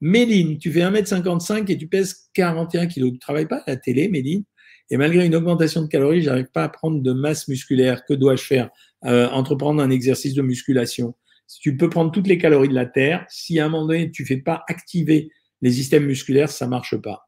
Méline, 0.00 0.58
tu 0.58 0.70
fais 0.70 0.80
1m55 0.80 1.70
et 1.72 1.78
tu 1.78 1.88
pèses 1.88 2.28
41 2.34 2.86
kg. 2.86 2.92
Tu 2.92 3.00
ne 3.02 3.18
travailles 3.18 3.48
pas 3.48 3.62
à 3.66 3.70
la 3.72 3.76
télé, 3.76 4.08
Méline? 4.08 4.44
Et 4.90 4.96
malgré 4.96 5.26
une 5.26 5.34
augmentation 5.34 5.82
de 5.82 5.88
calories, 5.88 6.22
j'arrive 6.22 6.50
pas 6.52 6.64
à 6.64 6.68
prendre 6.68 7.02
de 7.02 7.12
masse 7.12 7.48
musculaire. 7.48 8.04
Que 8.04 8.14
dois-je 8.14 8.44
faire? 8.44 8.70
Euh, 9.04 9.28
Entreprendre 9.30 9.82
un 9.82 9.90
exercice 9.90 10.34
de 10.34 10.42
musculation. 10.42 11.14
Tu 11.60 11.76
peux 11.76 11.88
prendre 11.88 12.12
toutes 12.12 12.28
les 12.28 12.38
calories 12.38 12.68
de 12.68 12.74
la 12.74 12.86
Terre, 12.86 13.24
si 13.28 13.58
à 13.58 13.66
un 13.66 13.68
moment 13.68 13.86
donné, 13.86 14.10
tu 14.10 14.22
ne 14.22 14.26
fais 14.26 14.36
pas 14.36 14.64
activer 14.68 15.30
les 15.62 15.72
systèmes 15.72 16.06
musculaires, 16.06 16.50
ça 16.50 16.66
marche 16.66 16.96
pas. 16.96 17.26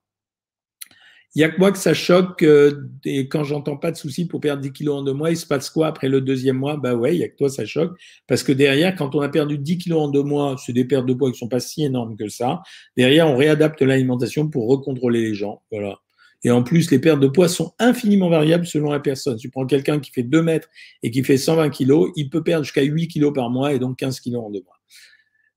Il 1.35 1.41
y 1.41 1.45
a 1.45 1.51
que 1.51 1.59
moi 1.59 1.71
que 1.71 1.79
ça 1.79 1.93
choque 1.93 2.43
euh, 2.43 2.89
et 3.05 3.29
quand 3.29 3.45
j'entends 3.45 3.77
pas 3.77 3.93
de 3.93 3.97
soucis 3.97 4.27
pour 4.27 4.41
perdre 4.41 4.63
10 4.63 4.73
kilos 4.73 5.01
en 5.01 5.03
deux 5.03 5.13
mois, 5.13 5.31
il 5.31 5.37
se 5.37 5.47
passe 5.47 5.69
quoi 5.69 5.87
après 5.89 6.09
le 6.09 6.23
deuxième 6.23 6.57
mois? 6.57 6.79
Bah 6.79 6.95
ouais, 6.95 7.15
il 7.15 7.21
y 7.21 7.23
a 7.23 7.29
que 7.29 7.37
toi 7.37 7.51
ça 7.51 7.67
choque 7.67 7.97
parce 8.27 8.43
que 8.43 8.53
derrière, 8.53 8.97
quand 8.97 9.15
on 9.15 9.21
a 9.21 9.29
perdu 9.29 9.59
10 9.59 9.79
kilos 9.79 10.01
en 10.01 10.09
deux 10.09 10.23
mois, 10.23 10.57
c'est 10.59 10.73
des 10.73 10.87
pertes 10.87 11.07
de 11.07 11.13
poids 11.13 11.31
qui 11.31 11.39
sont 11.39 11.49
pas 11.49 11.61
si 11.61 11.85
énormes 11.85 12.17
que 12.17 12.29
ça. 12.29 12.63
Derrière, 12.97 13.29
on 13.29 13.37
réadapte 13.37 13.83
l'alimentation 13.83 14.49
pour 14.49 14.69
recontrôler 14.69 15.21
les 15.21 15.35
gens. 15.35 15.63
Voilà. 15.71 15.99
Et 16.45 16.51
en 16.51 16.63
plus, 16.63 16.91
les 16.91 16.99
pertes 16.99 17.21
de 17.21 17.29
poids 17.29 17.49
sont 17.49 17.75
infiniment 17.79 18.31
variables 18.31 18.67
selon 18.67 18.91
la 18.91 19.01
personne. 19.01 19.37
Tu 19.37 19.51
prends 19.51 19.67
quelqu'un 19.67 19.99
qui 20.01 20.13
fait 20.13 20.23
2 20.23 20.43
mètres 20.43 20.69
et 21.03 21.11
qui 21.11 21.23
fait 21.25 21.37
120 21.37 21.69
kilos, 21.71 22.11
il 22.17 22.31
peut 22.31 22.43
perdre 22.43 22.65
jusqu'à 22.65 22.83
8 22.83 23.09
kilos 23.09 23.33
par 23.35 23.51
mois 23.51 23.75
et 23.75 23.79
donc 23.79 23.99
15 23.99 24.21
kilos 24.21 24.45
en 24.45 24.51
deux 24.51 24.63
mois. 24.63 24.78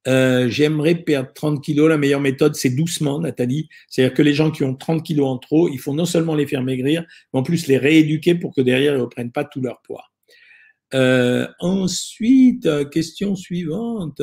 Euh, 0.08 0.50
j'aimerais 0.50 0.96
perdre 0.96 1.32
30 1.34 1.64
kilos. 1.64 1.90
La 1.90 1.98
meilleure 1.98 2.22
méthode, 2.22 2.56
c'est 2.56 2.70
doucement, 2.72 3.20
Nathalie. 3.20 3.70
C'est-à-dire 3.88 4.14
que 4.16 4.22
les 4.22 4.34
gens 4.34 4.52
qui 4.52 4.64
ont 4.64 4.76
30 4.76 5.04
kilos 5.04 5.28
en 5.28 5.38
trop, 5.38 5.70
il 5.70 5.80
faut 5.80 5.94
non 5.94 6.06
seulement 6.06 6.36
les 6.36 6.48
faire 6.48 6.64
maigrir, 6.64 7.06
mais 7.34 7.40
en 7.40 7.44
plus 7.44 7.68
les 7.68 7.78
rééduquer 7.78 8.36
pour 8.36 8.54
que 8.54 8.62
derrière, 8.62 8.94
ils 8.94 8.98
ne 8.98 9.04
reprennent 9.04 9.32
pas 9.32 9.46
tout 9.46 9.62
leur 9.62 9.82
poids. 9.82 10.06
Euh, 10.94 11.48
ensuite, 11.60 12.68
question 12.90 13.36
suivante. 13.36 14.22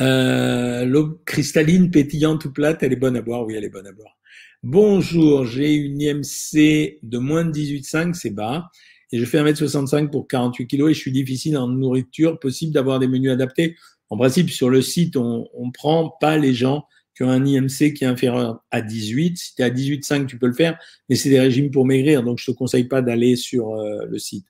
Euh, 0.00 0.84
l'eau 0.84 1.20
cristalline, 1.26 1.90
pétillante 1.90 2.44
ou 2.44 2.52
plate, 2.52 2.82
elle 2.82 2.92
est 2.92 2.96
bonne 2.96 3.16
à 3.16 3.22
boire 3.22 3.44
Oui, 3.44 3.54
elle 3.56 3.64
est 3.64 3.70
bonne 3.70 3.86
à 3.86 3.92
boire. 3.92 4.16
Bonjour, 4.62 5.44
j'ai 5.44 5.74
une 5.74 6.00
IMC 6.00 6.98
de 7.02 7.18
moins 7.18 7.44
de 7.44 7.52
18,5, 7.52 8.14
c'est 8.14 8.30
bas. 8.30 8.70
Et 9.12 9.18
je 9.18 9.24
fais 9.24 9.42
1m65 9.42 10.10
pour 10.10 10.28
48 10.28 10.66
kg 10.66 10.88
et 10.88 10.94
je 10.94 10.98
suis 10.98 11.12
difficile 11.12 11.56
en 11.56 11.68
nourriture. 11.68 12.38
Possible 12.38 12.72
d'avoir 12.72 12.98
des 12.98 13.08
menus 13.08 13.30
adaptés 13.30 13.76
En 14.10 14.16
principe, 14.16 14.50
sur 14.50 14.70
le 14.70 14.82
site, 14.82 15.16
on 15.16 15.48
ne 15.58 15.72
prend 15.72 16.14
pas 16.20 16.36
les 16.36 16.54
gens 16.54 16.84
qui 17.18 17.24
ont 17.24 17.30
un 17.30 17.44
IMC 17.44 17.94
qui 17.94 18.04
est 18.04 18.06
inférieur 18.06 18.62
à 18.70 18.80
18. 18.80 19.36
Si 19.36 19.54
tu 19.56 19.62
es 19.62 19.64
à 19.64 19.70
18,5, 19.70 20.26
tu 20.26 20.38
peux 20.38 20.46
le 20.46 20.52
faire, 20.52 20.78
mais 21.08 21.16
c'est 21.16 21.28
des 21.28 21.40
régimes 21.40 21.72
pour 21.72 21.84
maigrir, 21.84 22.22
donc 22.22 22.38
je 22.38 22.46
te 22.46 22.52
conseille 22.52 22.84
pas 22.84 23.02
d'aller 23.02 23.34
sur 23.34 23.74
euh, 23.74 24.06
le 24.08 24.18
site. 24.20 24.46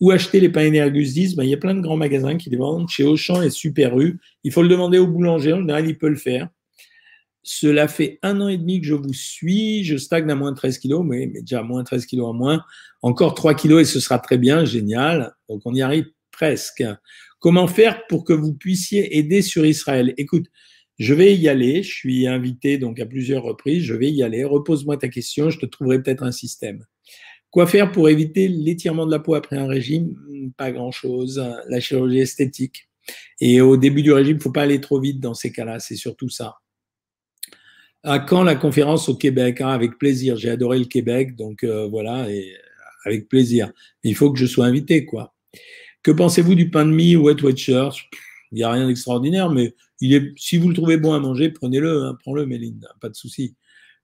Où 0.00 0.10
acheter 0.10 0.40
les 0.40 0.48
pains 0.48 0.66
Energus 0.66 1.14
10 1.14 1.36
ben, 1.36 1.44
Il 1.44 1.50
y 1.50 1.54
a 1.54 1.58
plein 1.58 1.74
de 1.74 1.80
grands 1.80 1.96
magasins 1.96 2.36
qui 2.36 2.50
les 2.50 2.56
vendent 2.56 2.88
chez 2.88 3.04
Auchan 3.04 3.40
et 3.40 3.50
Super. 3.50 3.94
Il 4.42 4.52
faut 4.52 4.62
le 4.62 4.68
demander 4.68 4.98
au 4.98 5.06
boulanger, 5.06 5.52
en 5.52 5.60
général, 5.60 5.88
il 5.88 5.96
peut 5.96 6.08
le 6.08 6.16
faire. 6.16 6.48
Cela 7.42 7.88
fait 7.88 8.18
un 8.22 8.40
an 8.40 8.48
et 8.48 8.58
demi 8.58 8.80
que 8.80 8.86
je 8.86 8.94
vous 8.94 9.12
suis. 9.12 9.84
Je 9.84 9.96
stagne 9.96 10.30
à 10.30 10.34
moins 10.34 10.52
13 10.52 10.78
kilos, 10.78 11.04
mais, 11.04 11.26
déjà 11.26 11.62
moins 11.62 11.84
13 11.84 12.06
kilos 12.06 12.26
en 12.26 12.34
moins. 12.34 12.62
Encore 13.02 13.34
3 13.34 13.54
kilos 13.54 13.82
et 13.82 13.84
ce 13.84 14.00
sera 14.00 14.18
très 14.18 14.38
bien, 14.38 14.64
génial. 14.64 15.34
Donc 15.48 15.62
on 15.64 15.74
y 15.74 15.82
arrive 15.82 16.06
presque. 16.30 16.84
Comment 17.38 17.68
faire 17.68 18.06
pour 18.08 18.24
que 18.24 18.32
vous 18.32 18.52
puissiez 18.52 19.16
aider 19.16 19.42
sur 19.42 19.64
Israël? 19.64 20.12
Écoute, 20.18 20.46
je 20.98 21.14
vais 21.14 21.36
y 21.36 21.48
aller. 21.48 21.82
Je 21.82 21.94
suis 21.94 22.26
invité 22.26 22.76
donc 22.76 22.98
à 22.98 23.06
plusieurs 23.06 23.44
reprises. 23.44 23.84
Je 23.84 23.94
vais 23.94 24.10
y 24.10 24.22
aller. 24.22 24.44
Repose-moi 24.44 24.96
ta 24.96 25.08
question. 25.08 25.48
Je 25.48 25.58
te 25.58 25.66
trouverai 25.66 26.02
peut-être 26.02 26.24
un 26.24 26.32
système. 26.32 26.84
Quoi 27.50 27.66
faire 27.66 27.92
pour 27.92 28.08
éviter 28.08 28.48
l'étirement 28.48 29.06
de 29.06 29.10
la 29.12 29.20
peau 29.20 29.34
après 29.34 29.56
un 29.56 29.68
régime? 29.68 30.16
Pas 30.56 30.72
grand-chose. 30.72 31.42
La 31.68 31.80
chirurgie 31.80 32.18
esthétique. 32.18 32.88
Et 33.40 33.60
au 33.60 33.76
début 33.76 34.02
du 34.02 34.12
régime, 34.12 34.36
il 34.36 34.42
faut 34.42 34.52
pas 34.52 34.62
aller 34.62 34.80
trop 34.80 35.00
vite 35.00 35.20
dans 35.20 35.34
ces 35.34 35.52
cas-là. 35.52 35.78
C'est 35.78 35.96
surtout 35.96 36.28
ça. 36.28 36.56
À 38.04 38.18
quand 38.18 38.42
la 38.42 38.54
conférence 38.54 39.08
au 39.08 39.16
Québec 39.16 39.60
ah, 39.60 39.72
Avec 39.72 39.98
plaisir. 39.98 40.36
J'ai 40.36 40.50
adoré 40.50 40.78
le 40.78 40.84
Québec, 40.84 41.36
donc 41.36 41.64
euh, 41.64 41.86
voilà, 41.88 42.30
et 42.30 42.54
avec 43.04 43.28
plaisir. 43.28 43.72
il 44.02 44.14
faut 44.14 44.32
que 44.32 44.38
je 44.38 44.46
sois 44.46 44.66
invité, 44.66 45.04
quoi. 45.04 45.34
Que 46.02 46.10
pensez-vous 46.10 46.54
du 46.54 46.70
pain 46.70 46.84
de 46.84 46.92
mie 46.92 47.16
Wet 47.16 47.42
Watchers 47.42 47.90
Il 48.52 48.56
n'y 48.56 48.62
a 48.62 48.70
rien 48.70 48.86
d'extraordinaire, 48.86 49.50
mais 49.50 49.74
il 50.00 50.14
est, 50.14 50.32
si 50.36 50.56
vous 50.56 50.68
le 50.68 50.74
trouvez 50.74 50.96
bon 50.96 51.12
à 51.12 51.20
manger, 51.20 51.50
prenez-le, 51.50 52.04
hein, 52.04 52.16
prends-le, 52.20 52.46
Méline, 52.46 52.86
pas 53.00 53.08
de 53.08 53.16
souci. 53.16 53.56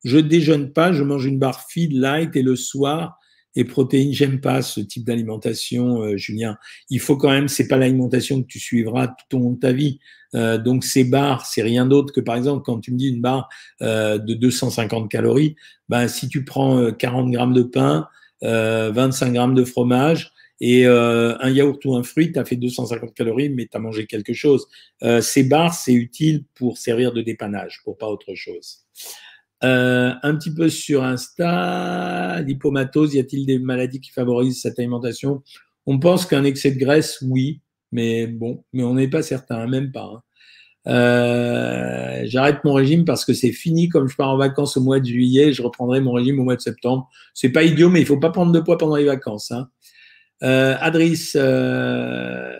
Je 0.04 0.18
déjeune 0.18 0.72
pas, 0.72 0.92
je 0.92 1.02
mange 1.02 1.24
une 1.24 1.38
barre 1.38 1.66
feed 1.68 1.92
light 1.92 2.34
et 2.36 2.42
le 2.42 2.56
soir, 2.56 3.18
et 3.56 3.64
protéines, 3.64 4.12
j'aime 4.12 4.40
pas 4.40 4.62
ce 4.62 4.80
type 4.80 5.04
d'alimentation, 5.04 6.02
euh, 6.02 6.16
Julien. 6.16 6.56
Il 6.90 6.98
faut 6.98 7.16
quand 7.16 7.30
même, 7.30 7.46
c'est 7.48 7.68
pas 7.68 7.76
l'alimentation 7.76 8.42
que 8.42 8.48
tu 8.48 8.58
suivras 8.58 9.08
tout 9.08 9.36
au 9.36 9.40
long 9.40 9.52
de 9.52 9.60
ta 9.60 9.72
vie. 9.72 10.00
Euh, 10.34 10.58
donc 10.58 10.84
ces 10.84 11.04
barres, 11.04 11.46
c'est 11.46 11.62
rien 11.62 11.86
d'autre 11.86 12.12
que 12.12 12.20
par 12.20 12.36
exemple 12.36 12.62
quand 12.64 12.80
tu 12.80 12.92
me 12.92 12.98
dis 12.98 13.08
une 13.08 13.20
barre 13.20 13.48
euh, 13.82 14.18
de 14.18 14.34
250 14.34 15.10
calories, 15.10 15.56
ben 15.88 16.08
si 16.08 16.28
tu 16.28 16.44
prends 16.44 16.90
40 16.92 17.30
grammes 17.30 17.54
de 17.54 17.62
pain, 17.62 18.08
25 18.42 19.32
grammes 19.32 19.54
de 19.54 19.64
fromage, 19.64 20.34
et 20.60 20.86
euh, 20.86 21.36
un 21.40 21.50
yaourt 21.50 21.84
ou 21.84 21.96
un 21.96 22.02
fruit, 22.02 22.32
tu 22.32 22.38
as 22.38 22.44
fait 22.44 22.56
250 22.56 23.14
calories, 23.14 23.50
mais 23.50 23.66
tu 23.66 23.76
as 23.76 23.80
mangé 23.80 24.06
quelque 24.06 24.32
chose. 24.32 24.66
Euh, 25.02 25.20
ces 25.20 25.44
barres, 25.44 25.74
c'est 25.74 25.92
utile 25.92 26.44
pour 26.54 26.78
servir 26.78 27.12
de 27.12 27.22
dépannage, 27.22 27.80
pour 27.84 27.98
pas 27.98 28.08
autre 28.08 28.34
chose. 28.34 28.86
Euh, 29.62 30.12
un 30.22 30.34
petit 30.36 30.54
peu 30.54 30.68
sur 30.68 31.02
Insta, 31.02 32.40
l'hypomatose, 32.42 33.14
y 33.14 33.18
a-t-il 33.18 33.46
des 33.46 33.58
maladies 33.58 34.00
qui 34.00 34.10
favorisent 34.10 34.60
cette 34.60 34.78
alimentation? 34.78 35.42
On 35.86 35.98
pense 35.98 36.26
qu'un 36.26 36.44
excès 36.44 36.70
de 36.70 36.78
graisse, 36.78 37.18
oui, 37.22 37.60
mais 37.94 38.26
bon, 38.26 38.64
mais 38.72 38.82
on 38.82 38.94
n'est 38.94 39.08
pas 39.08 39.22
certain, 39.22 39.66
même 39.68 39.92
pas. 39.92 40.10
Hein. 40.14 40.22
Euh, 40.86 42.22
j'arrête 42.24 42.62
mon 42.64 42.74
régime 42.74 43.04
parce 43.04 43.24
que 43.24 43.32
c'est 43.32 43.52
fini. 43.52 43.88
Comme 43.88 44.08
je 44.08 44.16
pars 44.16 44.30
en 44.30 44.36
vacances 44.36 44.76
au 44.76 44.80
mois 44.82 44.98
de 44.98 45.06
juillet, 45.06 45.52
je 45.52 45.62
reprendrai 45.62 46.00
mon 46.00 46.12
régime 46.12 46.40
au 46.40 46.42
mois 46.42 46.56
de 46.56 46.60
septembre. 46.60 47.08
C'est 47.32 47.50
pas 47.50 47.62
idiot, 47.62 47.88
mais 47.88 48.00
il 48.00 48.06
faut 48.06 48.18
pas 48.18 48.30
prendre 48.30 48.52
de 48.52 48.60
poids 48.60 48.76
pendant 48.76 48.96
les 48.96 49.04
vacances. 49.04 49.52
Hein. 49.52 49.68
Euh, 50.42 50.76
Adris, 50.80 51.30
euh, 51.36 52.52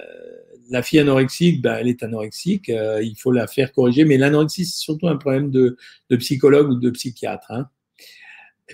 la 0.70 0.82
fille 0.82 1.00
anorexique, 1.00 1.60
ben, 1.60 1.76
elle 1.80 1.88
est 1.88 2.02
anorexique, 2.04 2.68
il 2.68 3.14
faut 3.18 3.32
la 3.32 3.48
faire 3.48 3.72
corriger, 3.72 4.04
mais 4.04 4.16
l'anorexie, 4.16 4.64
c'est 4.64 4.78
surtout 4.78 5.08
un 5.08 5.16
problème 5.16 5.50
de, 5.50 5.76
de, 6.10 6.16
psychologue 6.16 6.70
ou 6.70 6.76
de 6.76 6.90
psychiatre. 6.90 7.50
Hein. 7.50 7.68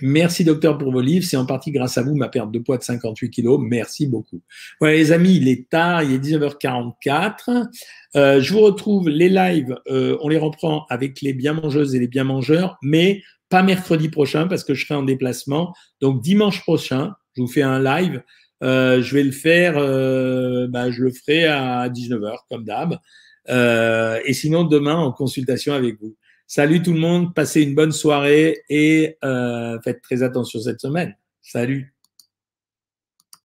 Merci 0.01 0.45
docteur 0.45 0.77
pour 0.77 0.91
vos 0.91 1.01
livres, 1.01 1.25
c'est 1.25 1.35
en 1.35 1.45
partie 1.45 1.71
grâce 1.71 1.97
à 1.97 2.01
vous 2.01 2.15
ma 2.15 2.29
perte 2.29 2.49
de 2.49 2.59
poids 2.59 2.77
de 2.77 2.83
58 2.83 3.29
kilos, 3.29 3.59
merci 3.61 4.07
beaucoup. 4.07 4.41
Voilà 4.79 4.95
les 4.95 5.11
amis, 5.11 5.35
il 5.35 5.49
est 5.49 5.69
tard, 5.69 6.03
il 6.03 6.13
est 6.13 6.17
19h44. 6.17 7.67
Euh, 8.15 8.41
je 8.41 8.53
vous 8.53 8.61
retrouve 8.61 9.09
les 9.09 9.27
lives, 9.27 9.75
euh, 9.89 10.17
on 10.21 10.29
les 10.29 10.37
reprend 10.37 10.85
avec 10.89 11.21
les 11.21 11.33
bien 11.33 11.53
mangeuses 11.53 11.93
et 11.93 11.99
les 11.99 12.07
bien 12.07 12.23
mangeurs, 12.23 12.77
mais 12.81 13.21
pas 13.49 13.63
mercredi 13.63 14.07
prochain 14.07 14.47
parce 14.47 14.63
que 14.63 14.73
je 14.73 14.85
serai 14.85 14.95
en 14.95 15.03
déplacement. 15.03 15.73
Donc 15.99 16.21
dimanche 16.21 16.61
prochain, 16.61 17.13
je 17.35 17.41
vous 17.41 17.49
fais 17.49 17.63
un 17.63 17.79
live 17.81 18.23
euh, 18.63 19.01
je 19.01 19.15
vais 19.15 19.23
le 19.23 19.31
faire, 19.31 19.73
euh, 19.77 20.67
bah, 20.67 20.91
je 20.91 21.01
le 21.01 21.11
ferai 21.11 21.45
à 21.45 21.89
19h 21.89 22.35
comme 22.47 22.63
d'hab. 22.63 22.97
Et 23.47 24.33
sinon, 24.33 24.63
demain, 24.63 24.95
en 24.95 25.11
consultation 25.11 25.73
avec 25.73 25.99
vous. 25.99 26.15
Salut 26.53 26.81
tout 26.81 26.91
le 26.91 26.99
monde, 26.99 27.33
passez 27.33 27.61
une 27.61 27.75
bonne 27.75 27.93
soirée 27.93 28.63
et 28.67 29.17
faites 29.85 30.01
très 30.01 30.21
attention 30.21 30.59
cette 30.59 30.81
semaine. 30.81 31.15
Salut. 31.41 31.90